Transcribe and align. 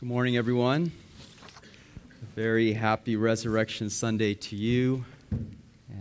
Good 0.00 0.08
morning, 0.08 0.38
everyone. 0.38 0.92
A 1.60 2.34
very 2.34 2.72
happy 2.72 3.16
Resurrection 3.16 3.90
Sunday 3.90 4.32
to 4.32 4.56
you. 4.56 5.04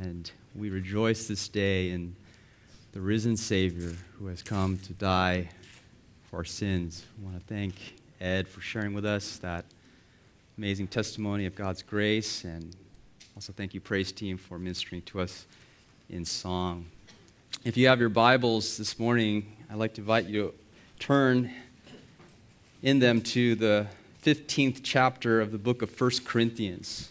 And 0.01 0.31
we 0.55 0.69
rejoice 0.69 1.27
this 1.27 1.49
day 1.49 1.89
in 1.89 2.15
the 2.93 3.01
risen 3.01 3.35
Savior 3.35 3.93
who 4.17 4.27
has 4.27 4.41
come 4.41 4.77
to 4.77 4.93
die 4.93 5.49
for 6.29 6.37
our 6.37 6.45
sins. 6.45 7.03
I 7.19 7.25
want 7.25 7.45
to 7.45 7.53
thank 7.53 7.73
Ed 8.21 8.47
for 8.47 8.61
sharing 8.61 8.93
with 8.93 9.05
us 9.05 9.35
that 9.39 9.65
amazing 10.57 10.87
testimony 10.87 11.45
of 11.45 11.53
God's 11.53 11.83
grace. 11.83 12.45
And 12.45 12.73
also 13.35 13.51
thank 13.51 13.73
you, 13.73 13.81
Praise 13.81 14.13
Team, 14.13 14.37
for 14.37 14.57
ministering 14.57 15.01
to 15.01 15.19
us 15.19 15.45
in 16.09 16.23
song. 16.23 16.85
If 17.65 17.75
you 17.75 17.89
have 17.89 17.99
your 17.99 18.07
Bibles 18.07 18.77
this 18.77 18.97
morning, 18.97 19.57
I'd 19.69 19.75
like 19.75 19.95
to 19.95 20.01
invite 20.01 20.27
you 20.27 20.53
to 20.97 21.05
turn 21.05 21.53
in 22.81 22.99
them 22.99 23.21
to 23.21 23.55
the 23.55 23.87
15th 24.23 24.79
chapter 24.83 25.41
of 25.41 25.51
the 25.51 25.57
book 25.57 25.81
of 25.81 25.99
1 25.99 26.11
Corinthians. 26.23 27.09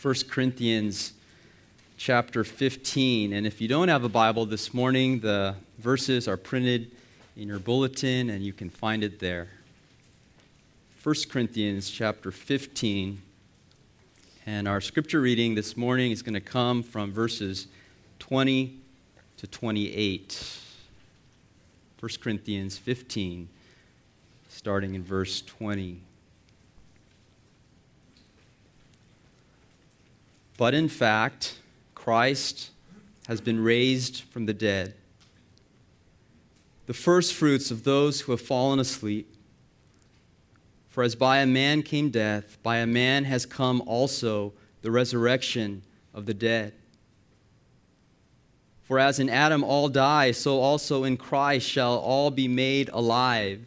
1 0.00 0.14
Corinthians 0.30 1.14
chapter 1.96 2.44
15. 2.44 3.32
And 3.32 3.46
if 3.46 3.60
you 3.60 3.66
don't 3.66 3.88
have 3.88 4.04
a 4.04 4.08
Bible 4.08 4.46
this 4.46 4.72
morning, 4.72 5.20
the 5.20 5.56
verses 5.78 6.28
are 6.28 6.36
printed 6.36 6.92
in 7.36 7.48
your 7.48 7.58
bulletin 7.58 8.30
and 8.30 8.44
you 8.44 8.52
can 8.52 8.70
find 8.70 9.02
it 9.02 9.18
there. 9.18 9.48
1 11.02 11.14
Corinthians 11.28 11.90
chapter 11.90 12.30
15. 12.30 13.20
And 14.46 14.68
our 14.68 14.80
scripture 14.80 15.20
reading 15.20 15.56
this 15.56 15.76
morning 15.76 16.12
is 16.12 16.22
going 16.22 16.34
to 16.34 16.40
come 16.40 16.84
from 16.84 17.12
verses 17.12 17.66
20 18.20 18.76
to 19.38 19.46
28. 19.48 20.58
1 21.98 22.10
Corinthians 22.20 22.78
15 22.78 23.48
starting 24.62 24.94
in 24.94 25.02
verse 25.02 25.42
20. 25.42 26.00
But 30.56 30.72
in 30.72 30.88
fact, 30.88 31.58
Christ 31.96 32.70
has 33.26 33.40
been 33.40 33.58
raised 33.58 34.22
from 34.22 34.46
the 34.46 34.54
dead, 34.54 34.94
the 36.86 36.94
firstfruits 36.94 37.72
of 37.72 37.82
those 37.82 38.20
who 38.20 38.30
have 38.30 38.40
fallen 38.40 38.78
asleep. 38.78 39.34
For 40.90 41.02
as 41.02 41.16
by 41.16 41.38
a 41.38 41.46
man 41.46 41.82
came 41.82 42.10
death, 42.10 42.56
by 42.62 42.76
a 42.76 42.86
man 42.86 43.24
has 43.24 43.44
come 43.44 43.82
also 43.84 44.52
the 44.82 44.92
resurrection 44.92 45.82
of 46.14 46.26
the 46.26 46.34
dead. 46.34 46.72
For 48.84 49.00
as 49.00 49.18
in 49.18 49.28
Adam 49.28 49.64
all 49.64 49.88
die, 49.88 50.30
so 50.30 50.60
also 50.60 51.02
in 51.02 51.16
Christ 51.16 51.68
shall 51.68 51.98
all 51.98 52.30
be 52.30 52.46
made 52.46 52.90
alive 52.90 53.66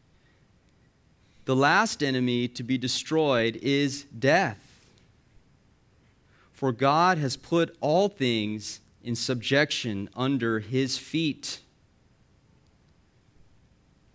The 1.51 1.55
last 1.57 2.01
enemy 2.01 2.47
to 2.47 2.63
be 2.63 2.77
destroyed 2.77 3.57
is 3.57 4.05
death. 4.17 4.79
For 6.53 6.71
God 6.71 7.17
has 7.17 7.35
put 7.35 7.75
all 7.81 8.07
things 8.07 8.79
in 9.03 9.17
subjection 9.17 10.07
under 10.15 10.61
his 10.61 10.97
feet. 10.97 11.59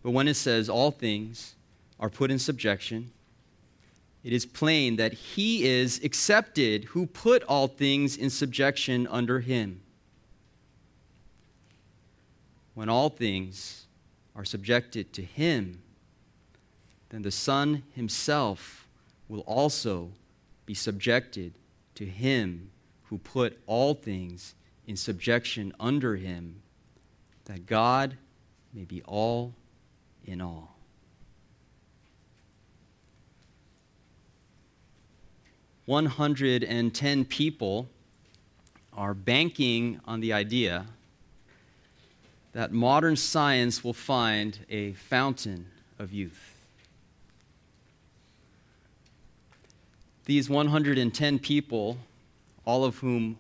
But 0.03 0.12
when 0.12 0.28
it 0.28 0.37
says 0.37 0.71
all 0.71 0.91
things 0.91 1.56
are 2.00 2.09
put 2.09 2.31
in 2.31 2.38
subjection, 2.38 3.11
it 4.25 4.32
is 4.32 4.47
plain 4.47 4.97
that 4.97 5.12
he 5.12 5.66
is 5.66 6.03
accepted 6.03 6.84
who 6.84 7.05
put 7.05 7.43
all 7.43 7.69
things 7.69 8.16
in 8.16 8.31
subjection 8.31 9.06
under 9.09 9.41
him. 9.41 9.82
When 12.72 12.88
all 12.88 13.11
things 13.11 13.84
are 14.34 14.47
subjected 14.47 15.12
to 15.12 15.22
him, 15.22 15.82
then 17.16 17.22
the 17.22 17.31
Son 17.31 17.82
himself 17.94 18.87
will 19.27 19.41
also 19.41 20.10
be 20.66 20.75
subjected 20.75 21.54
to 21.94 22.04
him 22.04 22.71
who 23.04 23.16
put 23.16 23.59
all 23.66 23.94
things 23.94 24.54
in 24.87 24.99
subjection 24.99 25.72
under 25.81 26.16
him, 26.16 26.60
that 27.47 27.65
God 27.65 28.19
may 28.75 28.84
be 28.84 29.00
all 29.05 29.55
in 30.26 30.43
all. 30.43 30.76
One 35.87 36.05
hundred 36.05 36.62
and 36.62 36.94
ten 36.94 37.25
people 37.25 37.88
are 38.93 39.15
banking 39.15 40.00
on 40.05 40.21
the 40.21 40.34
idea 40.34 40.84
that 42.53 42.72
modern 42.72 43.16
science 43.16 43.82
will 43.82 43.94
find 43.94 44.59
a 44.69 44.93
fountain 44.93 45.69
of 45.99 46.12
youth. 46.12 46.56
These 50.26 50.50
110 50.50 51.38
people, 51.38 51.98
all 52.64 52.84
of 52.84 52.98
whom 52.98 53.38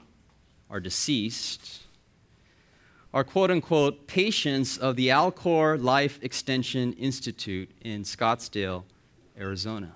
are 0.70 0.78
deceased, 0.78 1.82
are 3.12 3.24
quote 3.24 3.50
unquote 3.50 4.06
patients 4.06 4.78
of 4.78 4.94
the 4.94 5.08
Alcor 5.08 5.82
Life 5.82 6.20
Extension 6.22 6.92
Institute 6.92 7.68
in 7.82 8.04
Scottsdale, 8.04 8.84
Arizona. 9.36 9.90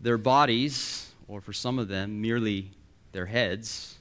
Their 0.00 0.16
bodies, 0.16 1.12
or 1.28 1.42
for 1.42 1.52
some 1.52 1.78
of 1.78 1.88
them, 1.88 2.22
merely 2.22 2.70
their 3.12 3.26
heads, 3.26 3.98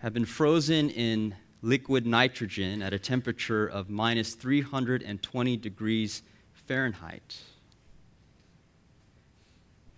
have 0.00 0.12
been 0.12 0.26
frozen 0.26 0.90
in 0.90 1.34
liquid 1.62 2.06
nitrogen 2.06 2.82
at 2.82 2.92
a 2.92 2.98
temperature 2.98 3.66
of 3.66 3.88
minus 3.88 4.34
320 4.34 5.56
degrees 5.56 6.22
Fahrenheit 6.66 7.40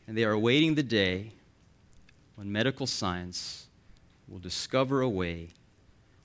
and 0.06 0.16
they 0.16 0.24
are 0.24 0.32
awaiting 0.32 0.74
the 0.74 0.82
day 0.82 1.32
when 2.36 2.50
medical 2.50 2.86
science 2.86 3.66
will 4.28 4.38
discover 4.38 5.00
a 5.00 5.08
way 5.08 5.48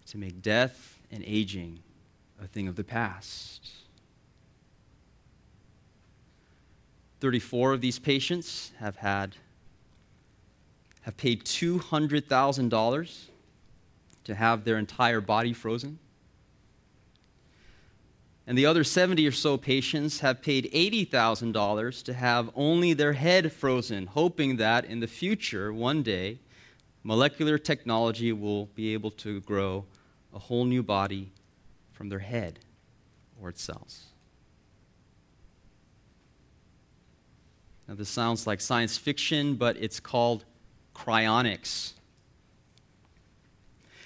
to 0.08 0.18
make 0.18 0.42
death 0.42 1.00
and 1.12 1.24
aging 1.26 1.80
a 2.42 2.48
thing 2.48 2.68
of 2.68 2.76
the 2.76 2.84
past. 2.84 3.70
34 7.20 7.74
of 7.74 7.82
these 7.82 8.00
patients 8.00 8.72
have 8.80 8.98
had 8.98 9.36
have 11.04 11.16
paid 11.18 11.44
$200,000 11.44 13.24
to 14.26 14.36
have 14.36 14.64
their 14.64 14.78
entire 14.78 15.22
body 15.22 15.54
frozen. 15.54 15.98
And 18.50 18.58
the 18.58 18.66
other 18.66 18.84
70 18.84 19.28
or 19.28 19.32
so 19.32 19.58
patients 19.58 20.22
have 20.22 20.42
paid 20.42 20.72
$80,000 20.74 22.04
to 22.04 22.14
have 22.16 22.50
only 22.56 22.94
their 22.94 23.14
head 23.14 23.54
frozen, 23.54 24.08
hoping 24.08 24.58
that 24.58 24.86
in 24.86 25.02
the 25.02 25.08
future, 25.08 25.72
one 25.72 26.02
day, 26.02 26.40
molecular 27.04 27.60
technology 27.60 28.34
will 28.34 28.66
be 28.74 28.92
able 28.96 29.12
to 29.12 29.40
grow 29.42 29.86
a 30.34 30.40
whole 30.40 30.66
new 30.66 30.82
body 30.82 31.30
from 31.92 32.10
their 32.10 32.18
head 32.18 32.58
or 33.40 33.50
its 33.50 33.62
cells. 33.62 34.06
Now, 37.88 37.94
this 37.94 38.10
sounds 38.10 38.48
like 38.48 38.62
science 38.62 38.98
fiction, 38.98 39.58
but 39.58 39.78
it's 39.78 40.00
called 40.00 40.44
cryonics. 40.96 41.92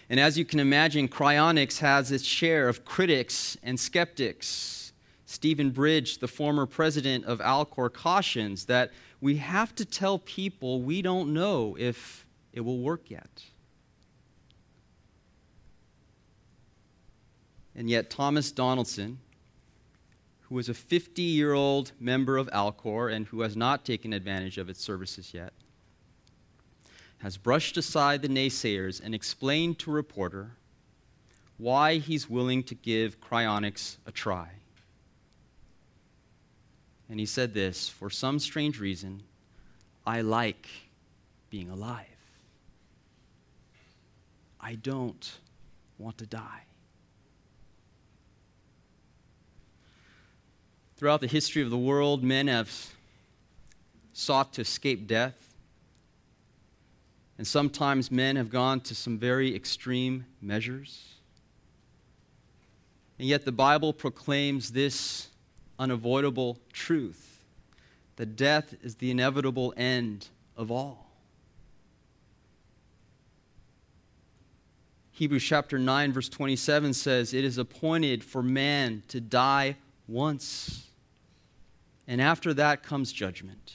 And 0.10 0.20
as 0.20 0.38
you 0.38 0.46
can 0.46 0.60
imagine, 0.60 1.08
cryonics 1.08 1.80
has 1.80 2.12
its 2.12 2.24
share 2.24 2.68
of 2.68 2.86
critics 2.86 3.58
and 3.64 3.80
skeptics. 3.80 4.94
Stephen 5.26 5.72
Bridge, 5.72 6.20
the 6.20 6.28
former 6.28 6.66
president 6.66 7.26
of 7.26 7.40
Alcor, 7.40 7.92
cautions 7.92 8.66
that 8.66 8.92
we 9.22 9.38
have 9.38 9.74
to 9.76 9.86
tell 9.86 10.20
people 10.20 10.82
we 10.82 11.02
don't 11.02 11.34
know 11.34 11.76
if 11.80 12.26
it 12.52 12.62
will 12.62 12.80
work 12.80 13.10
yet. 13.10 13.44
And 17.76 17.90
yet, 17.90 18.10
Thomas 18.10 18.52
Donaldson, 18.52 19.20
who 20.42 20.60
is 20.60 20.70
a 20.70 20.74
50 20.74 21.22
year 21.22 21.54
old 21.54 21.94
member 22.00 22.38
of 22.38 22.48
Alcor 22.52 23.12
and 23.12 23.26
who 23.28 23.42
has 23.42 23.56
not 23.56 23.84
taken 23.86 24.14
advantage 24.14 24.60
of 24.60 24.70
its 24.70 24.80
services 24.84 25.34
yet, 25.34 25.54
has 27.24 27.38
brushed 27.38 27.78
aside 27.78 28.22
the 28.22 28.28
naysayers 28.28 29.02
and 29.02 29.16
explained 29.16 29.80
to 29.80 29.90
a 29.90 29.94
reporter 29.94 30.52
why 31.58 31.96
he's 31.96 32.30
willing 32.30 32.62
to 32.62 32.76
give 32.76 33.22
cryonics 33.22 33.96
a 34.06 34.12
try. 34.12 34.50
And 37.10 37.22
he 37.22 37.26
said 37.26 37.54
this 37.54 37.88
For 37.88 38.10
some 38.10 38.40
strange 38.40 38.78
reason, 38.78 39.24
I 40.06 40.20
like 40.20 40.68
being 41.50 41.70
alive. 41.70 42.08
I 44.60 44.76
don't 44.76 45.32
want 45.98 46.18
to 46.18 46.26
die. 46.26 46.64
Throughout 50.98 51.22
the 51.22 51.28
history 51.28 51.62
of 51.62 51.70
the 51.70 51.78
world, 51.78 52.22
men 52.22 52.48
have 52.48 52.94
sought 54.12 54.52
to 54.54 54.62
escape 54.62 55.08
death. 55.08 55.53
And 57.44 57.48
sometimes 57.50 58.10
men 58.10 58.38
have 58.38 58.50
gone 58.50 58.80
to 58.80 58.96
some 58.96 59.18
very 59.18 59.54
extreme 59.54 60.28
measures. 60.42 61.16
And 63.20 63.28
yet 63.28 63.44
the 63.44 63.52
Bible 63.52 63.92
proclaims 63.92 64.72
this 64.72 65.28
unavoidable 65.78 66.58
truth 66.72 67.44
that 68.16 68.38
death 68.38 68.74
is 68.82 68.96
the 68.96 69.12
inevitable 69.12 69.74
end 69.76 70.30
of 70.56 70.72
all. 70.72 71.12
Hebrews 75.12 75.44
chapter 75.44 75.78
9, 75.78 76.14
verse 76.14 76.30
27 76.30 76.94
says, 76.94 77.34
It 77.34 77.44
is 77.44 77.58
appointed 77.58 78.24
for 78.24 78.42
man 78.42 79.04
to 79.10 79.20
die 79.20 79.76
once, 80.08 80.88
and 82.08 82.22
after 82.22 82.54
that 82.54 82.84
comes 82.84 83.12
judgment. 83.12 83.74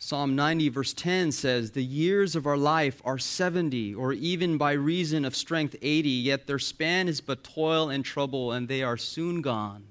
Psalm 0.00 0.36
90, 0.36 0.68
verse 0.68 0.92
10 0.92 1.32
says, 1.32 1.72
The 1.72 1.82
years 1.82 2.36
of 2.36 2.46
our 2.46 2.56
life 2.56 3.02
are 3.04 3.18
70, 3.18 3.96
or 3.96 4.12
even 4.12 4.56
by 4.56 4.72
reason 4.72 5.24
of 5.24 5.34
strength 5.34 5.74
80, 5.82 6.08
yet 6.08 6.46
their 6.46 6.60
span 6.60 7.08
is 7.08 7.20
but 7.20 7.42
toil 7.42 7.90
and 7.90 8.04
trouble, 8.04 8.52
and 8.52 8.68
they 8.68 8.84
are 8.84 8.96
soon 8.96 9.42
gone, 9.42 9.82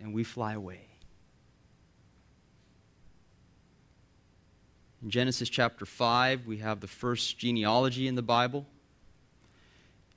and 0.00 0.12
we 0.12 0.24
fly 0.24 0.54
away. 0.54 0.88
In 5.04 5.10
Genesis 5.10 5.48
chapter 5.48 5.86
5, 5.86 6.44
we 6.44 6.56
have 6.56 6.80
the 6.80 6.88
first 6.88 7.38
genealogy 7.38 8.08
in 8.08 8.16
the 8.16 8.22
Bible. 8.22 8.66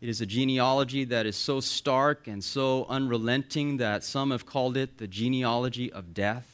It 0.01 0.09
is 0.09 0.19
a 0.19 0.25
genealogy 0.25 1.03
that 1.05 1.27
is 1.27 1.35
so 1.35 1.59
stark 1.59 2.25
and 2.25 2.43
so 2.43 2.87
unrelenting 2.89 3.77
that 3.77 4.03
some 4.03 4.31
have 4.31 4.47
called 4.47 4.77
it 4.77 4.97
the 4.97 5.07
genealogy 5.07 5.93
of 5.93 6.15
death. 6.15 6.50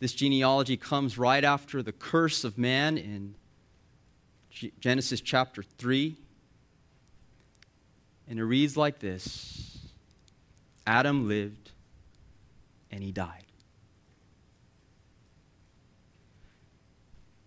This 0.00 0.12
genealogy 0.12 0.76
comes 0.76 1.18
right 1.18 1.42
after 1.42 1.82
the 1.82 1.92
curse 1.92 2.44
of 2.44 2.56
man 2.56 2.96
in 2.96 3.34
Genesis 4.80 5.20
chapter 5.20 5.62
3. 5.62 6.16
And 8.28 8.38
it 8.38 8.44
reads 8.44 8.76
like 8.76 9.00
this 9.00 9.88
Adam 10.86 11.26
lived 11.26 11.72
and 12.90 13.02
he 13.02 13.12
died. 13.12 13.44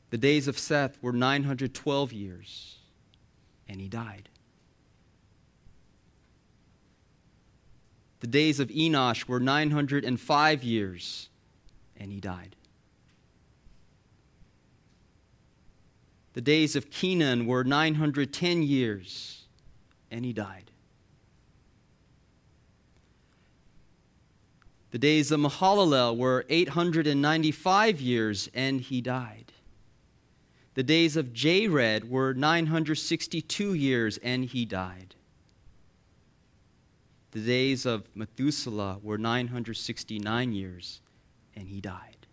The 0.10 0.18
days 0.18 0.50
of 0.50 0.60
Seth 0.60 1.02
were 1.02 1.14
912 1.14 2.12
years 2.12 2.80
and 3.70 3.80
he 3.80 3.88
died. 3.88 4.28
The 8.20 8.28
days 8.28 8.60
of 8.60 8.68
Enosh 8.68 9.26
were 9.26 9.40
905 9.40 10.64
years 10.64 11.30
and 12.02 12.12
he 12.12 12.20
died. 12.20 12.56
The 16.34 16.42
days 16.42 16.76
of 16.76 16.90
Kenan 16.90 17.46
were 17.46 17.64
910 17.64 18.64
years, 18.64 19.44
and 20.10 20.26
he 20.26 20.34
died. 20.34 20.72
The 24.90 24.98
days 24.98 25.32
of 25.32 25.42
Mahalalel 25.42 26.18
were 26.18 26.44
895 26.50 28.02
years, 28.02 28.50
and 28.54 28.82
he 28.82 29.00
died. 29.00 29.54
The 30.74 30.84
days 30.84 31.16
of 31.16 31.34
Jared 31.34 32.10
were 32.10 32.34
962 32.34 33.74
years, 33.76 34.18
and 34.24 34.46
he 34.46 34.66
died. 34.66 35.14
The 37.32 37.42
days 37.42 37.86
of 37.86 38.08
Methuselah 38.16 39.00
were 39.04 39.20
969 39.20 40.52
years, 40.54 41.02
and 41.62 41.70
he 41.70 41.80
died. 41.80 42.26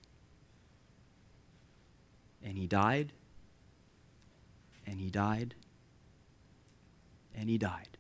And 2.43 2.57
he 2.57 2.67
died, 2.67 3.13
and 4.87 4.99
he 4.99 5.11
died, 5.11 5.55
and 7.37 7.51
he 7.51 7.59
died. 7.59 7.99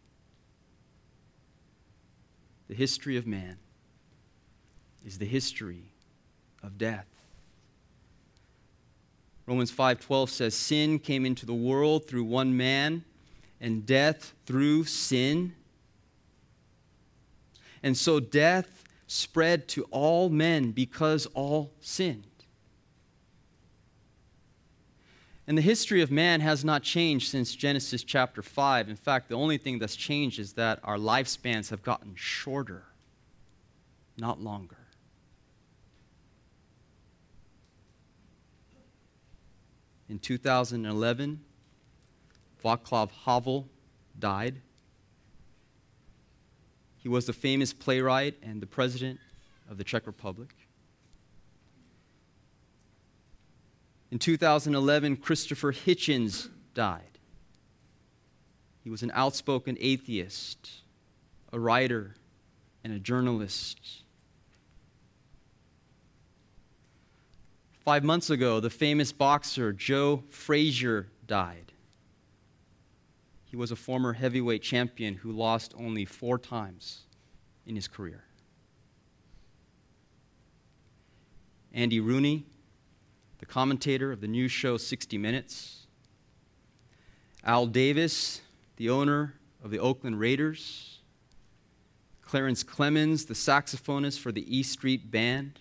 The 2.68 2.74
history 2.74 3.18
of 3.18 3.26
man 3.26 3.58
is 5.04 5.18
the 5.18 5.26
history 5.26 5.92
of 6.62 6.78
death. 6.78 7.06
Romans 9.44 9.70
5:12 9.70 10.30
says 10.30 10.54
sin 10.54 10.98
came 10.98 11.26
into 11.26 11.44
the 11.44 11.52
world 11.52 12.06
through 12.06 12.24
one 12.24 12.56
man 12.56 13.04
and 13.60 13.84
death 13.84 14.32
through 14.46 14.84
sin. 14.84 15.54
And 17.82 17.98
so 17.98 18.18
death 18.18 18.77
spread 19.08 19.66
to 19.66 19.84
all 19.90 20.28
men 20.28 20.70
because 20.70 21.26
all 21.34 21.72
sinned. 21.80 22.24
And 25.46 25.56
the 25.56 25.62
history 25.62 26.02
of 26.02 26.10
man 26.10 26.42
has 26.42 26.62
not 26.62 26.82
changed 26.82 27.30
since 27.30 27.56
Genesis 27.56 28.04
chapter 28.04 28.42
5. 28.42 28.90
In 28.90 28.96
fact, 28.96 29.30
the 29.30 29.34
only 29.34 29.56
thing 29.56 29.78
that's 29.78 29.96
changed 29.96 30.38
is 30.38 30.52
that 30.52 30.78
our 30.84 30.98
lifespans 30.98 31.70
have 31.70 31.82
gotten 31.82 32.14
shorter, 32.14 32.84
not 34.18 34.42
longer. 34.42 34.76
In 40.10 40.18
2011, 40.18 41.40
Václav 42.62 43.10
Havel 43.24 43.68
died. 44.18 44.60
He 47.08 47.10
was 47.10 47.24
the 47.24 47.32
famous 47.32 47.72
playwright 47.72 48.34
and 48.42 48.60
the 48.60 48.66
president 48.66 49.18
of 49.66 49.78
the 49.78 49.82
Czech 49.82 50.06
Republic. 50.06 50.54
In 54.10 54.18
2011, 54.18 55.16
Christopher 55.16 55.72
Hitchens 55.72 56.50
died. 56.74 57.18
He 58.84 58.90
was 58.90 59.02
an 59.02 59.10
outspoken 59.14 59.78
atheist, 59.80 60.82
a 61.50 61.58
writer, 61.58 62.14
and 62.84 62.92
a 62.92 62.98
journalist. 62.98 64.02
Five 67.86 68.04
months 68.04 68.28
ago, 68.28 68.60
the 68.60 68.68
famous 68.68 69.12
boxer 69.12 69.72
Joe 69.72 70.24
Frazier 70.28 71.06
died. 71.26 71.67
He 73.50 73.56
was 73.56 73.70
a 73.70 73.76
former 73.76 74.12
heavyweight 74.12 74.62
champion 74.62 75.14
who 75.14 75.32
lost 75.32 75.72
only 75.76 76.04
four 76.04 76.38
times 76.38 77.04
in 77.66 77.76
his 77.76 77.88
career. 77.88 78.24
Andy 81.72 81.98
Rooney, 81.98 82.44
the 83.38 83.46
commentator 83.46 84.12
of 84.12 84.20
the 84.20 84.28
news 84.28 84.52
show 84.52 84.76
60 84.76 85.16
Minutes. 85.16 85.86
Al 87.42 87.66
Davis, 87.66 88.42
the 88.76 88.90
owner 88.90 89.34
of 89.64 89.70
the 89.70 89.78
Oakland 89.78 90.20
Raiders. 90.20 90.98
Clarence 92.20 92.62
Clemons, 92.62 93.26
the 93.28 93.34
saxophonist 93.34 94.18
for 94.18 94.30
the 94.30 94.44
E 94.54 94.62
Street 94.62 95.10
Band. 95.10 95.60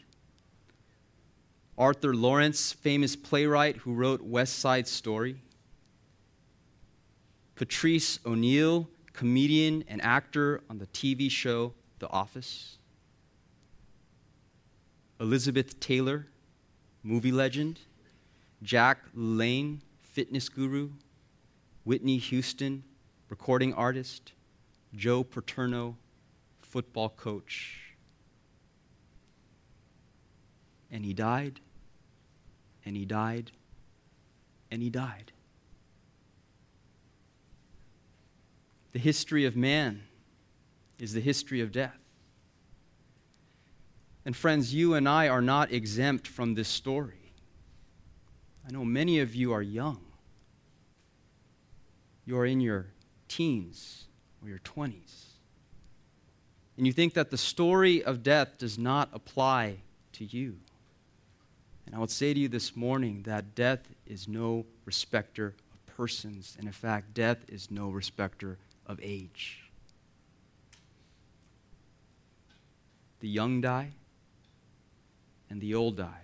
Arthur 1.78 2.14
Laurents, 2.14 2.74
famous 2.74 3.16
playwright 3.16 3.78
who 3.78 3.94
wrote 3.94 4.22
West 4.22 4.60
Side 4.60 4.90
Story. 4.90 5.38
Patrice 7.58 8.20
O'Neal, 8.24 8.88
comedian 9.14 9.84
and 9.88 10.00
actor 10.04 10.62
on 10.70 10.78
the 10.78 10.86
TV 10.88 11.30
show 11.30 11.74
The 11.98 12.08
Office. 12.08 12.78
Elizabeth 15.20 15.80
Taylor, 15.80 16.28
movie 17.02 17.32
legend. 17.32 17.80
Jack 18.62 19.00
LaLanne, 19.16 19.80
fitness 20.04 20.50
guru. 20.50 20.92
Whitney 21.84 22.20
Houston, 22.20 22.84
recording 23.28 23.74
artist. 23.74 24.34
Joe 24.96 25.24
Paterno, 25.24 25.98
football 26.62 27.10
coach. 27.10 27.96
And 30.92 31.04
he 31.04 31.14
died, 31.14 31.60
and 32.86 32.96
he 32.96 33.04
died, 33.04 33.52
and 34.70 34.84
he 34.84 34.92
died. 34.92 35.32
The 38.94 39.00
history 39.00 39.46
of 39.46 39.56
man 39.56 40.04
is 41.00 41.14
the 41.14 41.22
history 41.22 41.62
of 41.62 41.72
death. 41.72 41.98
And 44.26 44.36
friends, 44.36 44.74
you 44.74 44.94
and 44.94 45.08
I 45.08 45.30
are 45.30 45.42
not 45.42 45.72
exempt 45.72 46.28
from 46.28 46.56
this 46.56 46.68
story. 46.68 47.32
I 48.68 48.72
know 48.72 48.84
many 48.84 49.20
of 49.20 49.34
you 49.34 49.54
are 49.54 49.62
young. 49.62 50.02
You 52.26 52.38
are 52.38 52.46
in 52.46 52.60
your 52.60 52.88
teens 53.30 54.06
or 54.44 54.50
your 54.50 54.60
20s. 54.60 55.28
And 56.76 56.86
you 56.86 56.92
think 56.92 57.14
that 57.14 57.32
the 57.32 57.38
story 57.38 58.04
of 58.04 58.22
death 58.22 58.58
does 58.58 58.78
not 58.78 59.10
apply 59.14 59.78
to 60.14 60.26
you. 60.26 60.58
And 61.86 61.96
I 61.96 62.00
would 62.00 62.12
say 62.12 62.34
to 62.34 62.40
you 62.40 62.50
this 62.50 62.76
morning 62.76 63.24
that 63.24 63.56
death 63.56 63.88
is 64.06 64.28
no 64.28 64.66
respecter 64.84 65.56
of 65.74 65.96
persons. 65.96 66.56
And 66.60 66.68
in 66.68 66.74
fact, 66.74 67.14
death 67.14 67.46
is 67.48 67.72
no 67.72 67.90
respecter 67.90 68.58
of 68.88 69.00
age. 69.04 69.70
The 73.20 73.28
young 73.28 73.62
die, 73.62 73.92
and 75.50 75.62
the 75.62 75.76
old 75.76 75.98
die. 75.98 76.22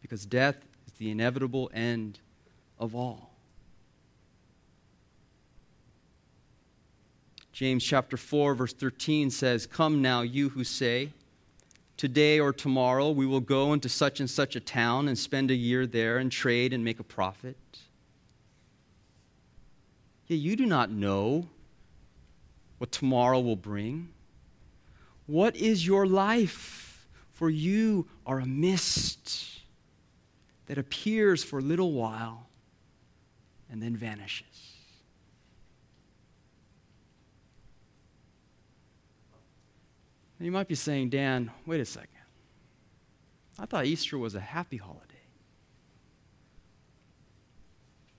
Because 0.00 0.26
death 0.26 0.56
is 0.86 0.92
the 0.94 1.10
inevitable 1.10 1.70
end 1.72 2.18
of 2.78 2.94
all. 2.96 3.30
James 7.52 7.84
chapter 7.84 8.16
4 8.16 8.54
verse 8.54 8.72
13 8.72 9.30
says, 9.30 9.66
"Come 9.66 10.00
now 10.00 10.22
you 10.22 10.48
who 10.50 10.64
say, 10.64 11.12
today 11.96 12.40
or 12.40 12.52
tomorrow 12.52 13.10
we 13.10 13.26
will 13.26 13.40
go 13.40 13.72
into 13.72 13.88
such 13.88 14.18
and 14.18 14.28
such 14.28 14.56
a 14.56 14.60
town 14.60 15.06
and 15.06 15.18
spend 15.18 15.50
a 15.50 15.54
year 15.54 15.86
there 15.86 16.18
and 16.18 16.32
trade 16.32 16.72
and 16.72 16.82
make 16.82 16.98
a 16.98 17.04
profit." 17.04 17.56
You 20.34 20.56
do 20.56 20.66
not 20.66 20.90
know 20.90 21.48
what 22.78 22.92
tomorrow 22.92 23.40
will 23.40 23.56
bring. 23.56 24.08
What 25.26 25.56
is 25.56 25.86
your 25.86 26.06
life? 26.06 27.06
For 27.32 27.50
you 27.50 28.06
are 28.26 28.38
a 28.38 28.46
mist 28.46 29.60
that 30.66 30.78
appears 30.78 31.42
for 31.42 31.58
a 31.58 31.62
little 31.62 31.92
while 31.92 32.46
and 33.70 33.82
then 33.82 33.96
vanishes. 33.96 34.74
And 40.38 40.46
you 40.46 40.52
might 40.52 40.68
be 40.68 40.74
saying, 40.74 41.10
Dan, 41.10 41.50
wait 41.66 41.80
a 41.80 41.84
second. 41.84 42.08
I 43.58 43.66
thought 43.66 43.86
Easter 43.86 44.18
was 44.18 44.34
a 44.34 44.40
happy 44.40 44.76
holiday. 44.76 45.12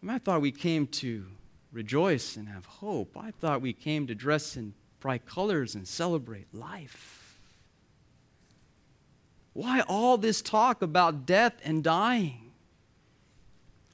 Mean, 0.04 0.16
I 0.16 0.20
thought 0.20 0.42
we 0.42 0.52
came 0.52 0.86
to 0.88 1.26
rejoice 1.74 2.38
and 2.38 2.48
have 2.48 2.66
hope. 2.66 3.18
I 3.18 3.32
thought 3.32 3.62
we 3.62 3.74
came 3.74 4.08
to 4.08 4.16
dress 4.16 4.56
in 4.56 4.74
bright 5.00 5.26
colors 5.26 5.76
and 5.76 5.86
celebrate 5.86 6.54
life. 6.54 7.40
Why 9.54 9.82
all 9.82 10.18
this 10.18 10.42
talk 10.42 10.82
about 10.82 11.26
death 11.26 11.54
and 11.64 11.84
dying? 11.84 12.52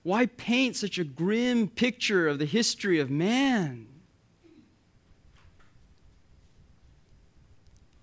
Why 0.03 0.27
paint 0.27 0.75
such 0.75 0.99
a 0.99 1.03
grim 1.03 1.67
picture 1.67 2.27
of 2.27 2.39
the 2.39 2.45
history 2.45 2.99
of 2.99 3.09
man? 3.09 3.87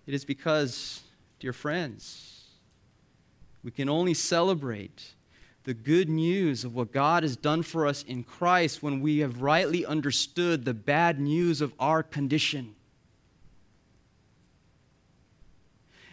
It 0.06 0.14
is 0.14 0.25
because, 0.25 1.02
dear 1.40 1.52
friends, 1.52 2.45
we 3.64 3.71
can 3.71 3.88
only 3.88 4.14
celebrate 4.14 5.15
the 5.66 5.75
good 5.75 6.08
news 6.08 6.64
of 6.64 6.76
what 6.76 6.92
God 6.92 7.25
has 7.25 7.37
done 7.37 7.61
for 7.64 7.88
us 7.88 8.04
in 8.04 8.23
Christ 8.23 8.85
when 8.85 9.00
we 9.00 9.18
have 9.18 9.42
rightly 9.42 9.85
understood 9.85 10.64
the 10.64 10.73
bad 10.73 11.18
news 11.18 11.61
of 11.61 11.75
our 11.80 12.04
condition. 12.04 12.76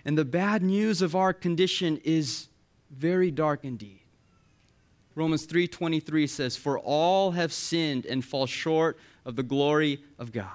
And 0.03 0.17
the 0.17 0.25
bad 0.25 0.63
news 0.63 1.03
of 1.03 1.15
our 1.15 1.33
condition 1.33 2.01
is 2.03 2.48
very 2.89 3.29
dark 3.29 3.63
indeed. 3.63 4.00
Romans 5.13 5.45
3:23 5.45 6.25
says, 6.25 6.55
"For 6.57 6.79
all 6.79 7.31
have 7.33 7.53
sinned 7.53 8.07
and 8.07 8.25
fall 8.25 8.48
short 8.48 8.98
of 9.24 9.36
the 9.36 9.43
glory 9.43 10.03
of 10.17 10.31
God." 10.31 10.50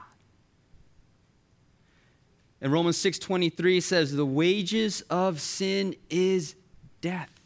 And 2.60 2.72
Romans 2.72 2.96
6:23 2.96 3.80
says, 3.80 4.16
"The 4.16 4.26
wages 4.26 5.02
of 5.02 5.40
sin 5.40 5.94
is 6.10 6.56
death." 7.00 7.37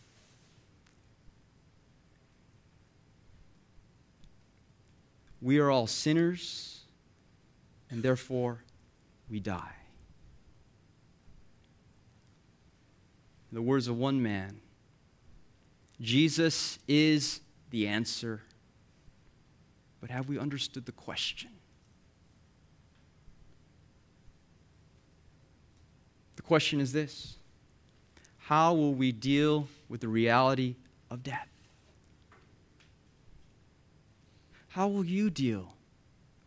We 5.42 5.58
are 5.58 5.70
all 5.70 5.88
sinners, 5.88 6.84
and 7.90 8.00
therefore 8.02 8.62
we 9.28 9.40
die. 9.40 9.74
In 13.50 13.56
the 13.56 13.62
words 13.62 13.88
of 13.88 13.98
one 13.98 14.22
man, 14.22 14.60
Jesus 16.00 16.78
is 16.86 17.40
the 17.70 17.88
answer. 17.88 18.42
But 20.00 20.10
have 20.10 20.28
we 20.28 20.38
understood 20.38 20.86
the 20.86 20.92
question? 20.92 21.50
The 26.36 26.42
question 26.42 26.80
is 26.80 26.92
this 26.92 27.36
How 28.38 28.74
will 28.74 28.94
we 28.94 29.10
deal 29.10 29.66
with 29.88 30.00
the 30.00 30.08
reality 30.08 30.76
of 31.10 31.24
death? 31.24 31.51
How 34.72 34.88
will 34.88 35.04
you 35.04 35.28
deal 35.28 35.74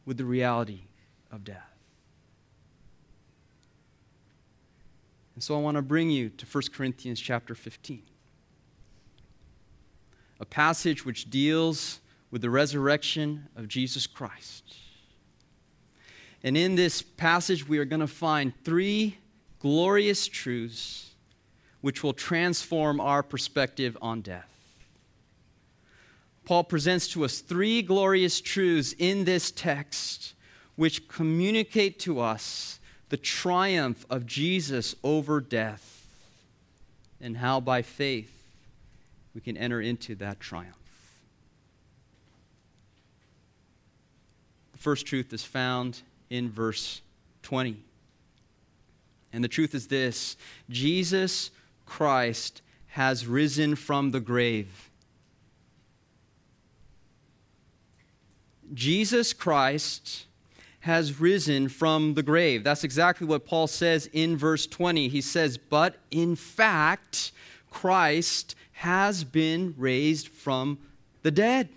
with 0.03 0.17
the 0.17 0.25
reality 0.25 0.81
of 1.31 1.43
death? 1.43 1.75
And 5.35 5.43
so 5.43 5.55
I 5.55 5.61
want 5.61 5.77
to 5.77 5.83
bring 5.83 6.09
you 6.09 6.29
to 6.29 6.45
1 6.45 6.63
Corinthians 6.73 7.19
chapter 7.19 7.53
15, 7.53 8.01
a 10.39 10.45
passage 10.45 11.05
which 11.05 11.29
deals 11.29 11.99
with 12.31 12.41
the 12.41 12.49
resurrection 12.49 13.47
of 13.55 13.67
Jesus 13.67 14.07
Christ. 14.07 14.75
And 16.41 16.57
in 16.57 16.73
this 16.73 17.03
passage, 17.03 17.67
we 17.67 17.77
are 17.77 17.85
going 17.85 17.99
to 17.99 18.07
find 18.07 18.53
three 18.63 19.17
glorious 19.59 20.25
truths 20.25 21.11
which 21.81 22.01
will 22.01 22.13
transform 22.13 22.99
our 22.99 23.21
perspective 23.21 23.95
on 24.01 24.21
death. 24.21 24.54
Paul 26.45 26.63
presents 26.63 27.07
to 27.09 27.25
us 27.25 27.39
three 27.39 27.81
glorious 27.81 28.39
truths 28.39 28.93
in 28.97 29.25
this 29.25 29.51
text 29.51 30.33
which 30.75 31.07
communicate 31.07 31.99
to 31.99 32.19
us 32.19 32.79
the 33.09 33.17
triumph 33.17 34.05
of 34.09 34.25
Jesus 34.25 34.95
over 35.03 35.41
death 35.41 36.07
and 37.19 37.37
how 37.37 37.59
by 37.59 37.81
faith 37.81 38.31
we 39.33 39.41
can 39.41 39.57
enter 39.57 39.81
into 39.81 40.15
that 40.15 40.39
triumph. 40.39 40.75
The 44.73 44.77
first 44.77 45.05
truth 45.05 45.33
is 45.33 45.43
found 45.43 46.01
in 46.29 46.49
verse 46.49 47.01
20. 47.43 47.77
And 49.33 49.43
the 49.43 49.49
truth 49.49 49.73
is 49.75 49.87
this 49.87 50.37
Jesus 50.69 51.51
Christ 51.85 52.61
has 52.87 53.27
risen 53.27 53.75
from 53.75 54.11
the 54.11 54.19
grave. 54.19 54.89
Jesus 58.73 59.33
Christ 59.33 60.25
has 60.81 61.19
risen 61.19 61.67
from 61.67 62.13
the 62.13 62.23
grave. 62.23 62.63
That's 62.63 62.83
exactly 62.83 63.25
what 63.25 63.45
Paul 63.45 63.67
says 63.67 64.07
in 64.13 64.37
verse 64.37 64.67
20. 64.67 65.07
He 65.07 65.21
says, 65.21 65.57
But 65.57 65.97
in 66.11 66.35
fact, 66.35 67.31
Christ 67.71 68.55
has 68.73 69.23
been 69.23 69.73
raised 69.77 70.27
from 70.27 70.77
the 71.23 71.31
dead. 71.31 71.69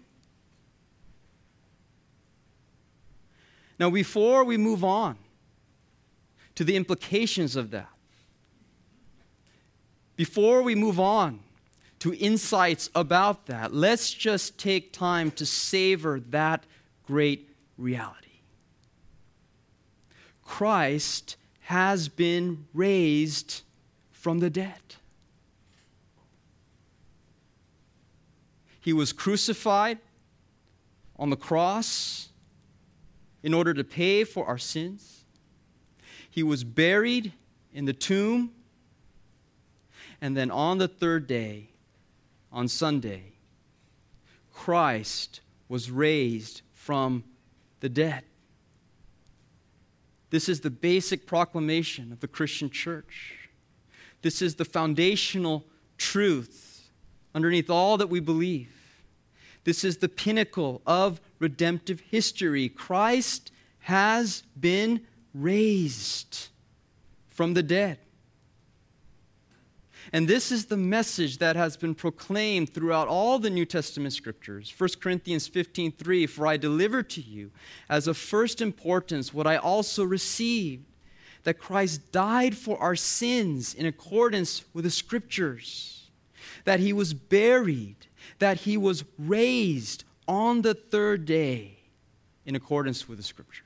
Now, 3.79 3.89
before 3.89 4.45
we 4.45 4.57
move 4.57 4.85
on 4.85 5.17
to 6.57 6.65
the 6.65 6.77
implications 6.77 7.57
of 7.57 7.71
that, 7.71 7.89
before 10.17 10.63
we 10.63 10.75
move 10.75 10.99
on 10.99 11.41
to 12.01 12.13
insights 12.15 12.91
about 12.95 13.47
that, 13.47 13.73
let's 13.73 14.13
just 14.13 14.59
take 14.59 14.93
time 14.93 15.31
to 15.31 15.47
savor 15.47 16.21
that 16.29 16.67
great 17.09 17.49
reality. 17.79 18.43
Christ 20.45 21.37
has 21.61 22.07
been 22.09 22.67
raised 22.75 23.63
from 24.13 24.41
the 24.41 24.51
dead. 24.51 24.97
He 28.79 28.93
was 28.93 29.15
crucified 29.15 29.99
on 31.17 31.31
the 31.31 31.37
cross 31.37 32.29
in 33.43 33.55
order 33.55 33.73
to 33.73 33.85
pay 33.85 34.25
for 34.25 34.45
our 34.45 34.59
sins. 34.59 35.25
He 36.31 36.43
was 36.43 36.63
buried 36.63 37.33
in 37.73 37.87
the 37.87 37.95
tomb. 37.95 38.53
And 40.21 40.37
then 40.37 40.51
on 40.51 40.77
the 40.77 40.89
third 40.89 41.27
day, 41.27 41.71
on 42.53 42.69
Sunday, 42.69 43.33
Christ 44.53 45.41
was 45.71 45.91
raised 45.91 46.61
from 46.89 47.23
the 47.81 47.89
dead. 47.91 48.25
This 50.31 50.49
is 50.49 50.61
the 50.61 50.71
basic 50.71 51.27
proclamation 51.27 52.13
of 52.13 52.21
the 52.21 52.27
Christian 52.27 52.71
church. 52.71 53.51
This 54.23 54.41
is 54.41 54.55
the 54.55 54.65
foundational 54.65 55.67
truth 55.99 56.89
underneath 57.35 57.69
all 57.69 57.99
that 57.99 58.09
we 58.09 58.21
believe. 58.21 58.73
This 59.65 59.85
is 59.85 59.99
the 59.99 60.09
pinnacle 60.09 60.81
of 60.87 61.21
redemptive 61.39 62.01
history. 62.01 62.71
Christ 62.71 63.53
has 63.81 64.45
been 64.59 65.03
raised 65.35 66.49
from 67.29 67.53
the 67.53 67.63
dead. 67.63 67.99
And 70.13 70.27
this 70.27 70.51
is 70.51 70.67
the 70.67 70.77
message 70.77 71.39
that 71.39 71.57
has 71.57 71.77
been 71.77 71.95
proclaimed 71.95 72.73
throughout 72.73 73.09
all 73.09 73.39
the 73.39 73.51
New 73.51 73.67
Testament 73.67 74.15
scriptures. 74.15 74.73
1 74.77 75.01
Corinthians 75.01 75.49
15:3 75.49 76.27
For 76.27 76.47
I 76.47 76.57
delivered 76.57 77.11
to 77.11 77.21
you 77.21 77.51
as 77.89 78.07
of 78.07 78.17
first 78.17 78.61
importance 78.61 79.35
what 79.35 79.47
I 79.47 79.57
also 79.57 80.05
received 80.05 80.85
that 81.45 81.59
Christ 81.59 82.13
died 82.13 82.57
for 82.57 82.79
our 82.79 82.97
sins 82.97 83.75
in 83.75 83.87
accordance 83.87 84.65
with 84.75 84.85
the 84.85 84.91
scriptures, 84.91 86.11
that 86.65 86.81
he 86.81 86.93
was 86.93 87.15
buried, 87.15 88.07
that 88.39 88.59
he 88.59 88.77
was 88.77 89.05
raised 89.19 90.05
on 90.27 90.63
the 90.63 90.75
third 90.75 91.25
day 91.25 91.79
in 92.45 92.55
accordance 92.55 93.09
with 93.09 93.19
the 93.19 93.25
scriptures. 93.25 93.65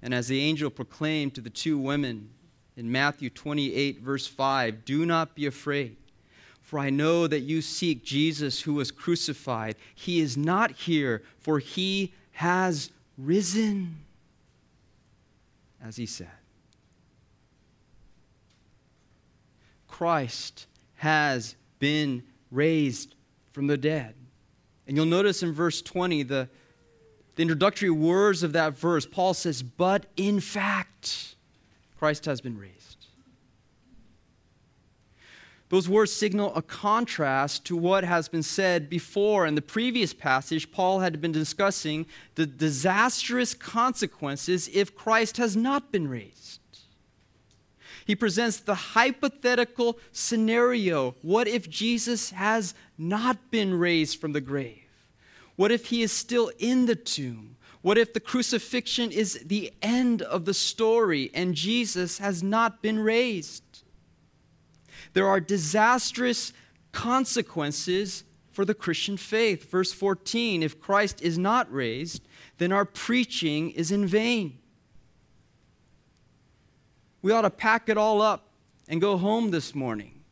And 0.00 0.14
as 0.14 0.28
the 0.28 0.40
angel 0.40 0.70
proclaimed 0.70 1.34
to 1.34 1.40
the 1.40 1.50
two 1.50 1.78
women 1.78 2.30
in 2.78 2.92
Matthew 2.92 3.28
28, 3.28 4.00
verse 4.00 4.26
5 4.28 4.84
Do 4.84 5.04
not 5.04 5.34
be 5.34 5.46
afraid, 5.46 5.96
for 6.62 6.78
I 6.78 6.90
know 6.90 7.26
that 7.26 7.40
you 7.40 7.60
seek 7.60 8.04
Jesus 8.04 8.62
who 8.62 8.74
was 8.74 8.92
crucified. 8.92 9.74
He 9.94 10.20
is 10.20 10.36
not 10.36 10.70
here, 10.70 11.22
for 11.40 11.58
he 11.58 12.14
has 12.32 12.90
risen, 13.18 13.98
as 15.84 15.96
he 15.96 16.06
said. 16.06 16.30
Christ 19.88 20.68
has 20.96 21.56
been 21.80 22.22
raised 22.52 23.16
from 23.50 23.66
the 23.66 23.76
dead. 23.76 24.14
And 24.86 24.96
you'll 24.96 25.06
notice 25.06 25.42
in 25.42 25.52
verse 25.52 25.82
20, 25.82 26.22
the, 26.22 26.48
the 27.34 27.42
introductory 27.42 27.90
words 27.90 28.44
of 28.44 28.52
that 28.52 28.78
verse, 28.78 29.04
Paul 29.04 29.34
says, 29.34 29.64
But 29.64 30.06
in 30.16 30.38
fact, 30.38 31.34
Christ 31.98 32.26
has 32.26 32.40
been 32.40 32.56
raised. 32.56 33.06
Those 35.68 35.88
words 35.88 36.12
signal 36.12 36.54
a 36.54 36.62
contrast 36.62 37.66
to 37.66 37.76
what 37.76 38.02
has 38.02 38.28
been 38.28 38.42
said 38.42 38.88
before. 38.88 39.46
In 39.46 39.54
the 39.54 39.60
previous 39.60 40.14
passage, 40.14 40.72
Paul 40.72 41.00
had 41.00 41.20
been 41.20 41.32
discussing 41.32 42.06
the 42.36 42.46
disastrous 42.46 43.52
consequences 43.52 44.70
if 44.72 44.94
Christ 44.94 45.36
has 45.36 45.56
not 45.56 45.92
been 45.92 46.08
raised. 46.08 46.60
He 48.06 48.16
presents 48.16 48.60
the 48.60 48.74
hypothetical 48.74 49.98
scenario 50.12 51.14
what 51.20 51.46
if 51.46 51.68
Jesus 51.68 52.30
has 52.30 52.72
not 52.96 53.50
been 53.50 53.78
raised 53.78 54.18
from 54.18 54.32
the 54.32 54.40
grave? 54.40 54.84
What 55.56 55.70
if 55.70 55.86
he 55.86 56.02
is 56.02 56.12
still 56.12 56.50
in 56.58 56.86
the 56.86 56.96
tomb? 56.96 57.57
What 57.82 57.98
if 57.98 58.12
the 58.12 58.20
crucifixion 58.20 59.12
is 59.12 59.40
the 59.44 59.72
end 59.82 60.22
of 60.22 60.44
the 60.44 60.54
story 60.54 61.30
and 61.32 61.54
Jesus 61.54 62.18
has 62.18 62.42
not 62.42 62.82
been 62.82 62.98
raised? 62.98 63.62
There 65.12 65.28
are 65.28 65.40
disastrous 65.40 66.52
consequences 66.92 68.24
for 68.50 68.64
the 68.64 68.74
Christian 68.74 69.16
faith. 69.16 69.70
Verse 69.70 69.92
14 69.92 70.62
If 70.62 70.80
Christ 70.80 71.22
is 71.22 71.38
not 71.38 71.72
raised, 71.72 72.26
then 72.58 72.72
our 72.72 72.84
preaching 72.84 73.70
is 73.70 73.92
in 73.92 74.06
vain. 74.06 74.58
We 77.22 77.32
ought 77.32 77.42
to 77.42 77.50
pack 77.50 77.88
it 77.88 77.96
all 77.96 78.20
up 78.20 78.48
and 78.88 79.00
go 79.00 79.16
home 79.16 79.50
this 79.50 79.74
morning 79.74 80.24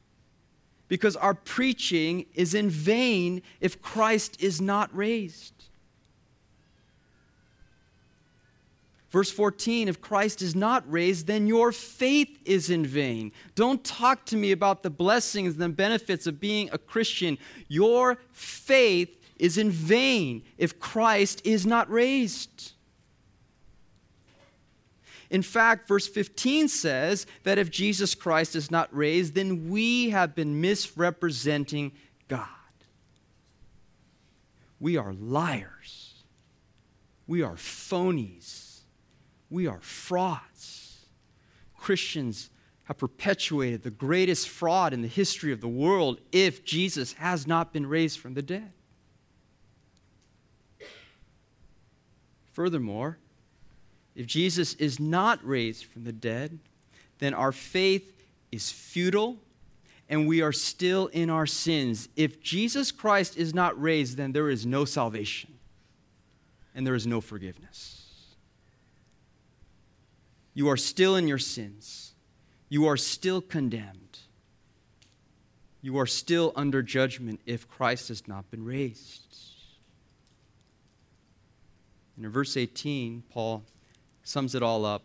because 0.88 1.16
our 1.16 1.34
preaching 1.34 2.26
is 2.34 2.54
in 2.54 2.70
vain 2.70 3.42
if 3.60 3.82
Christ 3.82 4.40
is 4.40 4.60
not 4.60 4.94
raised. 4.96 5.55
Verse 9.10 9.30
14 9.30 9.88
If 9.88 10.00
Christ 10.00 10.42
is 10.42 10.54
not 10.54 10.90
raised, 10.90 11.26
then 11.26 11.46
your 11.46 11.72
faith 11.72 12.38
is 12.44 12.70
in 12.70 12.84
vain. 12.84 13.32
Don't 13.54 13.84
talk 13.84 14.24
to 14.26 14.36
me 14.36 14.52
about 14.52 14.82
the 14.82 14.90
blessings 14.90 15.54
and 15.54 15.62
the 15.62 15.68
benefits 15.68 16.26
of 16.26 16.40
being 16.40 16.68
a 16.72 16.78
Christian. 16.78 17.38
Your 17.68 18.18
faith 18.32 19.20
is 19.38 19.58
in 19.58 19.70
vain 19.70 20.42
if 20.58 20.80
Christ 20.80 21.42
is 21.44 21.66
not 21.66 21.90
raised. 21.90 22.72
In 25.28 25.42
fact, 25.42 25.88
verse 25.88 26.06
15 26.06 26.68
says 26.68 27.26
that 27.42 27.58
if 27.58 27.68
Jesus 27.68 28.14
Christ 28.14 28.54
is 28.54 28.70
not 28.70 28.94
raised, 28.96 29.34
then 29.34 29.68
we 29.68 30.10
have 30.10 30.36
been 30.36 30.60
misrepresenting 30.60 31.92
God. 32.28 32.46
We 34.78 34.96
are 34.96 35.12
liars. 35.14 36.22
We 37.26 37.42
are 37.42 37.56
phonies 37.56 38.65
we 39.50 39.66
are 39.66 39.80
frauds. 39.80 41.06
Christians 41.78 42.50
have 42.84 42.98
perpetuated 42.98 43.82
the 43.82 43.90
greatest 43.90 44.48
fraud 44.48 44.92
in 44.92 45.02
the 45.02 45.08
history 45.08 45.52
of 45.52 45.60
the 45.60 45.68
world 45.68 46.20
if 46.32 46.64
Jesus 46.64 47.14
has 47.14 47.46
not 47.46 47.72
been 47.72 47.86
raised 47.86 48.18
from 48.18 48.34
the 48.34 48.42
dead. 48.42 48.72
Furthermore, 52.52 53.18
if 54.14 54.26
Jesus 54.26 54.74
is 54.74 54.98
not 54.98 55.44
raised 55.44 55.84
from 55.84 56.04
the 56.04 56.12
dead, 56.12 56.58
then 57.18 57.34
our 57.34 57.52
faith 57.52 58.24
is 58.50 58.72
futile 58.72 59.36
and 60.08 60.26
we 60.26 60.40
are 60.40 60.52
still 60.52 61.08
in 61.08 61.28
our 61.28 61.46
sins. 61.46 62.08
If 62.16 62.40
Jesus 62.40 62.92
Christ 62.92 63.36
is 63.36 63.52
not 63.52 63.80
raised, 63.80 64.16
then 64.16 64.32
there 64.32 64.48
is 64.48 64.64
no 64.64 64.84
salvation 64.84 65.54
and 66.74 66.86
there 66.86 66.94
is 66.94 67.06
no 67.06 67.20
forgiveness 67.20 68.05
you 70.56 70.70
are 70.70 70.78
still 70.78 71.16
in 71.16 71.28
your 71.28 71.36
sins. 71.36 72.14
You 72.70 72.86
are 72.86 72.96
still 72.96 73.42
condemned. 73.42 74.20
You 75.82 75.98
are 75.98 76.06
still 76.06 76.54
under 76.56 76.82
judgment 76.82 77.40
if 77.44 77.68
Christ 77.68 78.08
has 78.08 78.26
not 78.26 78.50
been 78.50 78.64
raised. 78.64 79.36
And 82.16 82.24
in 82.24 82.32
verse 82.32 82.56
18, 82.56 83.22
Paul 83.28 83.64
sums 84.24 84.54
it 84.54 84.62
all 84.62 84.86
up. 84.86 85.04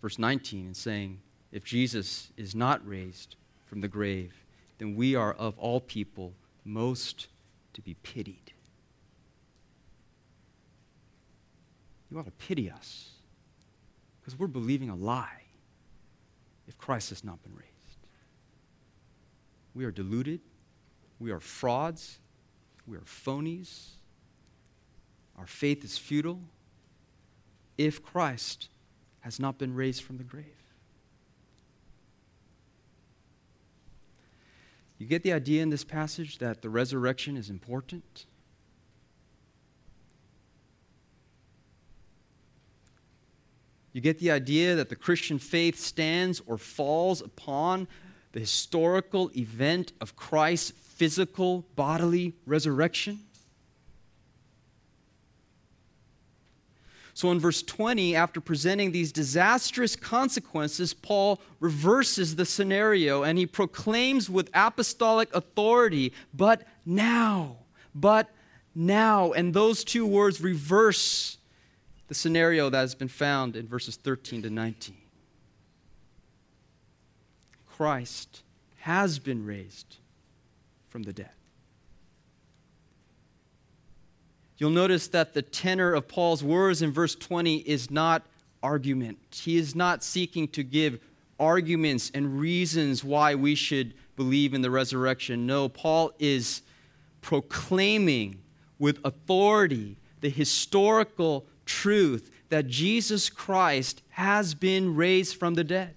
Verse 0.00 0.18
19, 0.18 0.66
in 0.66 0.74
saying, 0.74 1.20
If 1.52 1.62
Jesus 1.62 2.32
is 2.36 2.52
not 2.52 2.84
raised 2.84 3.36
from 3.64 3.80
the 3.80 3.86
grave, 3.86 4.34
then 4.78 4.96
we 4.96 5.14
are 5.14 5.34
of 5.34 5.56
all 5.56 5.80
people 5.80 6.32
most 6.64 7.28
to 7.74 7.80
be 7.80 7.94
pitied. 8.02 8.51
You 12.12 12.18
ought 12.18 12.26
to 12.26 12.30
pity 12.32 12.70
us 12.70 13.10
because 14.20 14.38
we're 14.38 14.46
believing 14.46 14.90
a 14.90 14.94
lie 14.94 15.42
if 16.68 16.76
Christ 16.76 17.08
has 17.08 17.24
not 17.24 17.42
been 17.42 17.54
raised. 17.54 17.70
We 19.74 19.86
are 19.86 19.90
deluded. 19.90 20.40
We 21.18 21.30
are 21.30 21.40
frauds. 21.40 22.18
We 22.86 22.98
are 22.98 23.02
phonies. 23.02 23.92
Our 25.38 25.46
faith 25.46 25.84
is 25.84 25.96
futile 25.96 26.40
if 27.78 28.02
Christ 28.02 28.68
has 29.20 29.40
not 29.40 29.56
been 29.56 29.74
raised 29.74 30.02
from 30.02 30.18
the 30.18 30.24
grave. 30.24 30.44
You 34.98 35.06
get 35.06 35.22
the 35.22 35.32
idea 35.32 35.62
in 35.62 35.70
this 35.70 35.82
passage 35.82 36.38
that 36.38 36.60
the 36.60 36.68
resurrection 36.68 37.38
is 37.38 37.48
important? 37.48 38.26
You 43.92 44.00
get 44.00 44.18
the 44.18 44.30
idea 44.30 44.74
that 44.74 44.88
the 44.88 44.96
Christian 44.96 45.38
faith 45.38 45.78
stands 45.78 46.40
or 46.46 46.56
falls 46.56 47.20
upon 47.20 47.88
the 48.32 48.40
historical 48.40 49.30
event 49.36 49.92
of 50.00 50.16
Christ's 50.16 50.70
physical 50.70 51.66
bodily 51.76 52.32
resurrection? 52.46 53.20
So, 57.14 57.30
in 57.30 57.38
verse 57.38 57.62
20, 57.62 58.16
after 58.16 58.40
presenting 58.40 58.90
these 58.90 59.12
disastrous 59.12 59.94
consequences, 59.96 60.94
Paul 60.94 61.40
reverses 61.60 62.36
the 62.36 62.46
scenario 62.46 63.22
and 63.22 63.36
he 63.36 63.44
proclaims 63.44 64.30
with 64.30 64.48
apostolic 64.54 65.34
authority, 65.34 66.14
but 66.32 66.66
now, 66.86 67.58
but 67.94 68.30
now. 68.74 69.32
And 69.32 69.52
those 69.52 69.84
two 69.84 70.06
words 70.06 70.40
reverse 70.40 71.36
the 72.12 72.18
scenario 72.18 72.68
that 72.68 72.76
has 72.76 72.94
been 72.94 73.08
found 73.08 73.56
in 73.56 73.66
verses 73.66 73.96
13 73.96 74.42
to 74.42 74.50
19. 74.50 74.94
Christ 77.66 78.42
has 78.80 79.18
been 79.18 79.46
raised 79.46 79.96
from 80.90 81.04
the 81.04 81.14
dead. 81.14 81.30
You'll 84.58 84.68
notice 84.72 85.08
that 85.08 85.32
the 85.32 85.40
tenor 85.40 85.94
of 85.94 86.06
Paul's 86.06 86.44
words 86.44 86.82
in 86.82 86.92
verse 86.92 87.14
20 87.14 87.60
is 87.60 87.90
not 87.90 88.26
argument. 88.62 89.16
He 89.30 89.56
is 89.56 89.74
not 89.74 90.04
seeking 90.04 90.48
to 90.48 90.62
give 90.62 91.00
arguments 91.40 92.10
and 92.12 92.38
reasons 92.38 93.02
why 93.02 93.36
we 93.36 93.54
should 93.54 93.94
believe 94.16 94.52
in 94.52 94.60
the 94.60 94.70
resurrection. 94.70 95.46
No, 95.46 95.70
Paul 95.70 96.12
is 96.18 96.60
proclaiming 97.22 98.42
with 98.78 98.98
authority 99.02 99.96
the 100.20 100.28
historical 100.28 101.46
truth 101.64 102.30
that 102.48 102.66
Jesus 102.66 103.30
Christ 103.30 104.02
has 104.10 104.54
been 104.54 104.94
raised 104.94 105.36
from 105.36 105.54
the 105.54 105.64
dead. 105.64 105.94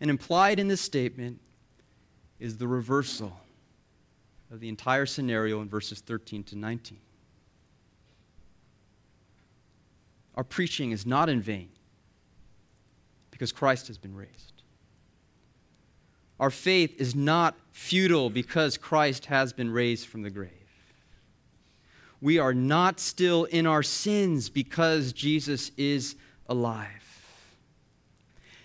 And 0.00 0.10
implied 0.10 0.58
in 0.58 0.68
this 0.68 0.80
statement 0.80 1.40
is 2.40 2.56
the 2.56 2.66
reversal 2.66 3.32
of 4.50 4.60
the 4.60 4.68
entire 4.68 5.06
scenario 5.06 5.60
in 5.60 5.68
verses 5.68 6.00
13 6.00 6.42
to 6.44 6.56
19. 6.58 6.98
Our 10.34 10.44
preaching 10.44 10.90
is 10.90 11.06
not 11.06 11.28
in 11.28 11.40
vain 11.40 11.68
because 13.30 13.52
Christ 13.52 13.86
has 13.88 13.98
been 13.98 14.14
raised. 14.14 14.51
Our 16.40 16.50
faith 16.50 17.00
is 17.00 17.14
not 17.14 17.56
futile 17.70 18.30
because 18.30 18.76
Christ 18.76 19.26
has 19.26 19.52
been 19.52 19.70
raised 19.70 20.06
from 20.06 20.22
the 20.22 20.30
grave. 20.30 20.50
We 22.20 22.38
are 22.38 22.54
not 22.54 23.00
still 23.00 23.44
in 23.44 23.66
our 23.66 23.82
sins 23.82 24.48
because 24.48 25.12
Jesus 25.12 25.72
is 25.76 26.16
alive. 26.48 26.88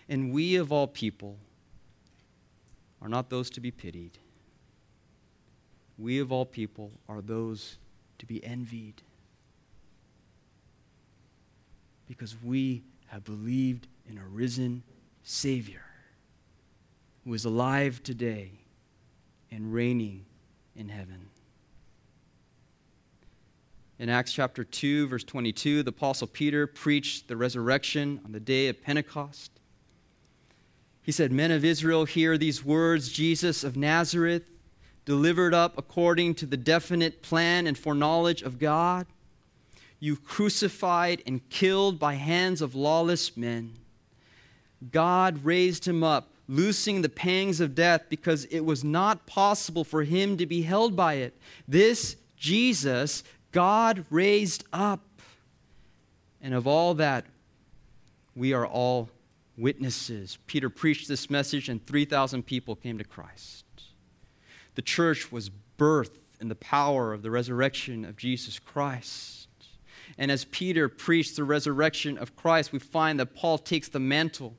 And 0.10 0.32
we, 0.32 0.56
of 0.56 0.72
all 0.72 0.88
people, 0.88 1.38
are 3.02 3.10
not 3.10 3.30
those 3.30 3.50
to 3.52 3.60
be 3.60 3.72
pitied. 3.72 4.18
We, 5.98 6.20
of 6.20 6.32
all 6.32 6.46
people, 6.46 6.92
are 7.10 7.22
those 7.22 7.78
to 8.20 8.26
be 8.26 8.44
envied. 8.46 9.02
Because 12.08 12.36
we 12.44 12.84
have 13.08 13.24
believed 13.24 13.88
in 14.08 14.18
a 14.18 14.26
risen 14.26 14.84
Savior 15.24 15.87
who 17.28 17.34
is 17.34 17.44
alive 17.44 18.02
today 18.04 18.52
and 19.52 19.74
reigning 19.74 20.24
in 20.78 20.88
heaven. 20.88 21.28
In 24.00 24.08
Acts 24.08 24.32
chapter 24.32 24.64
2, 24.64 25.10
verse 25.10 25.26
22, 25.26 25.84
the 25.84 25.90
Apostle 25.90 26.28
Peter 26.28 26.66
preached 26.66 27.28
the 27.28 27.36
resurrection 27.36 28.22
on 28.24 28.32
the 28.32 28.40
day 28.40 28.70
of 28.70 28.82
Pentecost. 28.82 29.52
He 31.04 31.12
said, 31.12 31.34
Men 31.34 31.52
of 31.52 31.66
Israel, 31.66 32.06
hear 32.06 32.38
these 32.38 32.64
words 32.64 33.10
Jesus 33.10 33.62
of 33.66 33.76
Nazareth, 33.76 34.54
delivered 35.04 35.54
up 35.54 35.78
according 35.78 36.36
to 36.36 36.46
the 36.46 36.56
definite 36.56 37.22
plan 37.22 37.68
and 37.68 37.78
foreknowledge 37.78 38.42
of 38.42 38.58
God, 38.58 39.06
you 40.00 40.16
crucified 40.16 41.24
and 41.26 41.50
killed 41.50 42.00
by 42.00 42.14
hands 42.14 42.62
of 42.62 42.74
lawless 42.74 43.36
men. 43.36 43.74
God 44.94 45.44
raised 45.44 45.86
him 45.86 46.06
up, 46.06 46.30
loosing 46.48 47.02
the 47.02 47.10
pangs 47.10 47.60
of 47.60 47.76
death 47.76 48.06
because 48.10 48.46
it 48.46 48.62
was 48.62 48.84
not 48.84 49.26
possible 49.26 49.84
for 49.84 50.04
him 50.04 50.38
to 50.38 50.46
be 50.46 50.62
held 50.62 50.96
by 50.96 51.16
it. 51.16 51.38
This 51.68 52.16
Jesus, 52.38 53.24
God 53.52 54.06
raised 54.10 54.64
up. 54.72 55.02
And 56.42 56.54
of 56.54 56.68
all 56.68 56.94
that, 56.96 57.26
we 58.36 58.54
are 58.54 58.66
all 58.66 59.10
witnesses. 59.58 60.38
Peter 60.46 60.70
preached 60.70 61.08
this 61.08 61.30
message, 61.30 61.68
and 61.68 61.86
3,000 61.86 62.44
people 62.46 62.76
came 62.76 62.98
to 63.00 63.04
Christ. 63.04 63.66
The 64.76 64.84
church 64.84 65.32
was 65.32 65.50
birthed 65.80 66.12
in 66.40 66.48
the 66.48 66.56
power 66.56 67.14
of 67.14 67.24
the 67.24 67.32
resurrection 67.32 68.06
of 68.06 68.16
Jesus 68.16 68.60
Christ. 68.60 69.48
And 70.18 70.32
as 70.32 70.46
Peter 70.46 70.88
preached 70.88 71.36
the 71.36 71.44
resurrection 71.44 72.18
of 72.18 72.36
Christ, 72.36 72.72
we 72.72 72.80
find 72.80 73.20
that 73.20 73.36
Paul 73.36 73.58
takes 73.58 73.90
the 73.90 74.00
mantle 74.00 74.56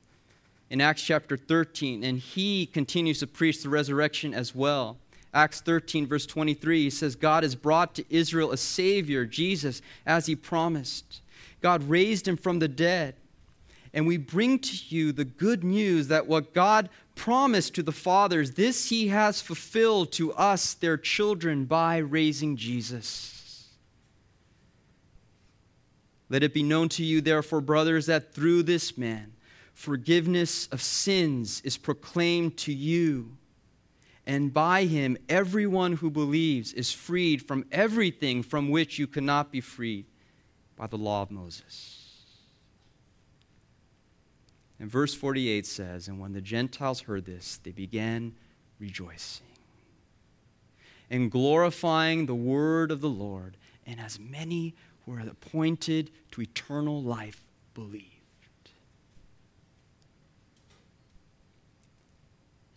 in 0.69 0.81
Acts 0.81 1.03
chapter 1.03 1.35
13, 1.35 2.03
and 2.03 2.19
he 2.19 2.65
continues 2.65 3.19
to 3.19 3.27
preach 3.27 3.63
the 3.63 3.69
resurrection 3.69 4.33
as 4.33 4.53
well. 4.53 4.97
Acts 5.33 5.61
13, 5.61 6.07
verse 6.07 6.25
23, 6.25 6.83
he 6.83 6.89
says, 6.89 7.15
God 7.15 7.43
has 7.43 7.55
brought 7.55 7.95
to 7.95 8.05
Israel 8.09 8.51
a 8.51 8.57
Savior, 8.57 9.25
Jesus, 9.25 9.81
as 10.05 10.25
he 10.25 10.35
promised. 10.35 11.21
God 11.61 11.83
raised 11.89 12.27
him 12.27 12.37
from 12.37 12.59
the 12.59 12.67
dead 12.67 13.15
and 13.93 14.05
we 14.05 14.17
bring 14.17 14.59
to 14.59 14.77
you 14.89 15.11
the 15.11 15.25
good 15.25 15.63
news 15.63 16.07
that 16.07 16.27
what 16.27 16.53
God 16.53 16.89
promised 17.15 17.75
to 17.75 17.83
the 17.83 17.91
fathers, 17.91 18.51
this 18.51 18.89
he 18.89 19.07
has 19.07 19.41
fulfilled 19.41 20.11
to 20.13 20.31
us, 20.33 20.73
their 20.73 20.97
children, 20.97 21.65
by 21.65 21.97
raising 21.97 22.55
Jesus. 22.55 23.67
Let 26.29 26.43
it 26.43 26.53
be 26.53 26.63
known 26.63 26.89
to 26.89 27.03
you, 27.03 27.21
therefore, 27.21 27.61
brothers, 27.61 28.05
that 28.05 28.33
through 28.33 28.63
this 28.63 28.97
man, 28.97 29.33
forgiveness 29.79 30.67
of 30.73 30.81
sins 30.81 31.61
is 31.61 31.77
proclaimed 31.77 32.57
to 32.57 32.73
you. 32.73 33.37
And 34.27 34.53
by 34.53 34.83
him, 34.83 35.17
everyone 35.29 35.93
who 35.93 36.11
believes 36.11 36.73
is 36.73 36.91
freed 36.91 37.41
from 37.41 37.63
everything 37.71 38.43
from 38.43 38.69
which 38.69 38.99
you 38.99 39.07
cannot 39.07 39.53
be 39.53 39.61
freed 39.61 40.05
by 40.75 40.87
the 40.87 40.97
law 40.97 41.21
of 41.21 41.31
Moses. 41.31 41.95
And 44.81 44.91
verse 44.91 45.15
48 45.15 45.65
says, 45.65 46.09
And 46.09 46.19
when 46.19 46.33
the 46.33 46.41
Gentiles 46.41 46.99
heard 46.99 47.23
this, 47.23 47.61
they 47.63 47.71
began 47.71 48.35
rejoicing 48.79 49.47
and 51.09 51.31
glorifying 51.31 52.25
the 52.25 52.35
word 52.35 52.91
of 52.91 52.99
the 52.99 53.09
Lord. 53.09 53.55
And 53.87 54.01
as 54.01 54.19
many 54.19 54.75
were 55.05 55.21
appointed 55.21 56.11
to 56.31 56.41
eternal 56.41 57.01
life 57.01 57.45
believed. 57.73 58.08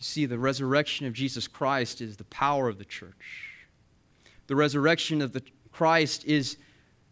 You 0.02 0.06
see, 0.06 0.26
the 0.26 0.36
resurrection 0.36 1.06
of 1.06 1.12
Jesus 1.12 1.46
Christ 1.46 2.00
is 2.00 2.16
the 2.16 2.24
power 2.24 2.68
of 2.68 2.76
the 2.76 2.84
church. 2.84 3.52
The 4.48 4.56
resurrection 4.56 5.22
of 5.22 5.32
the 5.32 5.44
Christ 5.70 6.24
is 6.24 6.56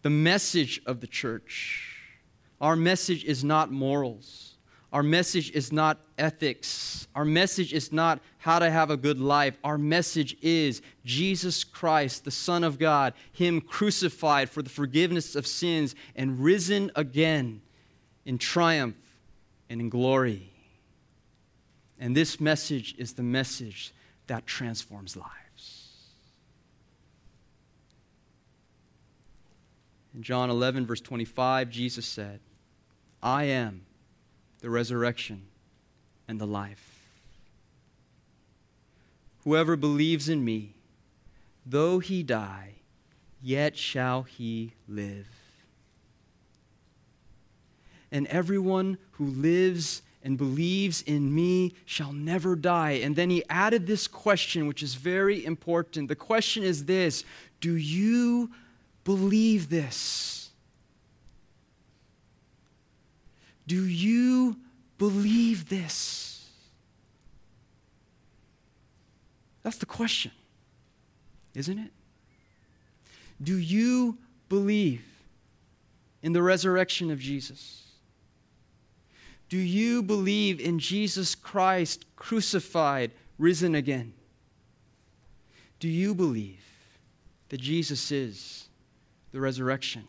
the 0.02 0.10
message 0.10 0.82
of 0.86 1.00
the 1.00 1.06
church. 1.06 2.00
Our 2.60 2.74
message 2.74 3.22
is 3.22 3.44
not 3.44 3.70
morals. 3.70 4.56
Our 4.92 5.04
message 5.04 5.52
is 5.52 5.70
not 5.70 6.00
ethics. 6.18 7.06
Our 7.14 7.24
message 7.24 7.72
is 7.72 7.92
not 7.92 8.18
how 8.38 8.58
to 8.58 8.68
have 8.68 8.90
a 8.90 8.96
good 8.96 9.20
life. 9.20 9.56
Our 9.62 9.78
message 9.78 10.36
is 10.42 10.82
Jesus 11.04 11.62
Christ, 11.62 12.24
the 12.24 12.32
Son 12.32 12.64
of 12.64 12.80
God, 12.80 13.14
Him 13.30 13.60
crucified 13.60 14.50
for 14.50 14.62
the 14.62 14.68
forgiveness 14.68 15.36
of 15.36 15.46
sins 15.46 15.94
and 16.16 16.40
risen 16.40 16.90
again 16.96 17.62
in 18.24 18.36
triumph 18.36 18.96
and 19.68 19.80
in 19.80 19.90
glory. 19.90 20.50
And 22.00 22.16
this 22.16 22.40
message 22.40 22.96
is 22.98 23.12
the 23.12 23.22
message 23.22 23.94
that 24.26 24.46
transforms 24.46 25.16
lives. 25.16 25.90
In 30.14 30.22
John 30.24 30.50
11, 30.50 30.86
verse 30.86 31.00
25, 31.00 31.70
Jesus 31.70 32.06
said, 32.06 32.40
I 33.22 33.44
am 33.44 33.82
the 34.60 34.70
resurrection, 34.70 35.42
and 36.28 36.40
the 36.40 36.46
life. 36.46 37.06
Whoever 39.44 39.74
believes 39.74 40.28
in 40.28 40.44
me, 40.44 40.74
though 41.64 41.98
he 41.98 42.22
die, 42.22 42.74
yet 43.42 43.76
shall 43.76 44.22
he 44.22 44.74
live. 44.86 45.28
And 48.12 48.26
everyone 48.26 48.98
who 49.12 49.26
lives 49.26 50.02
and 50.22 50.36
believes 50.36 51.02
in 51.02 51.34
me 51.34 51.74
shall 51.86 52.12
never 52.12 52.54
die. 52.54 52.92
And 53.02 53.16
then 53.16 53.30
he 53.30 53.42
added 53.48 53.86
this 53.86 54.06
question, 54.06 54.66
which 54.66 54.82
is 54.82 54.94
very 54.94 55.44
important. 55.44 56.08
The 56.08 56.16
question 56.16 56.62
is 56.62 56.84
this 56.84 57.24
Do 57.60 57.74
you 57.74 58.50
believe 59.04 59.70
this? 59.70 60.50
Do 63.66 63.84
you 63.84 64.56
believe 64.98 65.68
this? 65.68 66.48
That's 69.62 69.78
the 69.78 69.86
question, 69.86 70.32
isn't 71.54 71.78
it? 71.78 71.92
Do 73.42 73.56
you 73.56 74.18
believe 74.48 75.04
in 76.22 76.32
the 76.32 76.42
resurrection 76.42 77.10
of 77.10 77.18
Jesus? 77.18 77.89
Do 79.50 79.58
you 79.58 80.04
believe 80.04 80.60
in 80.60 80.78
Jesus 80.78 81.34
Christ 81.34 82.06
crucified, 82.14 83.10
risen 83.36 83.74
again? 83.74 84.14
Do 85.80 85.88
you 85.88 86.14
believe 86.14 86.64
that 87.48 87.60
Jesus 87.60 88.12
is 88.12 88.68
the 89.32 89.40
resurrection 89.40 90.06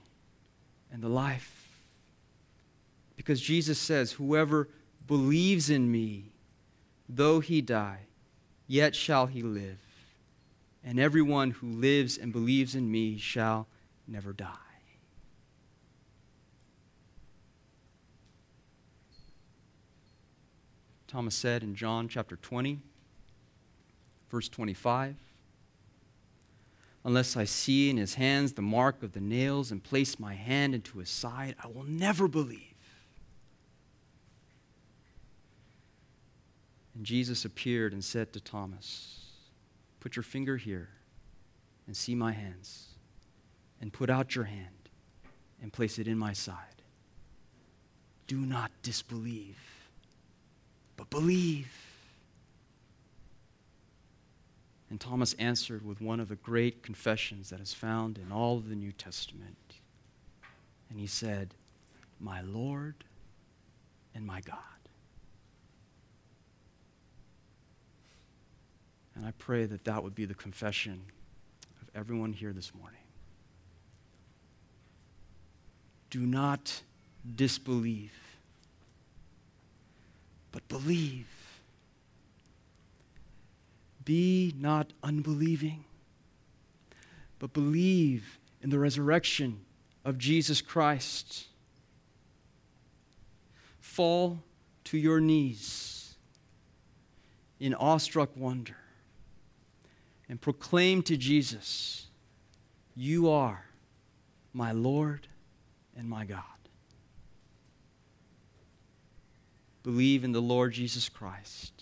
and 0.94 1.02
the 1.02 1.10
life? 1.10 1.82
Because 3.16 3.42
Jesus 3.42 3.80
says, 3.80 4.12
Whoever 4.12 4.70
believes 5.08 5.72
in 5.72 5.92
me, 5.92 6.26
though 7.10 7.40
he 7.40 7.62
die, 7.62 8.02
yet 8.68 8.96
shall 8.96 9.26
he 9.26 9.42
live. 9.42 9.80
And 10.84 11.00
everyone 11.00 11.50
who 11.50 11.68
lives 11.68 12.16
and 12.16 12.32
believes 12.32 12.76
in 12.76 12.92
me 12.92 13.18
shall 13.18 13.66
never 14.08 14.34
die. 14.34 14.71
Thomas 21.12 21.36
said 21.36 21.62
in 21.62 21.76
John 21.76 22.08
chapter 22.08 22.38
20, 22.38 22.80
Verse 24.30 24.48
25 24.48 25.18
Unless 27.04 27.36
I 27.36 27.44
see 27.44 27.90
in 27.90 27.98
his 27.98 28.14
hands 28.14 28.54
the 28.54 28.62
mark 28.62 29.04
of 29.04 29.12
the 29.12 29.20
nails 29.20 29.72
and 29.72 29.84
place 29.84 30.20
my 30.20 30.36
hand 30.36 30.74
into 30.74 31.00
his 31.00 31.10
side, 31.10 31.56
I 31.62 31.68
will 31.68 31.84
never 31.84 32.30
believe. 32.30 32.76
And 36.96 37.06
Jesus 37.06 37.44
appeared 37.44 37.92
and 37.92 38.02
said 38.02 38.32
to 38.32 38.40
Thomas, 38.40 39.26
Put 40.00 40.16
your 40.16 40.24
finger 40.24 40.56
here 40.56 40.90
and 41.88 41.98
see 41.98 42.16
my 42.16 42.32
hands, 42.32 42.88
and 43.82 43.92
put 43.92 44.10
out 44.10 44.34
your 44.34 44.46
hand 44.46 44.90
and 45.62 45.74
place 45.74 46.00
it 46.00 46.08
in 46.08 46.18
my 46.18 46.32
side. 46.32 46.84
Do 48.28 48.38
not 48.38 48.72
disbelieve, 48.82 49.58
but 51.02 51.10
believe. 51.10 51.68
And 54.92 55.02
Thomas 55.02 55.34
answered 55.40 55.84
with 55.84 56.00
one 56.00 56.20
of 56.20 56.28
the 56.28 56.36
great 56.36 56.84
confessions 56.84 57.50
that 57.50 57.60
is 57.60 57.74
found 57.74 58.20
in 58.20 58.32
all 58.32 58.58
of 58.58 58.70
the 58.70 58.76
New 58.76 58.92
Testament. 58.92 59.58
And 60.92 61.00
he 61.00 61.08
said, 61.08 61.56
My 62.20 62.42
Lord 62.42 62.94
and 64.14 64.28
my 64.28 64.42
God. 64.42 64.58
And 69.16 69.26
I 69.26 69.32
pray 69.40 69.66
that 69.66 69.84
that 69.86 70.04
would 70.04 70.14
be 70.14 70.26
the 70.26 70.36
confession 70.36 71.02
of 71.82 71.90
everyone 71.96 72.32
here 72.32 72.54
this 72.54 72.76
morning. 72.76 73.00
Do 76.12 76.20
not 76.20 76.84
disbelieve, 77.36 78.14
but 80.52 80.68
believe. 80.68 81.28
Be 84.04 84.54
not 84.58 84.94
unbelieving, 85.04 85.86
but 87.40 87.54
believe 87.54 88.40
in 88.62 88.70
the 88.70 88.80
resurrection 88.80 89.62
of 90.04 90.18
Jesus 90.18 90.62
Christ. 90.62 91.48
Fall 93.80 94.40
to 94.86 94.98
your 94.98 95.20
knees 95.20 96.16
in 97.60 97.74
awestruck 97.76 98.30
wonder 98.36 98.78
and 100.28 100.42
proclaim 100.42 101.04
to 101.04 101.18
Jesus, 101.18 102.08
You 102.96 103.30
are 103.30 103.66
my 104.54 104.72
Lord 104.72 105.28
and 105.96 106.10
my 106.10 106.26
God. 106.26 106.51
Believe 109.84 110.24
in 110.24 110.32
the 110.32 110.42
Lord 110.42 110.74
Jesus 110.74 111.10
Christ, 111.10 111.74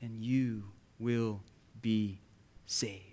and 0.00 0.22
you 0.22 0.64
will 0.98 1.40
be 1.82 2.18
saved. 2.66 3.04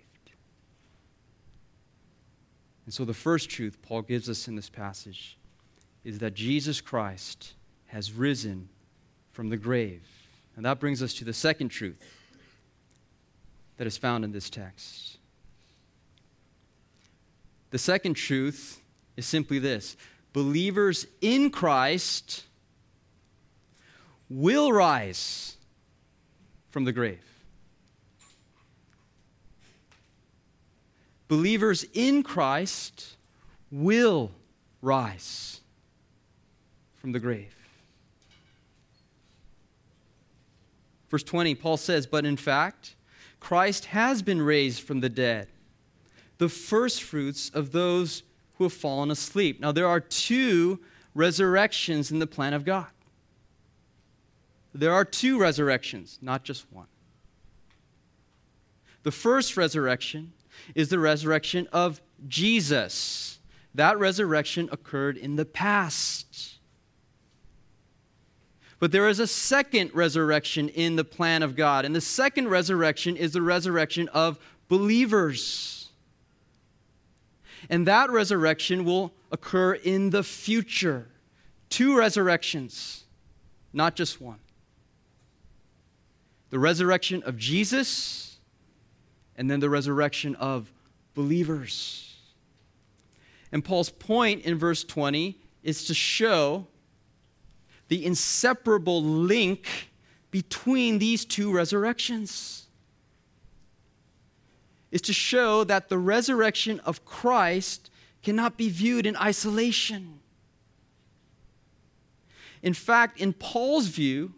And 2.86 2.94
so, 2.94 3.04
the 3.04 3.12
first 3.12 3.50
truth 3.50 3.82
Paul 3.82 4.02
gives 4.02 4.30
us 4.30 4.48
in 4.48 4.56
this 4.56 4.70
passage 4.70 5.36
is 6.04 6.20
that 6.20 6.34
Jesus 6.34 6.80
Christ 6.80 7.52
has 7.88 8.12
risen 8.12 8.68
from 9.32 9.50
the 9.50 9.56
grave. 9.56 10.02
And 10.56 10.64
that 10.64 10.80
brings 10.80 11.02
us 11.02 11.14
to 11.14 11.24
the 11.24 11.32
second 11.32 11.68
truth 11.68 12.02
that 13.76 13.86
is 13.86 13.96
found 13.96 14.24
in 14.24 14.32
this 14.32 14.50
text. 14.50 15.18
The 17.70 17.78
second 17.78 18.14
truth 18.14 18.80
is 19.16 19.26
simply 19.26 19.58
this 19.58 19.96
believers 20.32 21.06
in 21.20 21.50
Christ 21.50 22.44
will 24.28 24.72
rise 24.72 25.56
from 26.70 26.84
the 26.84 26.92
grave. 26.92 27.24
Believers 31.28 31.84
in 31.92 32.22
Christ 32.22 33.16
will 33.70 34.30
rise 34.80 35.60
from 36.96 37.12
the 37.12 37.20
grave. 37.20 37.54
Verse 41.10 41.22
20, 41.22 41.54
Paul 41.54 41.76
says, 41.76 42.06
But 42.06 42.24
in 42.24 42.36
fact, 42.36 42.96
Christ 43.40 43.86
has 43.86 44.22
been 44.22 44.42
raised 44.42 44.82
from 44.82 45.00
the 45.00 45.08
dead, 45.08 45.48
the 46.38 46.48
firstfruits 46.48 47.50
of 47.50 47.72
those 47.72 48.22
who 48.56 48.64
have 48.64 48.72
fallen 48.72 49.10
asleep. 49.10 49.60
Now, 49.60 49.72
there 49.72 49.86
are 49.86 50.00
two 50.00 50.80
resurrections 51.14 52.10
in 52.10 52.18
the 52.18 52.26
plan 52.26 52.52
of 52.52 52.64
God. 52.64 52.88
There 54.78 54.92
are 54.92 55.04
two 55.04 55.40
resurrections, 55.40 56.20
not 56.22 56.44
just 56.44 56.64
one. 56.72 56.86
The 59.02 59.10
first 59.10 59.56
resurrection 59.56 60.32
is 60.76 60.88
the 60.88 61.00
resurrection 61.00 61.66
of 61.72 62.00
Jesus. 62.28 63.40
That 63.74 63.98
resurrection 63.98 64.68
occurred 64.70 65.16
in 65.16 65.34
the 65.34 65.44
past. 65.44 66.58
But 68.78 68.92
there 68.92 69.08
is 69.08 69.18
a 69.18 69.26
second 69.26 69.90
resurrection 69.94 70.68
in 70.68 70.94
the 70.94 71.04
plan 71.04 71.42
of 71.42 71.56
God. 71.56 71.84
And 71.84 71.92
the 71.92 72.00
second 72.00 72.46
resurrection 72.46 73.16
is 73.16 73.32
the 73.32 73.42
resurrection 73.42 74.06
of 74.10 74.38
believers. 74.68 75.88
And 77.68 77.84
that 77.88 78.10
resurrection 78.10 78.84
will 78.84 79.12
occur 79.32 79.74
in 79.74 80.10
the 80.10 80.22
future. 80.22 81.08
Two 81.68 81.98
resurrections, 81.98 83.02
not 83.72 83.96
just 83.96 84.20
one. 84.20 84.38
The 86.50 86.58
resurrection 86.58 87.22
of 87.24 87.36
Jesus, 87.36 88.38
and 89.36 89.50
then 89.50 89.60
the 89.60 89.70
resurrection 89.70 90.34
of 90.36 90.72
believers. 91.14 92.16
And 93.52 93.64
Paul's 93.64 93.90
point 93.90 94.44
in 94.44 94.58
verse 94.58 94.84
20 94.84 95.38
is 95.62 95.84
to 95.86 95.94
show 95.94 96.66
the 97.88 98.04
inseparable 98.04 99.02
link 99.02 99.90
between 100.30 100.98
these 100.98 101.24
two 101.24 101.52
resurrections 101.52 102.68
is 104.90 105.02
to 105.02 105.12
show 105.12 105.64
that 105.64 105.88
the 105.88 105.98
resurrection 105.98 106.80
of 106.80 107.04
Christ 107.04 107.90
cannot 108.22 108.56
be 108.56 108.68
viewed 108.68 109.06
in 109.06 109.16
isolation. 109.16 110.20
In 112.62 112.74
fact, 112.74 113.20
in 113.20 113.32
Paul's 113.32 113.86
view, 113.86 114.34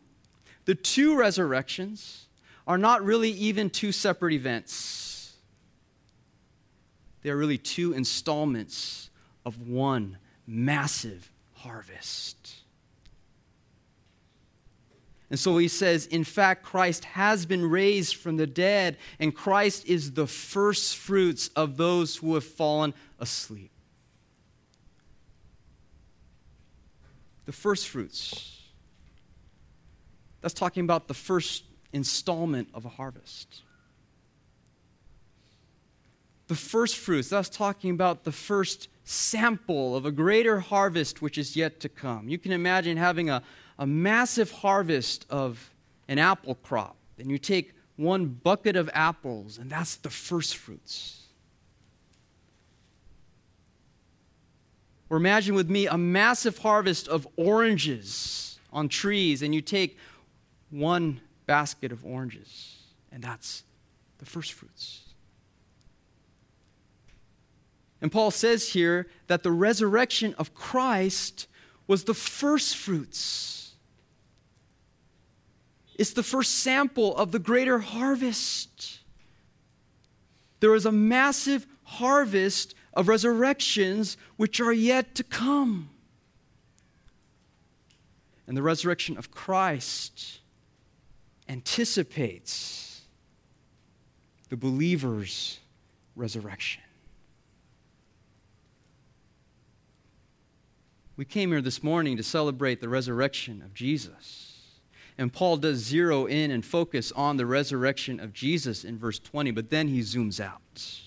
the 0.64 0.74
two 0.74 1.16
resurrections 1.16 2.26
are 2.66 2.78
not 2.78 3.04
really 3.04 3.30
even 3.30 3.70
two 3.70 3.92
separate 3.92 4.32
events. 4.32 5.34
They 7.22 7.30
are 7.30 7.36
really 7.36 7.58
two 7.58 7.92
installments 7.92 9.10
of 9.44 9.68
one 9.68 10.18
massive 10.46 11.30
harvest. 11.54 12.54
And 15.30 15.38
so 15.38 15.58
he 15.58 15.68
says, 15.68 16.06
in 16.06 16.24
fact, 16.24 16.64
Christ 16.64 17.04
has 17.04 17.46
been 17.46 17.68
raised 17.68 18.16
from 18.16 18.36
the 18.36 18.48
dead, 18.48 18.96
and 19.20 19.34
Christ 19.34 19.86
is 19.86 20.12
the 20.12 20.26
first 20.26 20.96
fruits 20.96 21.48
of 21.54 21.76
those 21.76 22.16
who 22.16 22.34
have 22.34 22.44
fallen 22.44 22.94
asleep. 23.20 23.70
The 27.46 27.52
first 27.52 27.88
fruits. 27.88 28.59
That's 30.40 30.54
talking 30.54 30.84
about 30.84 31.08
the 31.08 31.14
first 31.14 31.64
installment 31.92 32.68
of 32.72 32.84
a 32.84 32.88
harvest. 32.88 33.62
The 36.48 36.54
first 36.54 36.96
fruits, 36.96 37.28
that's 37.28 37.48
talking 37.48 37.90
about 37.90 38.24
the 38.24 38.32
first 38.32 38.88
sample 39.04 39.94
of 39.96 40.04
a 40.04 40.10
greater 40.10 40.60
harvest 40.60 41.22
which 41.22 41.38
is 41.38 41.56
yet 41.56 41.80
to 41.80 41.88
come. 41.88 42.28
You 42.28 42.38
can 42.38 42.52
imagine 42.52 42.96
having 42.96 43.30
a, 43.30 43.42
a 43.78 43.86
massive 43.86 44.50
harvest 44.50 45.26
of 45.30 45.70
an 46.08 46.18
apple 46.18 46.56
crop, 46.56 46.96
and 47.18 47.30
you 47.30 47.38
take 47.38 47.72
one 47.96 48.26
bucket 48.26 48.76
of 48.76 48.90
apples, 48.94 49.58
and 49.58 49.70
that's 49.70 49.96
the 49.96 50.10
first 50.10 50.56
fruits. 50.56 51.20
Or 55.10 55.16
imagine 55.16 55.54
with 55.54 55.68
me 55.68 55.86
a 55.86 55.98
massive 55.98 56.58
harvest 56.58 57.08
of 57.08 57.28
oranges 57.36 58.58
on 58.72 58.88
trees, 58.88 59.42
and 59.42 59.54
you 59.54 59.60
take 59.60 59.98
one 60.70 61.20
basket 61.46 61.92
of 61.92 62.04
oranges, 62.04 62.78
and 63.10 63.22
that's 63.22 63.64
the 64.18 64.26
first 64.26 64.52
fruits. 64.52 65.02
And 68.00 68.10
Paul 68.10 68.30
says 68.30 68.70
here 68.70 69.08
that 69.26 69.42
the 69.42 69.50
resurrection 69.50 70.34
of 70.38 70.54
Christ 70.54 71.46
was 71.86 72.04
the 72.04 72.14
first 72.14 72.76
fruits. 72.76 73.74
It's 75.96 76.12
the 76.12 76.22
first 76.22 76.60
sample 76.60 77.14
of 77.16 77.30
the 77.30 77.38
greater 77.38 77.78
harvest. 77.78 79.00
There 80.60 80.74
is 80.74 80.86
a 80.86 80.92
massive 80.92 81.66
harvest 81.82 82.74
of 82.94 83.08
resurrections 83.08 84.16
which 84.36 84.60
are 84.60 84.72
yet 84.72 85.14
to 85.16 85.24
come. 85.24 85.90
And 88.46 88.56
the 88.56 88.62
resurrection 88.62 89.18
of 89.18 89.30
Christ 89.30 90.39
anticipates 91.50 93.02
the 94.50 94.56
believer's 94.56 95.58
resurrection. 96.14 96.82
We 101.16 101.24
came 101.24 101.50
here 101.50 101.60
this 101.60 101.82
morning 101.82 102.16
to 102.16 102.22
celebrate 102.22 102.80
the 102.80 102.88
resurrection 102.88 103.62
of 103.62 103.74
Jesus. 103.74 104.58
And 105.18 105.32
Paul 105.32 105.56
does 105.56 105.78
zero 105.78 106.26
in 106.26 106.52
and 106.52 106.64
focus 106.64 107.12
on 107.12 107.36
the 107.36 107.46
resurrection 107.46 108.20
of 108.20 108.32
Jesus 108.32 108.84
in 108.84 108.96
verse 108.96 109.18
20, 109.18 109.50
but 109.50 109.70
then 109.70 109.88
he 109.88 110.00
zooms 110.00 110.40
out. 110.40 111.00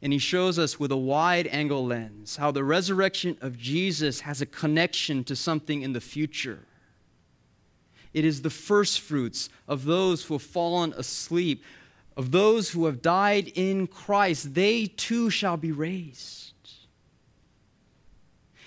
And 0.00 0.12
he 0.12 0.18
shows 0.18 0.58
us 0.58 0.80
with 0.80 0.90
a 0.90 0.96
wide 0.96 1.46
angle 1.48 1.84
lens 1.84 2.36
how 2.36 2.50
the 2.50 2.64
resurrection 2.64 3.36
of 3.42 3.58
Jesus 3.58 4.20
has 4.20 4.40
a 4.40 4.46
connection 4.46 5.22
to 5.24 5.36
something 5.36 5.82
in 5.82 5.92
the 5.92 6.00
future. 6.00 6.67
It 8.18 8.24
is 8.24 8.42
the 8.42 8.50
first 8.50 8.98
fruits 9.00 9.48
of 9.68 9.84
those 9.84 10.24
who 10.24 10.34
have 10.34 10.42
fallen 10.42 10.92
asleep, 10.96 11.62
of 12.16 12.32
those 12.32 12.70
who 12.70 12.86
have 12.86 13.00
died 13.00 13.52
in 13.54 13.86
Christ. 13.86 14.54
They 14.54 14.86
too 14.86 15.30
shall 15.30 15.56
be 15.56 15.70
raised. 15.70 16.52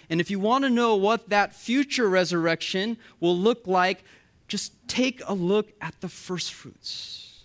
And 0.09 0.21
if 0.21 0.31
you 0.31 0.39
want 0.39 0.63
to 0.63 0.69
know 0.69 0.95
what 0.95 1.27
that 1.27 1.53
future 1.53 2.07
resurrection 2.07 2.95
will 3.19 3.37
look 3.37 3.67
like, 3.67 4.05
just 4.47 4.71
take 4.87 5.21
a 5.27 5.33
look 5.33 5.73
at 5.81 5.99
the 5.99 6.07
first 6.07 6.53
fruits. 6.53 7.43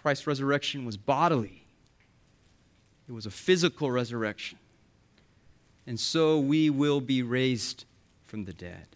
Christ's 0.00 0.26
resurrection 0.26 0.86
was 0.86 0.96
bodily, 0.96 1.62
it 3.06 3.12
was 3.12 3.26
a 3.26 3.30
physical 3.30 3.90
resurrection. 3.90 4.56
And 5.86 5.98
so 5.98 6.38
we 6.38 6.70
will 6.70 7.00
be 7.00 7.22
raised 7.22 7.84
from 8.24 8.44
the 8.44 8.52
dead. 8.52 8.86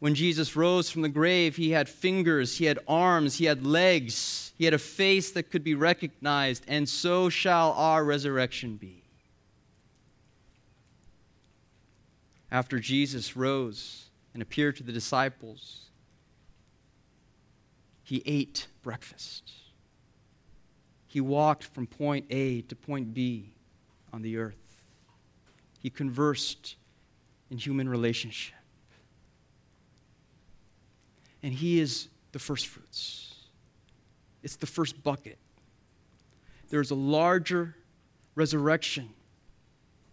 When 0.00 0.16
Jesus 0.16 0.56
rose 0.56 0.90
from 0.90 1.02
the 1.02 1.08
grave, 1.08 1.54
he 1.54 1.70
had 1.70 1.88
fingers, 1.88 2.58
he 2.58 2.64
had 2.64 2.80
arms, 2.88 3.36
he 3.36 3.44
had 3.44 3.64
legs, 3.64 4.52
he 4.58 4.64
had 4.64 4.74
a 4.74 4.78
face 4.78 5.30
that 5.30 5.50
could 5.50 5.62
be 5.62 5.76
recognized, 5.76 6.64
and 6.66 6.88
so 6.88 7.28
shall 7.28 7.70
our 7.72 8.04
resurrection 8.04 8.76
be. 8.76 9.04
After 12.50 12.80
Jesus 12.80 13.36
rose 13.36 14.06
and 14.34 14.42
appeared 14.42 14.76
to 14.76 14.82
the 14.82 14.90
disciples, 14.90 15.86
he 18.02 18.22
ate 18.26 18.66
breakfast. 18.82 19.52
He 21.06 21.20
walked 21.20 21.64
from 21.64 21.86
point 21.86 22.26
A 22.28 22.62
to 22.62 22.74
point 22.74 23.14
B 23.14 23.52
on 24.12 24.22
the 24.22 24.36
earth. 24.36 24.61
He 25.82 25.90
conversed 25.90 26.76
in 27.50 27.58
human 27.58 27.88
relationship 27.88 28.54
and 31.42 31.52
He 31.52 31.80
is 31.80 32.08
the 32.30 32.38
first 32.38 32.68
fruits. 32.68 33.34
It's 34.42 34.56
the 34.56 34.66
first 34.66 35.02
bucket. 35.02 35.38
There's 36.70 36.90
a 36.90 36.96
larger 36.96 37.76
resurrection 38.34 39.10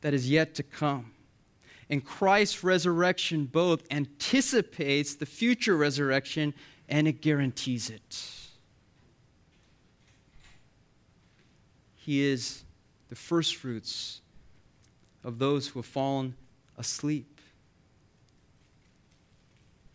that 0.02 0.14
is 0.14 0.30
yet 0.30 0.56
to 0.56 0.64
come. 0.64 1.12
And 1.90 2.04
Christ's 2.04 2.64
resurrection 2.64 3.46
both 3.46 3.84
anticipates 3.92 5.16
the 5.16 5.26
future 5.26 5.76
resurrection 5.76 6.54
and 6.88 7.08
it 7.08 7.22
guarantees 7.22 7.90
it. 7.90 8.24
He 11.96 12.22
is 12.22 12.64
the 13.10 13.16
first 13.16 13.56
fruits 13.56 14.22
of 15.24 15.40
those 15.40 15.68
who 15.68 15.80
have 15.80 15.86
fallen 15.86 16.36
asleep. 16.78 17.40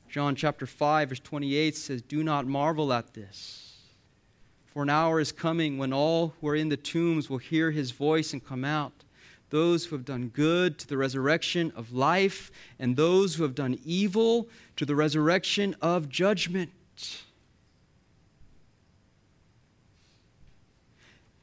John 0.09 0.37
chapter 0.37 0.67
5, 0.67 1.09
verse 1.09 1.21
28 1.21 1.77
says, 1.77 2.03
Do 2.03 2.23
not 2.23 2.47
marvel 2.47 2.93
at 2.93 3.15
this. 3.15 3.65
For 4.67 4.83
an 4.83 4.91
hour 4.91 5.21
is 5.21 5.33
coming 5.33 5.79
when 5.79 5.93
all 5.93 6.35
who 6.41 6.49
are 6.49 6.57
in 6.57 6.69
the 6.69 6.77
tombs 6.77 7.31
will 7.31 7.39
hear 7.39 7.71
his 7.71 7.91
voice 7.91 8.33
and 8.33 8.45
come 8.45 8.65
out. 8.65 8.93
Those 9.51 9.87
who 9.87 9.97
have 9.97 10.05
done 10.05 10.29
good 10.29 10.79
to 10.79 10.89
the 10.89 10.97
resurrection 10.97 11.73
of 11.77 11.93
life, 11.93 12.51
and 12.79 12.97
those 12.97 13.35
who 13.35 13.45
have 13.45 13.55
done 13.55 13.79
evil 13.85 14.49
to 14.77 14.85
the 14.85 14.97
resurrection 14.97 15.77
of 15.81 16.09
judgment. 16.09 16.71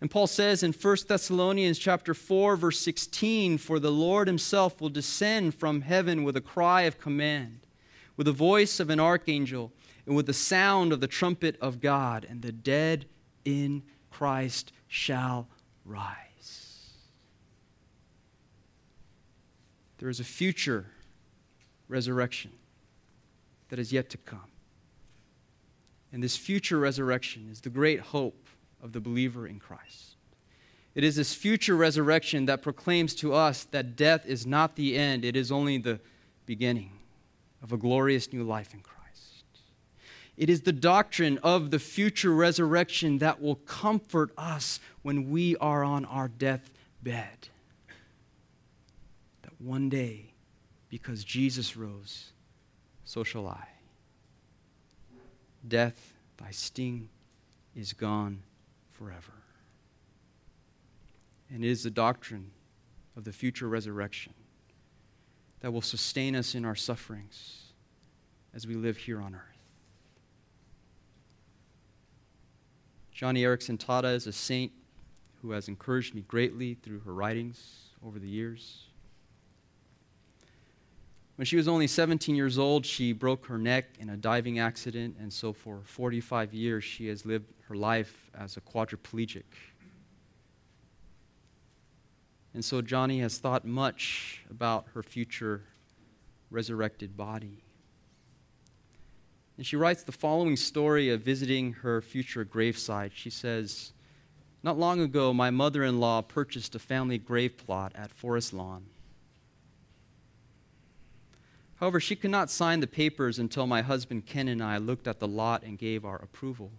And 0.01 0.09
Paul 0.09 0.27
says 0.27 0.63
in 0.63 0.73
1 0.73 0.97
Thessalonians 1.07 1.77
chapter 1.77 2.13
4 2.13 2.57
verse 2.57 2.79
16 2.79 3.59
for 3.59 3.79
the 3.79 3.91
Lord 3.91 4.27
himself 4.27 4.81
will 4.81 4.89
descend 4.89 5.55
from 5.55 5.81
heaven 5.81 6.23
with 6.23 6.35
a 6.35 6.41
cry 6.41 6.81
of 6.81 6.99
command 6.99 7.61
with 8.21 8.25
the 8.25 8.31
voice 8.31 8.79
of 8.79 8.91
an 8.91 8.99
archangel, 8.99 9.71
and 10.05 10.15
with 10.15 10.27
the 10.27 10.33
sound 10.33 10.93
of 10.93 10.99
the 10.99 11.07
trumpet 11.07 11.57
of 11.59 11.81
God, 11.81 12.23
and 12.29 12.43
the 12.43 12.51
dead 12.51 13.05
in 13.45 13.81
Christ 14.11 14.71
shall 14.87 15.47
rise. 15.85 16.91
There 19.97 20.09
is 20.09 20.19
a 20.19 20.23
future 20.23 20.85
resurrection 21.87 22.51
that 23.69 23.79
is 23.79 23.91
yet 23.91 24.11
to 24.11 24.17
come. 24.17 24.51
And 26.13 26.21
this 26.21 26.37
future 26.37 26.77
resurrection 26.77 27.49
is 27.51 27.61
the 27.61 27.69
great 27.71 28.01
hope 28.01 28.40
of 28.81 28.91
the 28.91 28.99
believer 28.99 29.47
in 29.47 29.59
Christ. 29.59 30.15
It 30.93 31.03
is 31.03 31.15
this 31.15 31.33
future 31.33 31.75
resurrection 31.75 32.45
that 32.47 32.61
proclaims 32.61 33.15
to 33.15 33.33
us 33.33 33.63
that 33.65 33.95
death 33.95 34.25
is 34.25 34.45
not 34.45 34.75
the 34.75 34.97
end, 34.97 35.23
it 35.23 35.35
is 35.35 35.51
only 35.51 35.77
the 35.77 35.99
beginning 36.45 36.91
of 37.63 37.71
a 37.71 37.77
glorious 37.77 38.33
new 38.33 38.43
life 38.43 38.73
in 38.73 38.81
Christ. 38.81 38.97
It 40.35 40.49
is 40.49 40.61
the 40.61 40.73
doctrine 40.73 41.37
of 41.43 41.71
the 41.71 41.79
future 41.79 42.33
resurrection 42.33 43.19
that 43.19 43.41
will 43.41 43.55
comfort 43.55 44.31
us 44.37 44.79
when 45.01 45.29
we 45.29 45.55
are 45.57 45.83
on 45.83 46.03
our 46.05 46.27
deathbed. 46.27 47.47
That 49.43 49.53
one 49.59 49.87
day, 49.87 50.31
because 50.89 51.23
Jesus 51.23 51.77
rose, 51.77 52.31
so 53.05 53.23
shall 53.23 53.47
I. 53.47 53.67
Death, 55.65 56.13
thy 56.37 56.51
sting 56.51 57.09
is 57.75 57.93
gone 57.93 58.41
forever. 59.01 59.33
And 61.49 61.65
it 61.65 61.69
is 61.69 61.83
the 61.83 61.89
doctrine 61.89 62.51
of 63.17 63.23
the 63.23 63.31
future 63.33 63.67
resurrection 63.67 64.33
that 65.61 65.71
will 65.71 65.81
sustain 65.81 66.35
us 66.35 66.53
in 66.53 66.65
our 66.65 66.75
sufferings 66.75 67.73
as 68.53 68.67
we 68.67 68.75
live 68.75 68.97
here 68.97 69.19
on 69.19 69.33
earth. 69.33 69.41
Joni 73.15 73.39
Eareckson 73.39 73.77
Tada 73.77 74.13
is 74.13 74.27
a 74.27 74.31
saint 74.31 74.71
who 75.41 75.51
has 75.51 75.67
encouraged 75.67 76.13
me 76.13 76.21
greatly 76.27 76.75
through 76.75 76.99
her 76.99 77.13
writings 77.13 77.89
over 78.05 78.19
the 78.19 78.27
years. 78.27 78.85
When 81.35 81.45
she 81.45 81.55
was 81.55 81.67
only 81.67 81.87
17 81.87 82.35
years 82.35 82.59
old, 82.59 82.85
she 82.85 83.13
broke 83.13 83.45
her 83.47 83.57
neck 83.57 83.85
in 83.99 84.09
a 84.09 84.17
diving 84.17 84.59
accident, 84.59 85.15
and 85.19 85.31
so 85.31 85.53
for 85.53 85.81
45 85.83 86.53
years 86.53 86.83
she 86.83 87.07
has 87.07 87.25
lived 87.25 87.45
her 87.67 87.75
life 87.75 88.29
as 88.37 88.57
a 88.57 88.61
quadriplegic. 88.61 89.43
And 92.53 92.63
so 92.63 92.81
Joni 92.81 93.21
has 93.21 93.37
thought 93.37 93.65
much 93.65 94.43
about 94.49 94.87
her 94.93 95.01
future 95.01 95.61
resurrected 96.49 97.15
body. 97.15 97.63
And 99.57 99.65
she 99.65 99.77
writes 99.77 100.03
the 100.03 100.11
following 100.11 100.57
story 100.57 101.09
of 101.09 101.21
visiting 101.21 101.73
her 101.73 102.01
future 102.01 102.43
gravesite. 102.43 103.11
She 103.13 103.29
says, 103.29 103.93
Not 104.63 104.77
long 104.77 104.99
ago, 104.99 105.33
my 105.33 105.49
mother 105.49 105.83
in 105.83 105.99
law 105.99 106.21
purchased 106.21 106.75
a 106.75 106.79
family 106.79 107.17
grave 107.17 107.57
plot 107.57 107.93
at 107.95 108.11
Forest 108.11 108.53
Lawn. 108.53 108.85
However, 111.81 111.99
she 111.99 112.15
could 112.15 112.29
not 112.29 112.51
sign 112.51 112.79
the 112.79 112.85
papers 112.85 113.39
until 113.39 113.65
my 113.65 113.81
husband 113.81 114.27
Ken 114.27 114.47
and 114.47 114.63
I 114.63 114.77
looked 114.77 115.07
at 115.07 115.19
the 115.19 115.27
lot 115.27 115.63
and 115.63 115.79
gave 115.79 116.05
our 116.05 116.17
approval. 116.17 116.71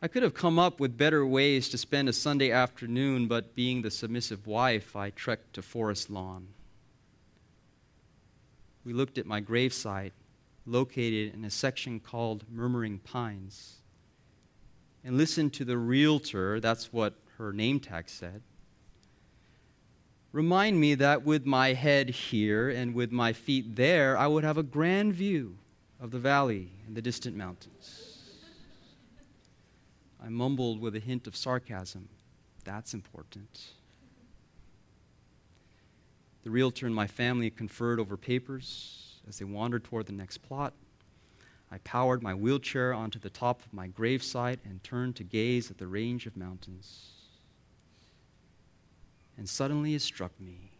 I 0.00 0.06
could 0.06 0.22
have 0.22 0.32
come 0.32 0.60
up 0.60 0.78
with 0.78 0.96
better 0.96 1.26
ways 1.26 1.68
to 1.70 1.78
spend 1.78 2.08
a 2.08 2.12
Sunday 2.12 2.52
afternoon, 2.52 3.26
but 3.26 3.56
being 3.56 3.82
the 3.82 3.90
submissive 3.90 4.46
wife, 4.46 4.94
I 4.94 5.10
trekked 5.10 5.54
to 5.54 5.62
Forest 5.62 6.08
Lawn. 6.08 6.46
We 8.84 8.92
looked 8.92 9.18
at 9.18 9.26
my 9.26 9.40
gravesite, 9.40 10.12
located 10.64 11.34
in 11.34 11.44
a 11.44 11.50
section 11.50 11.98
called 11.98 12.44
Murmuring 12.48 12.98
Pines, 13.00 13.78
and 15.04 15.18
listened 15.18 15.52
to 15.54 15.64
the 15.64 15.78
realtor, 15.78 16.60
that's 16.60 16.92
what 16.92 17.14
her 17.38 17.52
name 17.52 17.80
tag 17.80 18.08
said, 18.08 18.42
remind 20.32 20.80
me 20.80 20.94
that 20.96 21.24
with 21.24 21.46
my 21.46 21.74
head 21.74 22.10
here 22.10 22.68
and 22.68 22.94
with 22.94 23.12
my 23.12 23.32
feet 23.32 23.76
there, 23.76 24.16
I 24.16 24.26
would 24.26 24.44
have 24.44 24.58
a 24.58 24.62
grand 24.62 25.14
view 25.14 25.58
of 26.00 26.10
the 26.10 26.18
valley 26.18 26.70
and 26.86 26.96
the 26.96 27.02
distant 27.02 27.36
mountains. 27.36 28.18
I 30.24 30.28
mumbled 30.28 30.80
with 30.80 30.96
a 30.96 31.00
hint 31.00 31.26
of 31.26 31.36
sarcasm. 31.36 32.08
That's 32.64 32.94
important. 32.94 33.60
The 36.44 36.50
realtor 36.50 36.86
and 36.86 36.94
my 36.94 37.06
family 37.06 37.50
conferred 37.50 38.00
over 38.00 38.16
papers, 38.16 39.20
as 39.28 39.38
they 39.38 39.44
wandered 39.44 39.84
toward 39.84 40.06
the 40.06 40.12
next 40.12 40.38
plot. 40.38 40.72
I 41.70 41.78
powered 41.78 42.22
my 42.22 42.34
wheelchair 42.34 42.92
onto 42.92 43.18
the 43.18 43.30
top 43.30 43.64
of 43.64 43.72
my 43.72 43.88
gravesite 43.88 44.58
and 44.64 44.82
turned 44.82 45.16
to 45.16 45.24
gaze 45.24 45.70
at 45.70 45.78
the 45.78 45.86
range 45.86 46.26
of 46.26 46.36
mountains. 46.36 47.11
And 49.36 49.48
suddenly 49.48 49.94
it 49.94 50.02
struck 50.02 50.38
me 50.40 50.72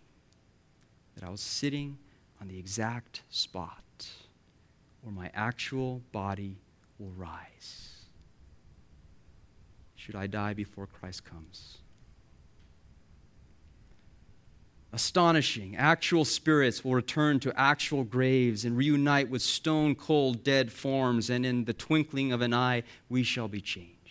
that 1.14 1.24
I 1.24 1.30
was 1.30 1.40
sitting 1.40 1.98
on 2.40 2.48
the 2.48 2.58
exact 2.58 3.22
spot 3.30 3.82
where 5.02 5.12
my 5.12 5.30
actual 5.34 6.00
body 6.12 6.58
will 6.98 7.12
rise. 7.16 7.88
Should 9.96 10.16
I 10.16 10.26
die 10.26 10.54
before 10.54 10.86
Christ 10.86 11.24
comes? 11.24 11.78
Astonishing. 14.92 15.76
Actual 15.76 16.24
spirits 16.24 16.84
will 16.84 16.94
return 16.94 17.40
to 17.40 17.58
actual 17.58 18.04
graves 18.04 18.64
and 18.64 18.76
reunite 18.76 19.30
with 19.30 19.40
stone 19.40 19.94
cold 19.94 20.44
dead 20.44 20.70
forms, 20.70 21.30
and 21.30 21.46
in 21.46 21.64
the 21.64 21.72
twinkling 21.72 22.32
of 22.32 22.42
an 22.42 22.52
eye, 22.52 22.82
we 23.08 23.22
shall 23.22 23.48
be 23.48 23.60
changed. 23.60 24.01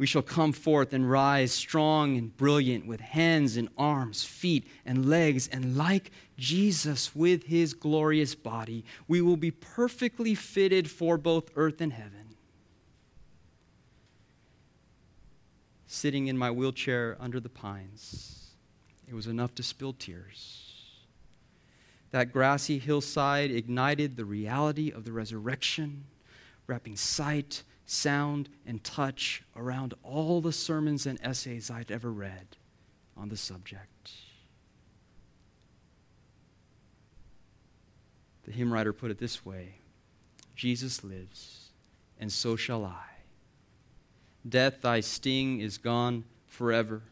We 0.00 0.06
shall 0.06 0.22
come 0.22 0.52
forth 0.52 0.94
and 0.94 1.10
rise 1.10 1.52
strong 1.52 2.16
and 2.16 2.34
brilliant 2.34 2.86
with 2.86 3.00
hands 3.00 3.58
and 3.58 3.68
arms, 3.76 4.24
feet 4.24 4.66
and 4.86 5.04
legs, 5.04 5.46
and 5.46 5.76
like 5.76 6.10
Jesus 6.38 7.14
with 7.14 7.42
his 7.44 7.74
glorious 7.74 8.34
body, 8.34 8.82
we 9.06 9.20
will 9.20 9.36
be 9.36 9.50
perfectly 9.50 10.34
fitted 10.34 10.90
for 10.90 11.18
both 11.18 11.50
earth 11.54 11.82
and 11.82 11.92
heaven. 11.92 12.34
sitting 15.86 16.28
in 16.28 16.38
my 16.38 16.50
wheelchair 16.50 17.16
under 17.20 17.38
the 17.38 17.48
pines. 17.50 18.52
It 19.06 19.12
was 19.12 19.26
enough 19.26 19.54
to 19.56 19.62
spill 19.62 19.92
tears. 19.92 20.94
That 22.12 22.32
grassy 22.32 22.78
hillside 22.78 23.50
ignited 23.50 24.16
the 24.16 24.24
reality 24.24 24.90
of 24.90 25.04
the 25.04 25.12
resurrection, 25.12 26.04
wrapping 26.68 26.96
sight, 26.96 27.64
sound, 27.90 28.48
and 28.64 28.82
touch 28.84 29.42
around 29.56 29.94
all 30.04 30.40
the 30.40 30.52
sermons 30.52 31.06
and 31.06 31.18
essays 31.22 31.70
I'd 31.70 31.90
ever 31.90 32.12
read 32.12 32.56
on 33.16 33.28
the 33.28 33.36
subject. 33.36 34.12
The 38.44 38.52
hymn 38.52 38.72
writer 38.72 38.92
put 38.92 39.10
it 39.10 39.18
this 39.18 39.44
way 39.44 39.74
Jesus 40.54 41.02
lives, 41.02 41.70
and 42.18 42.30
so 42.30 42.54
shall 42.54 42.84
I. 42.84 43.06
Death, 44.48 44.82
thy 44.82 45.00
sting 45.00 45.60
is 45.60 45.76
gone 45.76 46.24
forever. 46.46 47.02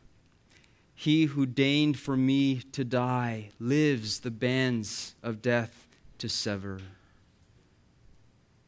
He 0.94 1.24
who 1.24 1.44
deigned 1.44 1.98
for 1.98 2.16
me 2.16 2.60
to 2.72 2.84
die 2.84 3.50
lives 3.58 4.20
the 4.20 4.30
bands 4.30 5.14
of 5.22 5.42
death 5.42 5.86
to 6.18 6.28
sever. 6.28 6.80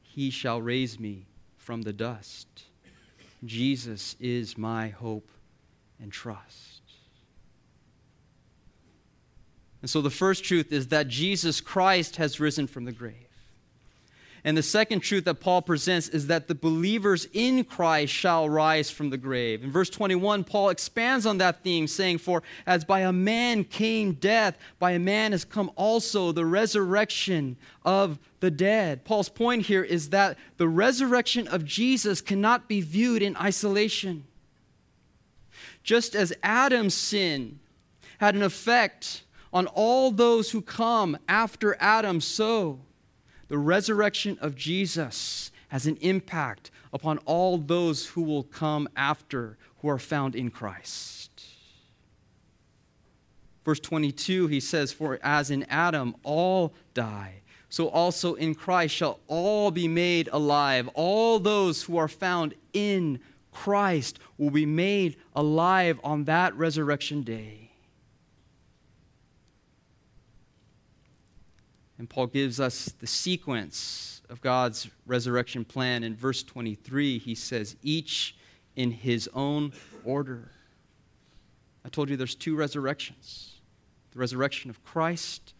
He 0.02 0.30
shall 0.30 0.60
raise 0.60 1.00
me 1.00 1.26
from 1.60 1.82
the 1.82 1.92
dust. 1.92 2.48
Jesus 3.44 4.16
is 4.18 4.58
my 4.58 4.88
hope 4.88 5.30
and 6.02 6.10
trust. 6.10 6.80
And 9.82 9.88
so 9.88 10.00
the 10.00 10.10
first 10.10 10.42
truth 10.42 10.72
is 10.72 10.88
that 10.88 11.08
Jesus 11.08 11.60
Christ 11.60 12.16
has 12.16 12.40
risen 12.40 12.66
from 12.66 12.86
the 12.86 12.92
grave. 12.92 13.29
And 14.44 14.56
the 14.56 14.62
second 14.62 15.00
truth 15.00 15.24
that 15.24 15.40
Paul 15.40 15.60
presents 15.60 16.08
is 16.08 16.28
that 16.28 16.48
the 16.48 16.54
believers 16.54 17.26
in 17.32 17.64
Christ 17.64 18.12
shall 18.12 18.48
rise 18.48 18.90
from 18.90 19.10
the 19.10 19.18
grave. 19.18 19.62
In 19.62 19.70
verse 19.70 19.90
21, 19.90 20.44
Paul 20.44 20.70
expands 20.70 21.26
on 21.26 21.38
that 21.38 21.62
theme, 21.62 21.86
saying, 21.86 22.18
For 22.18 22.42
as 22.66 22.84
by 22.84 23.00
a 23.00 23.12
man 23.12 23.64
came 23.64 24.12
death, 24.12 24.56
by 24.78 24.92
a 24.92 24.98
man 24.98 25.32
has 25.32 25.44
come 25.44 25.70
also 25.76 26.32
the 26.32 26.46
resurrection 26.46 27.56
of 27.84 28.18
the 28.40 28.50
dead. 28.50 29.04
Paul's 29.04 29.28
point 29.28 29.66
here 29.66 29.84
is 29.84 30.10
that 30.10 30.38
the 30.56 30.68
resurrection 30.68 31.46
of 31.48 31.64
Jesus 31.64 32.22
cannot 32.22 32.68
be 32.68 32.80
viewed 32.80 33.22
in 33.22 33.36
isolation. 33.36 34.24
Just 35.82 36.14
as 36.14 36.32
Adam's 36.42 36.94
sin 36.94 37.60
had 38.18 38.34
an 38.34 38.42
effect 38.42 39.24
on 39.52 39.66
all 39.66 40.10
those 40.10 40.50
who 40.50 40.62
come 40.62 41.18
after 41.28 41.76
Adam, 41.80 42.20
so 42.20 42.80
the 43.50 43.58
resurrection 43.58 44.38
of 44.40 44.54
Jesus 44.54 45.50
has 45.68 45.84
an 45.84 45.96
impact 45.96 46.70
upon 46.92 47.18
all 47.26 47.58
those 47.58 48.06
who 48.06 48.22
will 48.22 48.44
come 48.44 48.88
after 48.94 49.58
who 49.78 49.88
are 49.88 49.98
found 49.98 50.36
in 50.36 50.50
Christ. 50.50 51.44
Verse 53.64 53.80
22, 53.80 54.46
he 54.46 54.60
says, 54.60 54.92
For 54.92 55.18
as 55.20 55.50
in 55.50 55.64
Adam 55.64 56.14
all 56.22 56.72
die, 56.94 57.42
so 57.68 57.88
also 57.88 58.34
in 58.34 58.54
Christ 58.54 58.94
shall 58.94 59.18
all 59.26 59.72
be 59.72 59.88
made 59.88 60.28
alive. 60.32 60.88
All 60.94 61.40
those 61.40 61.82
who 61.82 61.96
are 61.96 62.08
found 62.08 62.54
in 62.72 63.18
Christ 63.50 64.20
will 64.38 64.50
be 64.50 64.66
made 64.66 65.16
alive 65.34 65.98
on 66.04 66.22
that 66.24 66.54
resurrection 66.54 67.22
day. 67.22 67.59
And 72.00 72.08
Paul 72.08 72.28
gives 72.28 72.60
us 72.60 72.86
the 72.98 73.06
sequence 73.06 74.22
of 74.30 74.40
God's 74.40 74.88
resurrection 75.04 75.66
plan. 75.66 76.02
In 76.02 76.16
verse 76.16 76.42
23, 76.42 77.18
he 77.18 77.34
says, 77.34 77.76
each 77.82 78.36
in 78.74 78.90
his 78.90 79.28
own 79.34 79.74
order. 80.02 80.50
I 81.84 81.90
told 81.90 82.08
you 82.08 82.16
there's 82.16 82.34
two 82.34 82.56
resurrections 82.56 83.60
the 84.12 84.18
resurrection 84.18 84.70
of 84.70 84.82
Christ 84.82 85.52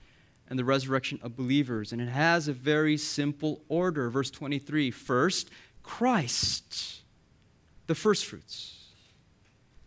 and 0.48 0.58
the 0.58 0.64
resurrection 0.64 1.20
of 1.22 1.36
believers. 1.36 1.92
And 1.92 2.00
it 2.00 2.08
has 2.08 2.48
a 2.48 2.54
very 2.54 2.96
simple 2.96 3.60
order. 3.68 4.08
Verse 4.08 4.30
23 4.30 4.90
first, 4.90 5.50
Christ, 5.82 7.02
the 7.86 7.94
first 7.94 8.24
fruits. 8.24 8.86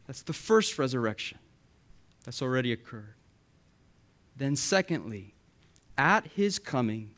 That's 0.06 0.22
the 0.22 0.34
first 0.34 0.78
resurrection 0.78 1.40
that's 2.24 2.44
already 2.44 2.72
occurred. 2.72 3.16
Then, 4.38 4.56
secondly, 4.56 5.33
at 5.98 6.28
his 6.28 6.60
coming 6.60 7.12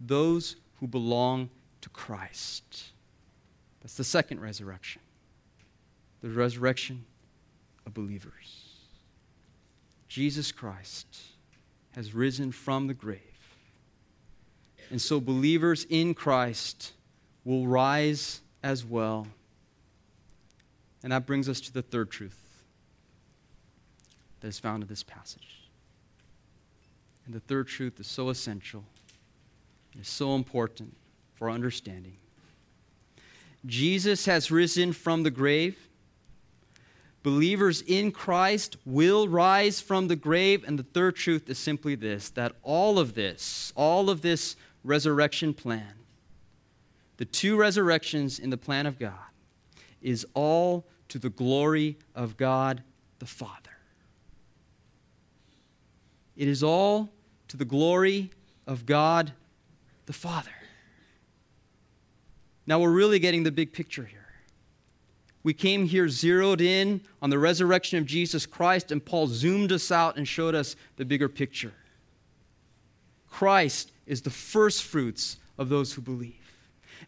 those 0.00 0.56
who 0.80 0.86
belong 0.86 1.50
to 1.80 1.88
Christ. 1.90 2.90
That's 3.80 3.96
the 3.96 4.04
second 4.04 4.40
resurrection 4.40 5.02
the 6.22 6.30
resurrection 6.30 7.04
of 7.84 7.92
believers. 7.92 8.76
Jesus 10.06 10.52
Christ 10.52 11.18
has 11.96 12.14
risen 12.14 12.52
from 12.52 12.86
the 12.86 12.94
grave. 12.94 13.20
And 14.90 15.00
so 15.00 15.20
believers 15.20 15.84
in 15.90 16.14
Christ 16.14 16.92
will 17.44 17.66
rise 17.66 18.40
as 18.62 18.84
well. 18.84 19.26
And 21.02 21.12
that 21.12 21.26
brings 21.26 21.48
us 21.48 21.60
to 21.62 21.72
the 21.72 21.82
third 21.82 22.10
truth 22.10 22.62
that 24.40 24.48
is 24.48 24.58
found 24.58 24.82
in 24.82 24.88
this 24.88 25.02
passage. 25.02 25.61
And 27.32 27.40
the 27.40 27.46
third 27.46 27.66
truth 27.66 27.98
is 27.98 28.06
so 28.06 28.28
essential, 28.28 28.84
is 29.98 30.06
so 30.06 30.34
important 30.34 30.94
for 31.34 31.48
understanding. 31.48 32.18
Jesus 33.64 34.26
has 34.26 34.50
risen 34.50 34.92
from 34.92 35.22
the 35.22 35.30
grave. 35.30 35.88
Believers 37.22 37.80
in 37.86 38.12
Christ 38.12 38.76
will 38.84 39.28
rise 39.28 39.80
from 39.80 40.08
the 40.08 40.16
grave. 40.16 40.62
And 40.66 40.78
the 40.78 40.82
third 40.82 41.16
truth 41.16 41.48
is 41.48 41.58
simply 41.58 41.94
this 41.94 42.28
that 42.28 42.52
all 42.62 42.98
of 42.98 43.14
this, 43.14 43.72
all 43.76 44.10
of 44.10 44.20
this 44.20 44.54
resurrection 44.84 45.54
plan, 45.54 45.94
the 47.16 47.24
two 47.24 47.56
resurrections 47.56 48.38
in 48.38 48.50
the 48.50 48.58
plan 48.58 48.84
of 48.84 48.98
God, 48.98 49.14
is 50.02 50.26
all 50.34 50.84
to 51.08 51.18
the 51.18 51.30
glory 51.30 51.96
of 52.14 52.36
God 52.36 52.82
the 53.20 53.26
Father. 53.26 53.70
It 56.36 56.48
is 56.48 56.62
all 56.62 57.08
to 57.52 57.58
the 57.58 57.64
glory 57.66 58.30
of 58.66 58.86
God 58.86 59.30
the 60.06 60.12
Father. 60.14 60.50
Now 62.66 62.80
we're 62.80 62.90
really 62.90 63.18
getting 63.18 63.42
the 63.42 63.52
big 63.52 63.74
picture 63.74 64.06
here. 64.06 64.24
We 65.42 65.52
came 65.52 65.84
here 65.84 66.08
zeroed 66.08 66.62
in 66.62 67.02
on 67.20 67.28
the 67.28 67.38
resurrection 67.38 67.98
of 67.98 68.06
Jesus 68.06 68.46
Christ, 68.46 68.90
and 68.90 69.04
Paul 69.04 69.26
zoomed 69.26 69.70
us 69.70 69.92
out 69.92 70.16
and 70.16 70.26
showed 70.26 70.54
us 70.54 70.76
the 70.96 71.04
bigger 71.04 71.28
picture. 71.28 71.74
Christ 73.28 73.92
is 74.06 74.22
the 74.22 74.30
first 74.30 74.82
fruits 74.82 75.36
of 75.58 75.68
those 75.68 75.92
who 75.92 76.00
believe. 76.00 76.41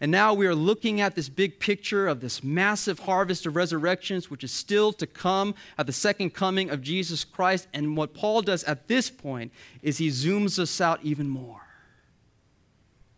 And 0.01 0.11
now 0.11 0.34
we 0.34 0.47
are 0.47 0.55
looking 0.55 1.01
at 1.01 1.14
this 1.14 1.28
big 1.28 1.61
picture 1.61 2.07
of 2.07 2.20
this 2.20 2.42
massive 2.42 3.01
harvest 3.01 3.47
of 3.47 3.57
resurrections, 3.57 4.30
which 4.30 4.45
is 4.45 4.53
still 4.53 4.92
to 4.95 5.07
come 5.07 5.55
at 5.78 5.86
the 5.86 5.92
second 5.92 6.34
coming 6.34 6.70
of 6.70 6.82
Jesus 6.82 7.24
Christ. 7.24 7.68
And 7.72 7.97
what 7.97 8.14
Paul 8.14 8.42
does 8.42 8.64
at 8.64 8.88
this 8.88 9.11
point 9.11 9.53
is 9.82 9.99
he 9.99 10.09
zooms 10.09 10.59
us 10.59 10.80
out 10.80 11.01
even 11.03 11.28
more. 11.28 11.62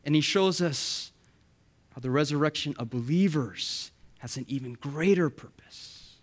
And 0.04 0.14
he 0.14 0.20
shows 0.20 0.60
us 0.60 1.10
how 1.94 2.00
the 2.00 2.10
resurrection 2.10 2.74
of 2.78 2.90
believers 2.90 3.90
has 4.18 4.36
an 4.36 4.44
even 4.48 4.74
greater 4.74 5.30
purpose. 5.30 6.16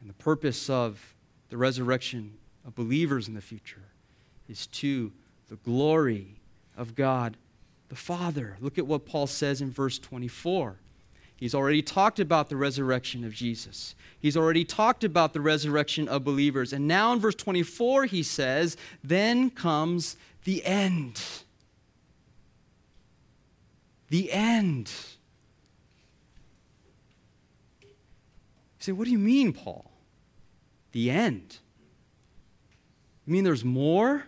And 0.00 0.08
the 0.08 0.14
purpose 0.14 0.70
of 0.70 1.14
the 1.50 1.56
resurrection 1.56 2.38
of 2.66 2.74
believers 2.74 3.28
in 3.28 3.34
the 3.34 3.40
future 3.40 3.82
is 4.48 4.66
to 4.68 5.12
the 5.48 5.56
glory 5.56 6.36
of 6.76 6.94
God 6.94 7.36
the 7.90 7.96
Father. 7.96 8.56
Look 8.60 8.78
at 8.78 8.86
what 8.86 9.04
Paul 9.04 9.26
says 9.26 9.60
in 9.60 9.70
verse 9.70 9.98
24. 9.98 10.76
He's 11.36 11.54
already 11.54 11.82
talked 11.82 12.20
about 12.20 12.48
the 12.48 12.56
resurrection 12.56 13.24
of 13.24 13.34
Jesus. 13.34 13.94
He's 14.18 14.36
already 14.36 14.64
talked 14.64 15.04
about 15.04 15.32
the 15.32 15.40
resurrection 15.40 16.06
of 16.06 16.22
believers. 16.22 16.72
And 16.72 16.86
now 16.86 17.12
in 17.12 17.18
verse 17.18 17.34
24, 17.34 18.06
he 18.06 18.22
says, 18.22 18.76
Then 19.02 19.50
comes 19.50 20.16
the 20.44 20.64
end. 20.64 21.20
The 24.08 24.30
end. 24.30 24.92
You 27.82 27.88
say, 28.78 28.92
What 28.92 29.06
do 29.06 29.10
you 29.10 29.18
mean, 29.18 29.52
Paul? 29.52 29.90
The 30.92 31.10
end. 31.10 31.58
You 33.26 33.32
mean 33.32 33.44
there's 33.44 33.64
more? 33.64 34.24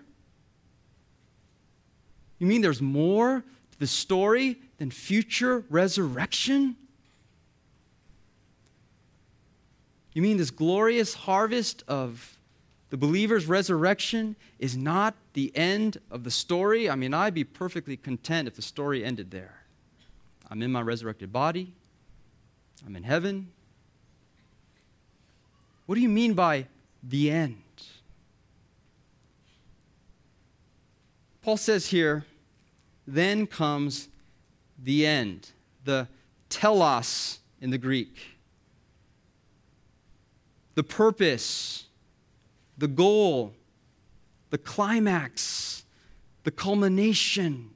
You 2.42 2.48
mean 2.48 2.60
there's 2.60 2.82
more 2.82 3.44
to 3.70 3.78
the 3.78 3.86
story 3.86 4.58
than 4.78 4.90
future 4.90 5.62
resurrection? 5.70 6.74
You 10.12 10.22
mean 10.22 10.38
this 10.38 10.50
glorious 10.50 11.14
harvest 11.14 11.84
of 11.86 12.36
the 12.90 12.96
believer's 12.96 13.46
resurrection 13.46 14.34
is 14.58 14.76
not 14.76 15.14
the 15.34 15.56
end 15.56 15.98
of 16.10 16.24
the 16.24 16.32
story? 16.32 16.90
I 16.90 16.96
mean, 16.96 17.14
I'd 17.14 17.32
be 17.32 17.44
perfectly 17.44 17.96
content 17.96 18.48
if 18.48 18.56
the 18.56 18.62
story 18.62 19.04
ended 19.04 19.30
there. 19.30 19.62
I'm 20.50 20.62
in 20.62 20.72
my 20.72 20.82
resurrected 20.82 21.32
body, 21.32 21.72
I'm 22.84 22.96
in 22.96 23.04
heaven. 23.04 23.52
What 25.86 25.94
do 25.94 26.00
you 26.00 26.08
mean 26.08 26.34
by 26.34 26.66
the 27.04 27.30
end? 27.30 27.62
Paul 31.40 31.56
says 31.56 31.86
here, 31.86 32.24
then 33.06 33.46
comes 33.46 34.08
the 34.82 35.06
end, 35.06 35.50
the 35.84 36.08
telos 36.48 37.38
in 37.60 37.70
the 37.70 37.78
Greek. 37.78 38.16
The 40.74 40.82
purpose, 40.82 41.84
the 42.78 42.88
goal, 42.88 43.52
the 44.50 44.58
climax, 44.58 45.84
the 46.44 46.50
culmination, 46.50 47.70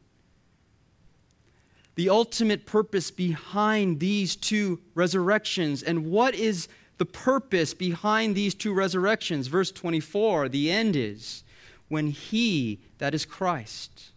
the 1.95 2.11
ultimate 2.11 2.67
purpose 2.67 3.11
behind 3.11 4.01
these 4.01 4.37
two 4.37 4.81
resurrections. 4.95 5.83
And 5.83 6.07
what 6.11 6.35
is 6.35 6.69
the 6.99 7.07
purpose 7.07 7.75
behind 7.75 8.35
these 8.35 8.55
two 8.55 8.73
resurrections? 8.73 9.47
Verse 9.47 9.71
24, 9.73 10.49
the 10.49 10.71
end 10.71 10.97
is 10.97 11.43
when 11.89 12.09
He, 12.09 12.81
that 12.99 13.15
is 13.15 13.25
Christ, 13.25 14.11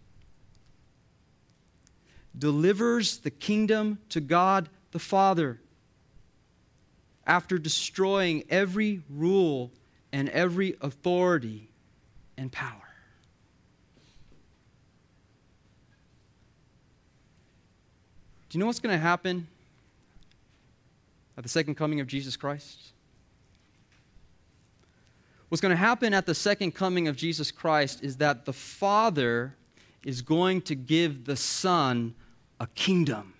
delivers 2.37 3.19
the 3.19 3.31
kingdom 3.31 3.99
to 4.09 4.21
God 4.21 4.69
the 4.91 4.99
Father 4.99 5.59
after 7.25 7.57
destroying 7.57 8.43
every 8.49 9.01
rule 9.09 9.71
and 10.11 10.29
every 10.29 10.75
authority 10.81 11.69
and 12.37 12.51
power. 12.51 12.89
Do 18.49 18.57
you 18.57 18.59
know 18.59 18.65
what's 18.65 18.79
going 18.79 18.95
to 18.95 19.01
happen 19.01 19.47
at 21.37 21.43
the 21.43 21.49
second 21.49 21.75
coming 21.75 21.99
of 21.99 22.07
Jesus 22.07 22.35
Christ? 22.35 22.93
What's 25.49 25.61
going 25.61 25.71
to 25.71 25.77
happen 25.77 26.15
at 26.15 26.25
the 26.25 26.33
second 26.33 26.73
coming 26.73 27.07
of 27.07 27.15
Jesus 27.15 27.51
Christ 27.51 28.03
is 28.03 28.17
that 28.17 28.45
the 28.45 28.53
Father 28.53 29.55
is 30.09 30.23
going 30.23 30.59
to 30.59 30.73
give 30.73 31.25
the 31.25 31.35
Son 31.35 32.15
a 32.59 32.65
kingdom. 32.65 33.35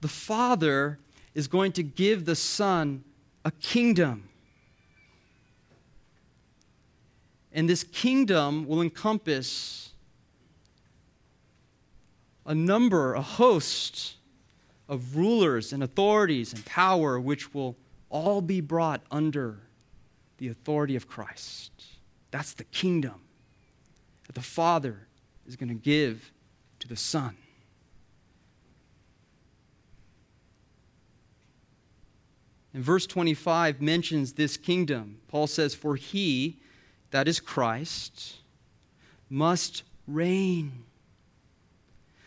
The 0.00 0.08
Father 0.08 0.98
is 1.32 1.46
going 1.46 1.70
to 1.72 1.84
give 1.84 2.24
the 2.24 2.34
Son 2.34 3.04
a 3.44 3.52
kingdom. 3.52 4.28
And 7.52 7.70
this 7.70 7.84
kingdom 7.84 8.66
will 8.66 8.82
encompass 8.82 9.90
a 12.44 12.54
number, 12.54 13.14
a 13.14 13.22
host 13.22 14.16
of 14.88 15.14
rulers 15.14 15.72
and 15.72 15.84
authorities 15.84 16.52
and 16.52 16.64
power, 16.64 17.20
which 17.20 17.54
will 17.54 17.76
all 18.10 18.40
be 18.40 18.60
brought 18.60 19.02
under 19.12 19.60
the 20.38 20.48
authority 20.48 20.96
of 20.96 21.08
Christ. 21.08 21.72
That's 22.30 22.52
the 22.52 22.64
kingdom 22.64 23.20
that 24.26 24.34
the 24.34 24.42
Father 24.42 25.06
is 25.46 25.56
going 25.56 25.68
to 25.68 25.74
give 25.74 26.32
to 26.80 26.88
the 26.88 26.96
Son. 26.96 27.36
And 32.74 32.84
verse 32.84 33.06
25 33.06 33.80
mentions 33.80 34.34
this 34.34 34.58
kingdom. 34.58 35.18
Paul 35.28 35.46
says, 35.46 35.74
For 35.74 35.96
he, 35.96 36.58
that 37.10 37.26
is 37.26 37.40
Christ, 37.40 38.36
must 39.30 39.82
reign 40.06 40.84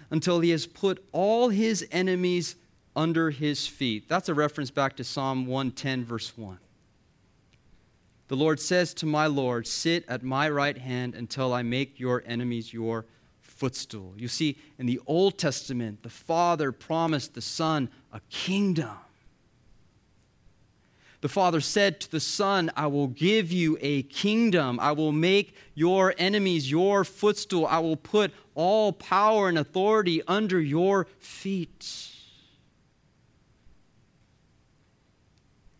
until 0.09 0.39
he 0.39 0.49
has 0.49 0.65
put 0.65 1.05
all 1.11 1.49
his 1.49 1.87
enemies 1.91 2.55
under 2.95 3.29
his 3.29 3.67
feet. 3.67 4.09
That's 4.09 4.27
a 4.27 4.33
reference 4.33 4.71
back 4.71 4.95
to 4.95 5.03
Psalm 5.03 5.45
110, 5.45 6.03
verse 6.03 6.35
1. 6.35 6.57
The 8.29 8.35
Lord 8.35 8.59
says 8.59 8.93
to 8.95 9.05
my 9.07 9.25
Lord, 9.25 9.67
Sit 9.67 10.05
at 10.07 10.23
my 10.23 10.49
right 10.49 10.77
hand 10.77 11.15
until 11.15 11.51
I 11.51 11.63
make 11.63 11.99
your 11.99 12.23
enemies 12.25 12.71
your 12.71 13.05
footstool. 13.41 14.13
You 14.17 14.27
see, 14.27 14.57
in 14.77 14.85
the 14.85 15.01
Old 15.07 15.37
Testament, 15.39 16.03
the 16.03 16.09
Father 16.09 16.71
promised 16.71 17.33
the 17.33 17.41
Son 17.41 17.89
a 18.13 18.21
kingdom. 18.29 18.91
The 21.21 21.27
Father 21.27 21.59
said 21.59 21.99
to 22.01 22.11
the 22.11 22.19
Son, 22.19 22.71
I 22.77 22.85
will 22.85 23.07
give 23.07 23.51
you 23.51 23.77
a 23.81 24.03
kingdom. 24.03 24.79
I 24.79 24.91
will 24.91 25.11
make 25.11 25.55
your 25.73 26.13
enemies 26.19 26.69
your 26.69 27.03
footstool. 27.03 27.65
I 27.65 27.79
will 27.79 27.97
put 27.97 28.31
all 28.53 28.93
power 28.93 29.49
and 29.49 29.57
authority 29.57 30.21
under 30.27 30.61
your 30.61 31.07
feet. 31.17 32.08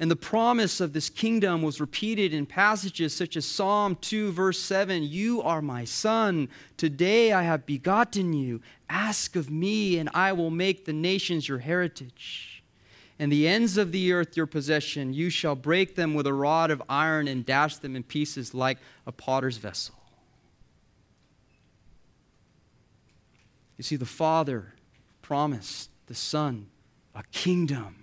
And 0.02 0.10
the 0.10 0.16
promise 0.16 0.80
of 0.80 0.94
this 0.94 1.10
kingdom 1.10 1.62
was 1.62 1.82
repeated 1.82 2.34
in 2.34 2.46
passages 2.46 3.14
such 3.14 3.36
as 3.36 3.46
Psalm 3.46 3.98
2, 4.00 4.32
verse 4.32 4.58
7 4.58 5.04
You 5.04 5.42
are 5.42 5.62
my 5.62 5.84
son. 5.84 6.48
Today 6.78 7.34
I 7.34 7.44
have 7.44 7.66
begotten 7.66 8.32
you. 8.32 8.62
Ask 8.90 9.36
of 9.36 9.50
me, 9.50 9.98
and 9.98 10.10
I 10.14 10.32
will 10.32 10.52
make 10.52 10.86
the 10.86 10.94
nations 10.94 11.50
your 11.50 11.60
heritage. 11.60 12.64
And 13.22 13.30
the 13.30 13.46
ends 13.46 13.78
of 13.78 13.92
the 13.92 14.14
earth 14.14 14.38
your 14.38 14.46
possession. 14.46 15.14
You 15.14 15.30
shall 15.30 15.56
break 15.56 15.96
them 15.96 16.14
with 16.14 16.26
a 16.26 16.34
rod 16.34 16.72
of 16.72 16.82
iron 16.88 17.28
and 17.28 17.46
dash 17.46 17.76
them 17.76 17.98
in 17.98 18.04
pieces 18.04 18.54
like 18.54 18.78
a 19.06 19.12
potter's 19.12 19.58
vessel. 19.58 19.96
You 23.76 23.84
see, 23.84 23.98
the 23.98 24.06
Father 24.06 24.76
promised 25.22 25.90
the 26.08 26.16
Son 26.16 26.68
a 27.14 27.24
kingdom 27.34 27.99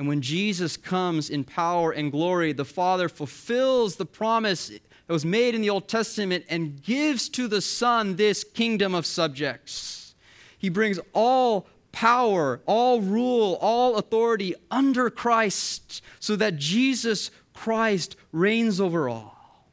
and 0.00 0.08
when 0.08 0.22
Jesus 0.22 0.78
comes 0.78 1.28
in 1.28 1.44
power 1.44 1.92
and 1.92 2.10
glory, 2.10 2.54
the 2.54 2.64
Father 2.64 3.06
fulfills 3.06 3.96
the 3.96 4.06
promise 4.06 4.68
that 4.68 5.12
was 5.12 5.26
made 5.26 5.54
in 5.54 5.60
the 5.60 5.68
Old 5.68 5.88
Testament 5.88 6.46
and 6.48 6.82
gives 6.82 7.28
to 7.28 7.46
the 7.46 7.60
Son 7.60 8.16
this 8.16 8.42
kingdom 8.42 8.94
of 8.94 9.04
subjects. 9.04 10.14
He 10.56 10.70
brings 10.70 10.98
all 11.12 11.68
power, 11.92 12.62
all 12.64 13.02
rule, 13.02 13.58
all 13.60 13.96
authority 13.96 14.54
under 14.70 15.10
Christ 15.10 16.00
so 16.18 16.34
that 16.34 16.56
Jesus 16.56 17.30
Christ 17.52 18.16
reigns 18.32 18.80
over 18.80 19.06
all. 19.06 19.66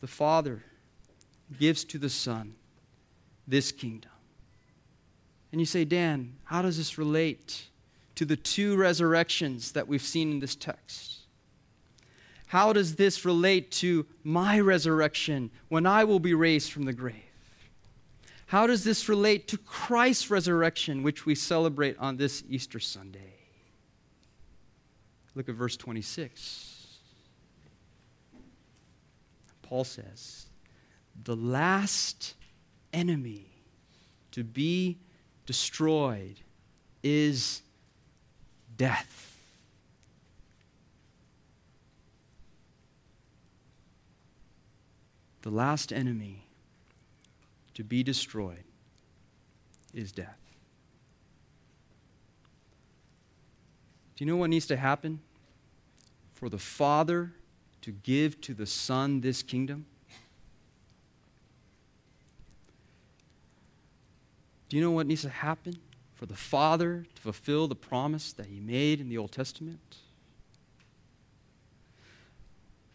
The 0.00 0.06
Father 0.06 0.62
gives 1.58 1.82
to 1.86 1.98
the 1.98 2.10
Son 2.10 2.54
this 3.48 3.72
kingdom. 3.72 4.11
And 5.52 5.60
you 5.60 5.66
say, 5.66 5.84
Dan, 5.84 6.34
how 6.44 6.62
does 6.62 6.78
this 6.78 6.98
relate 6.98 7.68
to 8.14 8.24
the 8.24 8.36
two 8.36 8.76
resurrections 8.76 9.72
that 9.72 9.86
we've 9.86 10.02
seen 10.02 10.32
in 10.32 10.40
this 10.40 10.56
text? 10.56 11.18
How 12.46 12.72
does 12.72 12.96
this 12.96 13.24
relate 13.24 13.70
to 13.72 14.06
my 14.24 14.60
resurrection 14.60 15.50
when 15.68 15.86
I 15.86 16.04
will 16.04 16.20
be 16.20 16.34
raised 16.34 16.72
from 16.72 16.84
the 16.84 16.92
grave? 16.92 17.16
How 18.46 18.66
does 18.66 18.84
this 18.84 19.08
relate 19.08 19.48
to 19.48 19.56
Christ's 19.58 20.30
resurrection, 20.30 21.02
which 21.02 21.24
we 21.24 21.34
celebrate 21.34 21.96
on 21.98 22.18
this 22.18 22.44
Easter 22.50 22.78
Sunday? 22.78 23.32
Look 25.34 25.48
at 25.48 25.54
verse 25.54 25.76
26. 25.78 26.98
Paul 29.62 29.84
says, 29.84 30.46
The 31.24 31.36
last 31.36 32.34
enemy 32.92 33.46
to 34.32 34.44
be 34.44 34.98
destroyed 35.46 36.40
is 37.02 37.62
death. 38.76 39.36
The 45.42 45.50
last 45.50 45.92
enemy 45.92 46.46
to 47.74 47.82
be 47.82 48.02
destroyed 48.02 48.64
is 49.92 50.12
death. 50.12 50.38
Do 54.16 54.24
you 54.24 54.30
know 54.30 54.36
what 54.36 54.50
needs 54.50 54.66
to 54.66 54.76
happen 54.76 55.20
for 56.34 56.48
the 56.48 56.58
Father 56.58 57.32
to 57.80 57.90
give 57.90 58.40
to 58.42 58.54
the 58.54 58.66
Son 58.66 59.20
this 59.20 59.42
kingdom? 59.42 59.86
Do 64.72 64.78
you 64.78 64.82
know 64.82 64.92
what 64.92 65.06
needs 65.06 65.20
to 65.20 65.28
happen 65.28 65.76
for 66.14 66.24
the 66.24 66.34
Father 66.34 67.04
to 67.14 67.20
fulfill 67.20 67.68
the 67.68 67.74
promise 67.74 68.32
that 68.32 68.46
He 68.46 68.58
made 68.58 69.02
in 69.02 69.10
the 69.10 69.18
Old 69.18 69.30
Testament? 69.30 69.98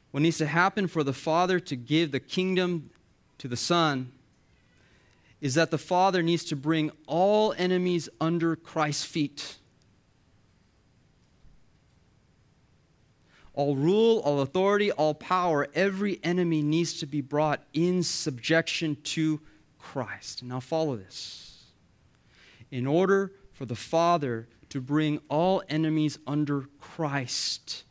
What 0.09 0.23
needs 0.23 0.39
to 0.39 0.47
happen 0.47 0.87
for 0.87 1.03
the 1.03 1.13
Father 1.13 1.59
to 1.59 1.75
give 1.75 2.11
the 2.11 2.19
kingdom 2.19 2.89
to 3.37 3.47
the 3.47 3.55
Son 3.55 4.11
is 5.39 5.53
that 5.53 5.69
the 5.69 5.77
Father 5.77 6.23
needs 6.23 6.43
to 6.45 6.55
bring 6.55 6.89
all 7.05 7.53
enemies 7.59 8.09
under 8.19 8.55
Christ's 8.55 9.05
feet. 9.05 9.57
All 13.53 13.75
rule, 13.75 14.17
all 14.21 14.41
authority, 14.41 14.91
all 14.91 15.13
power, 15.13 15.67
every 15.75 16.19
enemy 16.23 16.63
needs 16.63 16.99
to 17.01 17.05
be 17.05 17.21
brought 17.21 17.61
in 17.71 18.01
subjection 18.01 18.97
to 19.03 19.39
Christ. 19.77 20.41
Now, 20.41 20.59
follow 20.59 20.95
this. 20.95 21.46
In 22.71 22.85
order 22.85 23.31
for 23.53 23.65
the 23.65 23.75
Father 23.75 24.47
to 24.69 24.81
bring 24.81 25.19
all 25.29 25.63
enemies 25.69 26.19
under 26.27 26.67
Christ, 26.79 27.83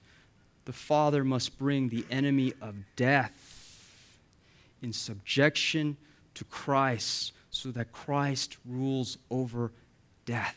the 0.65 0.73
Father 0.73 1.25
must 1.25 1.59
bring 1.59 1.89
the 1.89 2.05
enemy 2.11 2.53
of 2.61 2.75
death 2.97 4.19
in 4.83 4.93
subjection 4.93 5.97
to 6.35 6.45
Christ 6.45 7.33
so 7.51 7.71
that 7.71 7.93
Christ 7.93 8.59
rules 8.67 9.17
over 9.31 9.73
death. 10.27 10.57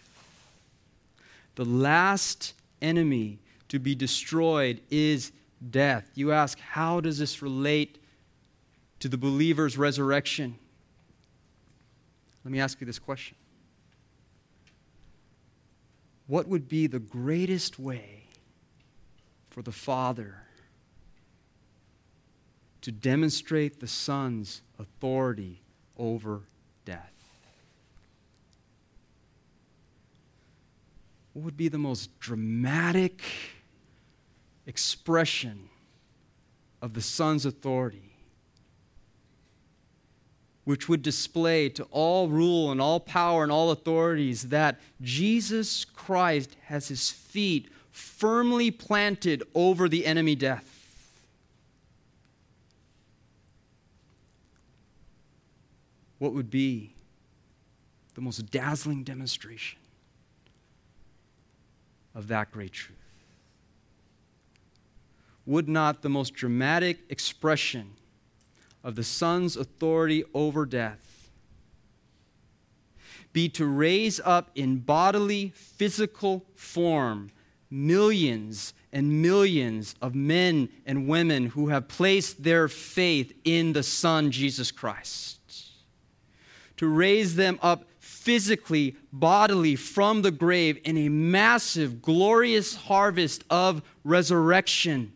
The 1.56 1.66
last 1.66 2.54
enemy 2.82 3.40
to 3.70 3.80
be 3.80 3.96
destroyed 3.96 4.82
is 4.90 5.32
death. 5.72 6.10
You 6.16 6.32
ask, 6.32 6.60
how 6.60 7.00
does 7.00 7.20
this 7.20 7.42
relate 7.42 7.98
to 9.00 9.08
the 9.08 9.18
believer's 9.18 9.78
resurrection? 9.78 10.56
Let 12.44 12.52
me 12.52 12.60
ask 12.60 12.82
you 12.82 12.88
this 12.88 13.00
question 13.00 13.38
What 16.30 16.48
would 16.48 16.70
be 16.70 16.86
the 16.86 17.00
greatest 17.00 17.80
way 17.80 18.26
for 19.50 19.64
the 19.64 19.72
Father 19.72 20.44
to 22.82 22.92
demonstrate 22.92 23.80
the 23.80 23.88
Son's 23.88 24.62
authority 24.78 25.64
over 25.98 26.42
death? 26.86 27.12
What 31.34 31.46
would 31.46 31.58
be 31.58 31.68
the 31.68 31.80
most 31.80 32.20
dramatic 32.20 33.24
expression 34.68 35.68
of 36.80 36.94
the 36.94 37.02
Son's 37.02 37.44
authority, 37.44 38.09
which 40.70 40.88
would 40.88 41.02
display 41.02 41.68
to 41.68 41.84
all 41.90 42.30
rule 42.30 42.70
and 42.70 42.80
all 42.80 43.00
power 43.00 43.42
and 43.42 43.52
all 43.52 43.72
authorities 43.72 44.50
that 44.50 44.80
Jesus 45.02 45.84
Christ 45.84 46.56
has 46.66 46.90
his 46.90 47.10
feet 47.10 47.72
firmly 47.92 48.70
planted 48.70 49.42
over 49.56 49.90
the 49.90 50.06
enemy 50.06 50.36
death. 50.36 51.26
What 56.20 56.36
would 56.36 56.52
be 56.52 56.94
the 58.14 58.22
most 58.22 58.52
dazzling 58.52 59.04
demonstration 59.04 59.80
of 62.14 62.28
that 62.28 62.52
great 62.52 62.74
truth? 62.74 62.96
would 65.48 65.68
not 65.68 66.04
the 66.04 66.10
most 66.10 66.36
dramatic 66.36 67.00
expression 67.10 67.96
of 68.84 68.96
the 68.96 69.04
Son's 69.04 69.56
authority 69.56 70.24
over 70.34 70.66
death 70.66 71.10
be 73.34 73.48
to 73.50 73.66
raise 73.66 74.20
up 74.24 74.50
in 74.56 74.78
bodily, 74.80 75.54
physical 75.56 76.46
form 76.56 77.32
millions 77.70 78.74
and 78.92 79.22
millions 79.22 79.94
of 80.02 80.16
men 80.16 80.70
and 80.86 81.08
women 81.08 81.48
who 81.48 81.68
have 81.68 81.88
placed 81.88 82.44
their 82.44 82.68
faith 82.68 83.34
in 83.44 83.74
the 83.74 83.84
Son, 83.84 84.32
Jesus 84.32 84.72
Christ? 84.72 85.40
To 86.78 86.88
raise 86.88 87.36
them 87.36 87.60
up 87.62 87.86
physically, 88.00 88.96
bodily 89.14 89.76
from 89.76 90.22
the 90.24 90.32
grave 90.32 90.80
in 90.84 90.98
a 90.98 91.10
massive, 91.10 92.02
glorious 92.02 92.76
harvest 92.76 93.44
of 93.50 93.82
resurrection 94.04 95.14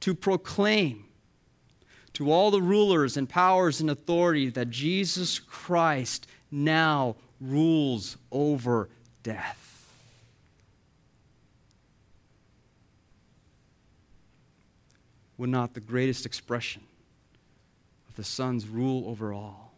to 0.00 0.14
proclaim 0.14 1.04
to 2.14 2.30
all 2.30 2.50
the 2.50 2.62
rulers 2.62 3.16
and 3.16 3.28
powers 3.28 3.80
and 3.80 3.90
authorities 3.90 4.54
that 4.54 4.70
Jesus 4.70 5.38
Christ 5.38 6.26
now 6.50 7.16
rules 7.40 8.16
over 8.30 8.88
death. 9.22 9.60
Would 15.36 15.50
not 15.50 15.74
the 15.74 15.80
greatest 15.80 16.24
expression 16.24 16.82
of 18.08 18.14
the 18.14 18.24
Son's 18.24 18.68
rule 18.68 19.08
over 19.08 19.32
all 19.32 19.72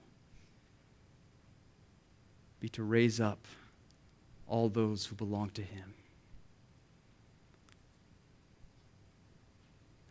be 2.61 2.68
to 2.70 2.82
raise 2.82 3.20
up 3.20 3.39
all 4.47 4.68
those 4.68 5.07
who 5.07 5.14
belong 5.14 5.49
to 5.51 5.62
Him? 5.62 5.95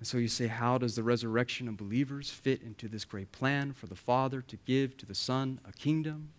And 0.05 0.07
so 0.07 0.19
you 0.19 0.27
say, 0.27 0.45
how 0.45 0.77
does 0.77 0.95
the 0.95 1.01
resurrection 1.01 1.67
of 1.67 1.77
believers 1.77 2.29
fit 2.29 2.61
into 2.61 2.87
this 2.87 3.03
great 3.03 3.31
plan 3.31 3.73
for 3.73 3.87
the 3.87 3.95
Father 3.95 4.39
to 4.39 4.55
give 4.67 4.95
to 4.97 5.05
the 5.07 5.15
Son 5.15 5.59
a 5.67 5.71
kingdom? 5.71 6.29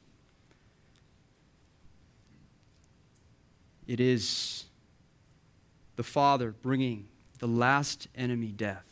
It 3.88 3.98
is 3.98 4.66
the 5.96 6.04
Father 6.04 6.54
bringing 6.62 7.08
the 7.40 7.48
last 7.48 8.06
enemy, 8.14 8.52
death, 8.52 8.86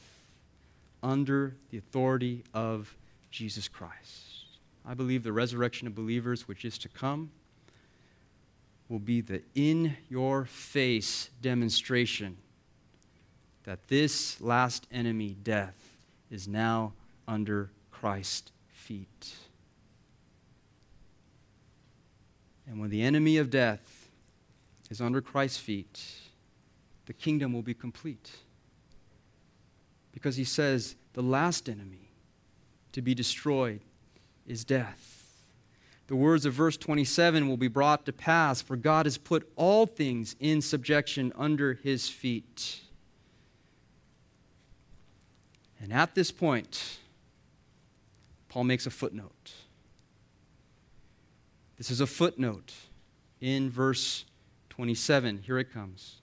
under 1.05 1.55
the 1.71 1.79
authority 1.79 2.43
of 2.53 2.97
Jesus 3.31 3.69
Christ. 3.69 4.59
I 4.85 4.95
believe 4.95 5.23
the 5.23 5.33
resurrection 5.33 5.87
of 5.87 5.95
believers, 5.95 6.49
which 6.49 6.65
is 6.65 6.79
to 6.79 6.89
come, 6.89 7.31
will 8.89 8.99
be 8.99 9.21
the 9.21 9.41
in 9.55 9.97
your 10.09 10.47
face 10.47 11.31
demonstration 11.41 12.39
that 13.65 13.89
this 13.89 14.41
last 14.41 14.87
enemy, 14.93 15.37
death, 15.43 15.77
is 16.31 16.47
now 16.47 16.93
under 17.27 17.71
Christ's 17.91 18.53
feet. 18.69 19.35
And 22.67 22.81
when 22.81 22.91
the 22.91 23.03
enemy 23.03 23.37
of 23.39 23.51
death 23.51 24.09
is 24.91 25.01
under 25.01 25.21
Christ's 25.21 25.59
feet, 25.59 26.03
the 27.07 27.13
kingdom 27.13 27.53
will 27.53 27.63
be 27.63 27.75
complete. 27.75 28.31
Because 30.13 30.37
he 30.37 30.45
says 30.45 30.97
the 31.15 31.23
last 31.23 31.69
enemy 31.69 32.11
to 32.93 33.03
be 33.03 33.15
destroyed 33.15 33.81
is 34.47 34.65
death. 34.65 35.11
The 36.07 36.17
words 36.17 36.45
of 36.45 36.53
verse 36.53 36.77
27 36.77 37.49
will 37.49 37.57
be 37.57 37.69
brought 37.69 38.05
to 38.07 38.13
pass, 38.13 38.61
for 38.61 38.77
God 38.77 39.07
has 39.07 39.17
put 39.17 39.51
all 39.57 39.87
things 39.87 40.37
in 40.39 40.61
subjection 40.61 41.33
under 41.35 41.75
his 41.75 42.11
feet. 42.11 42.83
And 45.85 45.93
at 45.93 46.15
this 46.15 46.33
point, 46.33 46.97
Paul 48.49 48.65
makes 48.65 48.87
a 48.87 48.91
footnote. 48.91 49.53
This 51.77 51.91
is 51.91 52.01
a 52.01 52.07
footnote 52.07 52.73
in 53.43 53.69
verse 53.69 54.25
27. 54.71 55.43
Here 55.45 55.59
it 55.59 55.71
comes. 55.71 56.23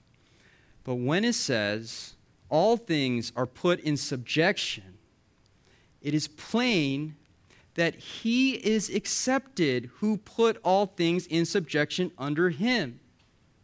But 0.82 0.96
when 0.96 1.24
it 1.24 1.36
says, 1.36 2.14
all 2.48 2.76
things 2.76 3.30
are 3.36 3.46
put 3.46 3.78
in 3.78 3.96
subjection, 3.96 4.98
it 6.00 6.12
is 6.12 6.26
plain 6.26 7.14
that 7.74 7.94
he 7.94 8.54
is 8.54 8.92
accepted 8.92 9.90
who 9.98 10.16
put 10.16 10.58
all 10.64 10.86
things 10.86 11.24
in 11.28 11.44
subjection 11.44 12.10
under 12.18 12.50
him. 12.50 12.98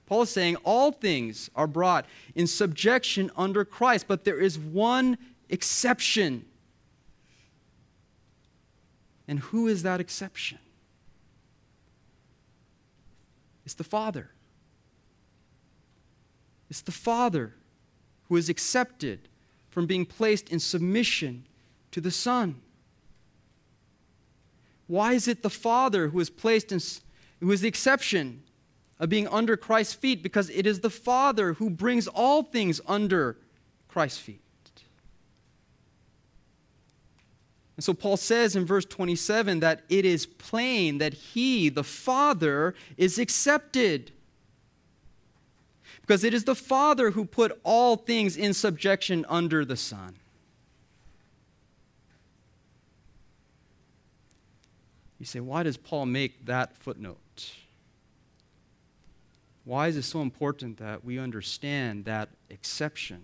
Paul 0.06 0.22
is 0.22 0.30
saying 0.30 0.54
all 0.62 0.92
things 0.92 1.50
are 1.56 1.66
brought 1.66 2.06
in 2.36 2.46
subjection 2.46 3.32
under 3.36 3.64
Christ, 3.64 4.06
but 4.06 4.22
there 4.22 4.38
is 4.38 4.56
one 4.56 5.18
exception. 5.48 6.44
And 9.26 9.40
who 9.40 9.68
is 9.68 9.82
that 9.82 10.00
exception? 10.00 10.58
It's 13.64 13.74
the 13.74 13.84
Father. 13.84 14.30
It's 16.70 16.80
the 16.80 16.92
Father 16.92 17.54
who 18.28 18.36
is 18.36 18.48
accepted 18.48 19.28
from 19.70 19.86
being 19.86 20.06
placed 20.06 20.48
in 20.48 20.58
submission 20.58 21.46
to 21.90 22.00
the 22.00 22.10
Son. 22.10 22.60
Why 24.86 25.12
is 25.12 25.28
it 25.28 25.42
the 25.42 25.50
Father 25.50 26.08
who 26.08 26.20
is 26.20 26.30
placed 26.30 26.72
in, 26.72 26.80
who 27.40 27.52
is 27.52 27.60
the 27.60 27.68
exception 27.68 28.42
of 28.98 29.10
being 29.10 29.28
under 29.28 29.56
Christ's 29.56 29.94
feet? 29.94 30.22
Because 30.22 30.48
it 30.50 30.66
is 30.66 30.80
the 30.80 30.90
Father 30.90 31.52
who 31.54 31.68
brings 31.68 32.08
all 32.08 32.42
things 32.42 32.80
under 32.86 33.36
Christ's 33.86 34.18
feet. 34.18 34.40
And 37.78 37.84
so 37.84 37.94
Paul 37.94 38.16
says 38.16 38.56
in 38.56 38.66
verse 38.66 38.84
27 38.84 39.60
that 39.60 39.84
it 39.88 40.04
is 40.04 40.26
plain 40.26 40.98
that 40.98 41.14
he, 41.14 41.68
the 41.68 41.84
Father, 41.84 42.74
is 42.96 43.20
accepted. 43.20 44.10
Because 46.00 46.24
it 46.24 46.34
is 46.34 46.42
the 46.42 46.56
Father 46.56 47.12
who 47.12 47.24
put 47.24 47.56
all 47.62 47.94
things 47.94 48.36
in 48.36 48.52
subjection 48.52 49.24
under 49.28 49.64
the 49.64 49.76
Son. 49.76 50.16
You 55.20 55.26
say, 55.26 55.38
why 55.38 55.62
does 55.62 55.76
Paul 55.76 56.06
make 56.06 56.46
that 56.46 56.76
footnote? 56.78 57.52
Why 59.64 59.86
is 59.86 59.96
it 59.96 60.02
so 60.02 60.20
important 60.20 60.78
that 60.78 61.04
we 61.04 61.16
understand 61.16 62.06
that 62.06 62.30
exception? 62.50 63.22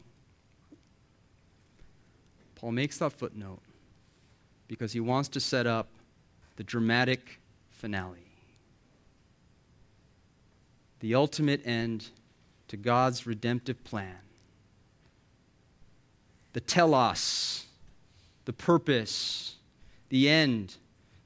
Paul 2.54 2.70
makes 2.70 2.98
that 2.98 3.12
footnote 3.14 3.63
because 4.68 4.92
he 4.92 5.00
wants 5.00 5.28
to 5.30 5.40
set 5.40 5.66
up 5.66 5.88
the 6.56 6.64
dramatic 6.64 7.40
finale. 7.70 8.18
The 11.00 11.14
ultimate 11.14 11.66
end 11.66 12.08
to 12.68 12.76
God's 12.76 13.26
redemptive 13.26 13.82
plan. 13.84 14.16
The 16.54 16.60
telos, 16.60 17.66
the 18.44 18.52
purpose, 18.52 19.56
the 20.08 20.28
end, 20.28 20.76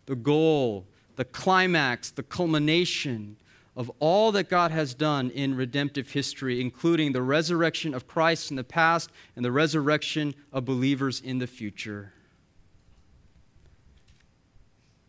the 0.07 0.17
goal, 0.17 0.87
the 1.17 1.25
climax, 1.25 2.11
the 2.11 2.23
culmination 2.23 3.37
of 3.77 3.93
all 4.01 4.33
that 4.33 4.49
God 4.49 4.73
has 4.73 4.95
done 4.95 5.31
in 5.31 5.55
redemptive 5.55 6.11
history, 6.11 6.61
including 6.61 7.13
the 7.13 7.23
resurrection 7.23 7.95
of 7.95 8.09
Christ 8.09 8.51
in 8.51 8.57
the 8.57 8.65
past 8.65 9.11
and 9.37 9.45
the 9.45 9.53
resurrection 9.53 10.35
of 10.53 10.65
believers 10.65 11.21
in 11.21 11.39
the 11.39 11.47
future 11.47 12.13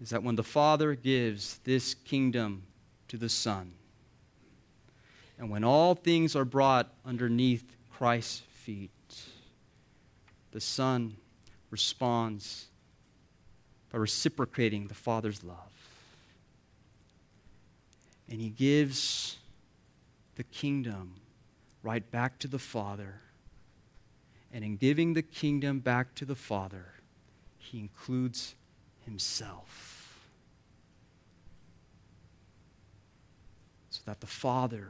is 0.01 0.09
that 0.09 0.23
when 0.23 0.35
the 0.35 0.43
Father 0.43 0.95
gives 0.95 1.59
this 1.59 1.93
kingdom 1.93 2.63
to 3.07 3.17
the 3.17 3.29
Son, 3.29 3.73
and 5.37 5.49
when 5.49 5.63
all 5.63 5.95
things 5.95 6.35
are 6.35 6.45
brought 6.45 6.93
underneath 7.05 7.75
Christ's 7.91 8.41
feet, 8.51 8.91
the 10.51 10.61
Son 10.61 11.15
responds 11.69 12.67
by 13.91 13.97
reciprocating 13.97 14.87
the 14.87 14.93
Father's 14.93 15.43
love. 15.43 15.57
And 18.29 18.39
he 18.39 18.49
gives 18.49 19.37
the 20.35 20.43
kingdom 20.43 21.15
right 21.83 22.09
back 22.11 22.37
to 22.39 22.47
the 22.47 22.59
Father. 22.59 23.21
And 24.53 24.63
in 24.63 24.77
giving 24.77 25.13
the 25.13 25.21
kingdom 25.21 25.79
back 25.79 26.15
to 26.15 26.25
the 26.25 26.35
Father, 26.35 26.93
he 27.57 27.79
includes 27.79 28.55
himself. 29.05 29.88
That 34.10 34.22
the 34.22 34.26
Father 34.26 34.89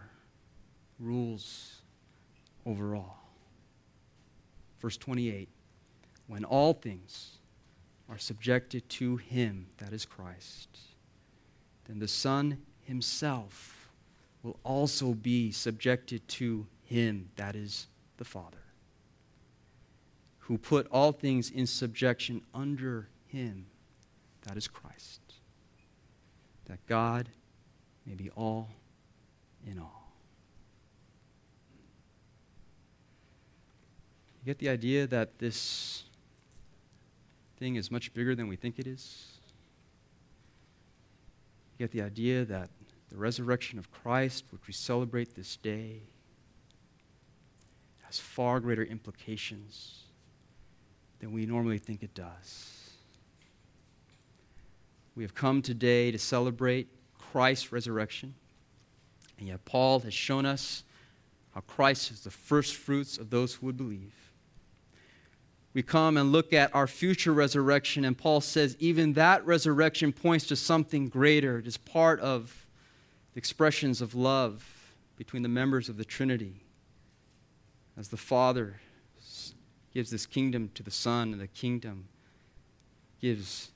rules 0.98 1.82
over 2.66 2.96
all. 2.96 3.30
Verse 4.80 4.96
28 4.96 5.50
When 6.28 6.46
all 6.46 6.74
things 6.74 7.32
are 8.08 8.18
subjected 8.18 8.88
to 8.88 9.18
him, 9.18 9.68
that 9.80 9.92
is 9.92 10.06
Christ, 10.06 10.70
then 11.84 12.00
the 12.00 12.08
Son 12.08 12.60
himself 12.86 13.90
will 14.42 14.58
also 14.64 15.14
be 15.14 15.52
subjected 15.52 16.26
to 16.30 16.66
him, 16.86 17.28
that 17.36 17.58
is 17.58 17.88
the 18.16 18.24
Father, 18.24 18.64
who 20.38 20.58
put 20.58 20.88
all 20.94 21.12
things 21.12 21.52
in 21.52 21.68
subjection 21.68 22.42
under 22.54 23.10
him 23.28 23.66
that 24.44 24.56
is 24.56 24.70
Christ. 24.70 25.20
That 26.68 26.80
God 26.88 27.28
may 28.06 28.16
be 28.16 28.30
all 28.30 28.70
in 29.66 29.80
all. 29.80 30.12
You 34.42 34.46
get 34.46 34.60
the 34.60 34.70
idea 34.70 35.06
that 35.08 35.40
this 35.40 36.04
thing 37.58 37.76
is 37.76 37.92
much 37.92 38.14
bigger 38.14 38.36
than 38.36 38.48
we 38.48 38.56
think 38.56 38.80
it 38.80 38.88
is? 38.88 39.28
You 41.78 41.86
get 41.86 41.92
the 41.92 42.02
idea 42.02 42.46
that 42.46 42.70
the 43.10 43.18
resurrection 43.18 43.80
of 43.80 43.92
Christ, 43.92 44.46
which 44.52 44.68
we 44.68 44.74
celebrate 44.74 45.36
this 45.36 45.58
day, 45.58 46.04
has 48.04 48.20
far 48.20 48.60
greater 48.60 48.84
implications 48.84 50.04
than 51.20 51.32
we 51.32 51.46
normally 51.46 51.78
think 51.78 52.02
it 52.02 52.14
does. 52.14 52.92
We 55.16 55.24
have 55.24 55.36
come 55.36 55.62
today 55.62 56.12
to 56.12 56.18
celebrate 56.18 56.88
Christ's 57.18 57.72
resurrection. 57.72 58.36
And 59.40 59.48
yet, 59.48 59.66
Paul 59.66 60.02
has 60.02 60.14
shown 60.14 60.46
us 60.46 60.84
how 61.56 61.62
Christ 61.62 62.12
is 62.12 62.22
the 62.22 62.30
first 62.30 62.76
fruits 62.76 63.18
of 63.18 63.30
those 63.30 63.56
who 63.56 63.66
would 63.66 63.78
believe. 63.78 64.14
We 65.74 65.84
come 65.84 66.18
and 66.18 66.32
look 66.32 66.52
at 66.52 66.74
our 66.76 66.88
future 66.88 67.32
resurrection, 67.32 68.04
and 68.04 68.18
Paul 68.18 68.42
says 68.42 68.76
even 68.80 69.14
that 69.14 69.46
resurrection 69.46 70.12
points 70.12 70.46
to 70.48 70.56
something 70.56 71.08
greater. 71.10 71.60
It 71.60 71.68
is 71.68 71.78
part 71.78 72.20
of 72.20 72.66
the 73.34 73.38
expressions 73.38 74.02
of 74.02 74.16
love 74.16 74.94
between 75.16 75.44
the 75.44 75.50
members 75.50 75.88
of 75.88 75.98
the 75.98 76.06
Trinity. 76.06 76.64
As 77.98 78.10
the 78.10 78.18
Father 78.18 78.80
gives 79.94 80.10
this 80.12 80.26
kingdom 80.26 80.70
to 80.74 80.84
the 80.84 80.92
Son, 80.92 81.32
and 81.32 81.42
the 81.42 81.48
kingdom 81.48 82.08
gives 83.22 83.72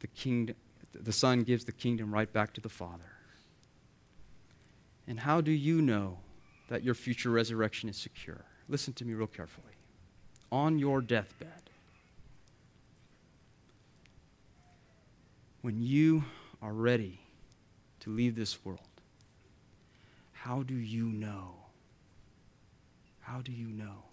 the 0.00 0.06
kingdom 0.08 0.56
the 0.92 1.12
Son 1.12 1.44
gives 1.44 1.64
the 1.64 1.72
kingdom 1.72 2.12
right 2.12 2.32
back 2.32 2.52
to 2.54 2.60
the 2.60 2.68
Father. 2.68 3.19
And 5.10 5.18
how 5.18 5.40
do 5.40 5.50
you 5.50 5.82
know 5.82 6.18
that 6.68 6.84
your 6.84 6.94
future 6.94 7.30
resurrection 7.30 7.88
is 7.88 7.96
secure? 7.96 8.44
Listen 8.68 8.92
to 8.92 9.04
me 9.04 9.12
real 9.12 9.26
carefully. 9.26 9.74
On 10.52 10.78
your 10.78 11.00
deathbed, 11.00 11.68
when 15.62 15.82
you 15.82 16.22
are 16.62 16.72
ready 16.72 17.18
to 17.98 18.10
leave 18.10 18.36
this 18.36 18.64
world, 18.64 18.78
how 20.30 20.62
do 20.62 20.74
you 20.74 21.06
know? 21.06 21.56
How 23.18 23.40
do 23.40 23.50
you 23.50 23.66
know 23.66 24.04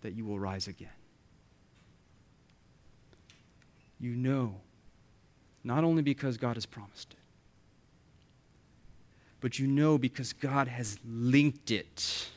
that 0.00 0.12
you 0.12 0.24
will 0.24 0.40
rise 0.40 0.66
again? 0.66 0.88
You 4.00 4.16
know 4.16 4.56
not 5.62 5.84
only 5.84 6.02
because 6.02 6.36
God 6.36 6.56
has 6.56 6.66
promised 6.66 7.12
it, 7.12 7.27
but 9.40 9.58
you 9.58 9.66
know 9.66 9.98
because 9.98 10.32
God 10.32 10.68
has 10.68 10.98
linked 11.06 11.70
it. 11.70 12.28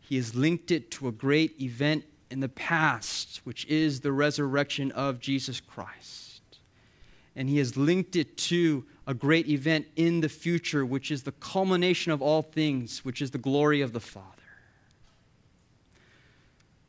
He 0.00 0.16
has 0.16 0.34
linked 0.34 0.70
it 0.70 0.90
to 0.92 1.08
a 1.08 1.12
great 1.12 1.60
event 1.60 2.04
in 2.30 2.40
the 2.40 2.48
past, 2.48 3.40
which 3.44 3.64
is 3.66 4.00
the 4.00 4.12
resurrection 4.12 4.90
of 4.92 5.20
Jesus 5.20 5.60
Christ. 5.60 6.42
And 7.36 7.48
He 7.48 7.58
has 7.58 7.76
linked 7.76 8.16
it 8.16 8.36
to 8.38 8.84
a 9.06 9.14
great 9.14 9.48
event 9.48 9.86
in 9.96 10.20
the 10.20 10.28
future, 10.28 10.84
which 10.84 11.10
is 11.10 11.22
the 11.22 11.32
culmination 11.32 12.12
of 12.12 12.22
all 12.22 12.42
things, 12.42 13.04
which 13.04 13.20
is 13.20 13.30
the 13.30 13.38
glory 13.38 13.80
of 13.80 13.92
the 13.92 14.00
Father. 14.00 14.28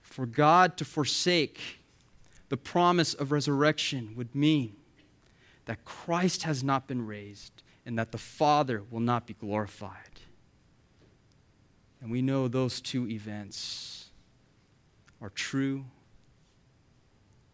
For 0.02 0.26
God 0.26 0.78
to 0.78 0.86
forsake 0.86 1.60
the 2.50 2.58
promise 2.58 3.14
of 3.14 3.32
resurrection 3.32 4.14
would 4.16 4.34
mean 4.34 4.76
that 5.66 5.84
Christ 5.84 6.44
has 6.44 6.64
not 6.64 6.88
been 6.88 7.06
raised 7.06 7.64
and 7.86 7.98
that 7.98 8.12
the 8.12 8.18
Father 8.18 8.84
will 8.90 9.00
not 9.00 9.28
be 9.28 9.34
glorified. 9.34 10.20
And 12.02 12.12
we 12.12 12.22
know 12.22 12.48
those 12.48 12.82
two 12.82 13.08
events 13.08 14.10
are 15.22 15.30
true 15.30 15.86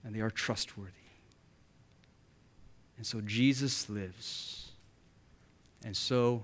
and 0.03 0.15
they 0.15 0.21
are 0.21 0.29
trustworthy. 0.29 0.91
And 2.97 3.05
so 3.05 3.21
Jesus 3.21 3.89
lives, 3.89 4.71
and 5.83 5.95
so 5.97 6.43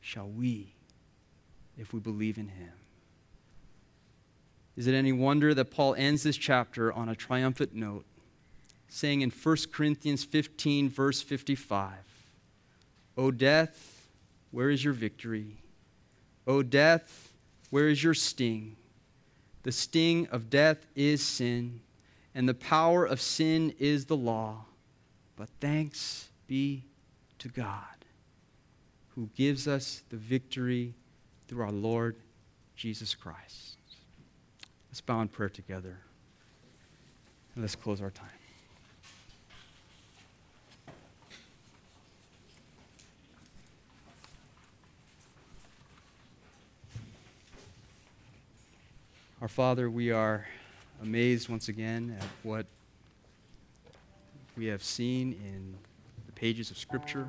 shall 0.00 0.28
we 0.28 0.74
if 1.78 1.92
we 1.92 2.00
believe 2.00 2.38
in 2.38 2.48
him. 2.48 2.72
Is 4.76 4.86
it 4.86 4.94
any 4.94 5.12
wonder 5.12 5.54
that 5.54 5.70
Paul 5.70 5.94
ends 5.94 6.22
this 6.22 6.36
chapter 6.36 6.92
on 6.92 7.08
a 7.08 7.14
triumphant 7.14 7.74
note, 7.74 8.04
saying 8.88 9.22
in 9.22 9.30
1 9.30 9.56
Corinthians 9.72 10.22
15, 10.22 10.90
verse 10.90 11.22
55, 11.22 11.94
O 13.16 13.30
death, 13.30 14.08
where 14.50 14.70
is 14.70 14.84
your 14.84 14.92
victory? 14.92 15.56
O 16.46 16.62
death, 16.62 17.32
where 17.70 17.88
is 17.88 18.02
your 18.02 18.14
sting? 18.14 18.76
The 19.62 19.72
sting 19.72 20.28
of 20.28 20.50
death 20.50 20.86
is 20.94 21.22
sin, 21.22 21.80
and 22.34 22.48
the 22.48 22.54
power 22.54 23.04
of 23.04 23.20
sin 23.20 23.74
is 23.78 24.04
the 24.06 24.16
law. 24.16 24.66
But 25.36 25.48
thanks 25.60 26.28
be 26.46 26.84
to 27.38 27.48
God, 27.48 28.04
who 29.14 29.28
gives 29.34 29.66
us 29.66 30.02
the 30.08 30.16
victory 30.16 30.94
through 31.48 31.62
our 31.62 31.72
Lord 31.72 32.16
Jesus 32.76 33.14
Christ. 33.14 33.78
Let's 34.90 35.00
bow 35.00 35.20
in 35.20 35.28
prayer 35.28 35.48
together, 35.48 35.98
and 37.54 37.62
let's 37.64 37.74
close 37.74 38.00
our 38.00 38.10
time. 38.10 38.28
Our 49.42 49.48
Father, 49.48 49.90
we 49.90 50.10
are 50.12 50.46
amazed 51.02 51.50
once 51.50 51.68
again 51.68 52.16
at 52.18 52.26
what 52.42 52.64
we 54.56 54.64
have 54.64 54.82
seen 54.82 55.34
in 55.34 55.74
the 56.24 56.32
pages 56.32 56.70
of 56.70 56.78
Scripture. 56.78 57.28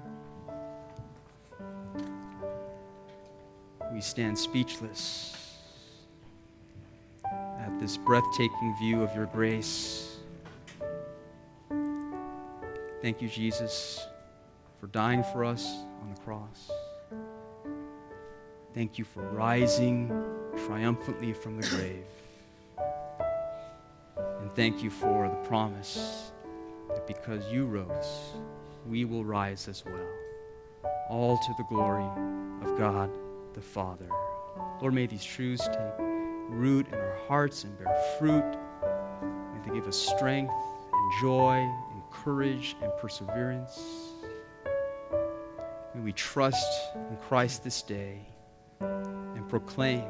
We 3.94 4.00
stand 4.00 4.40
speechless 4.40 5.58
at 7.26 7.78
this 7.78 7.98
breathtaking 7.98 8.74
view 8.80 9.02
of 9.02 9.14
your 9.14 9.26
grace. 9.26 10.16
Thank 13.02 13.22
you, 13.22 13.28
Jesus, 13.28 14.08
for 14.80 14.88
dying 14.88 15.26
for 15.34 15.44
us 15.44 15.68
on 16.02 16.14
the 16.16 16.22
cross. 16.22 16.72
Thank 18.74 18.98
you 18.98 19.04
for 19.04 19.24
rising 19.24 20.37
triumphantly 20.68 21.32
from 21.32 21.60
the 21.60 21.68
grave. 21.70 22.06
And 24.42 24.54
thank 24.54 24.84
you 24.84 24.90
for 24.90 25.30
the 25.30 25.48
promise 25.48 26.32
that 26.90 27.08
because 27.08 27.50
you 27.52 27.66
rose, 27.66 28.34
we 28.86 29.06
will 29.06 29.24
rise 29.24 29.70
as 29.70 29.86
well. 29.86 30.08
All 31.10 31.38
to 31.38 31.54
the 31.58 31.64
glory 31.70 32.04
of 32.64 32.78
God 32.78 33.10
the 33.54 33.62
Father. 33.62 34.10
Lord, 34.82 34.94
may 34.94 35.08
these 35.08 35.24
truths 35.24 35.66
take 35.68 36.00
root 36.50 36.88
in 36.90 36.96
our 36.96 37.18
hearts 37.28 37.64
and 37.64 37.78
bear 37.80 37.98
fruit. 38.20 38.58
May 39.24 39.68
they 39.70 39.74
give 39.74 39.88
us 39.88 39.96
strength 39.96 40.54
and 40.94 41.22
joy 41.22 41.56
and 41.94 42.02
courage 42.12 42.76
and 42.82 42.92
perseverance. 43.00 43.80
May 45.96 46.02
we 46.02 46.12
trust 46.12 46.94
in 46.94 47.18
Christ 47.28 47.64
this 47.64 47.82
day 47.82 48.20
and 48.82 49.48
proclaim 49.48 50.04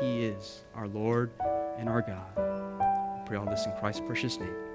He 0.00 0.24
is 0.24 0.62
our 0.76 0.86
Lord 0.86 1.32
and 1.76 1.88
our 1.88 2.02
God. 2.02 2.38
I 2.38 3.22
pray 3.26 3.36
all 3.36 3.46
this 3.46 3.66
in 3.66 3.72
Christ's 3.80 4.02
precious 4.06 4.38
name. 4.38 4.67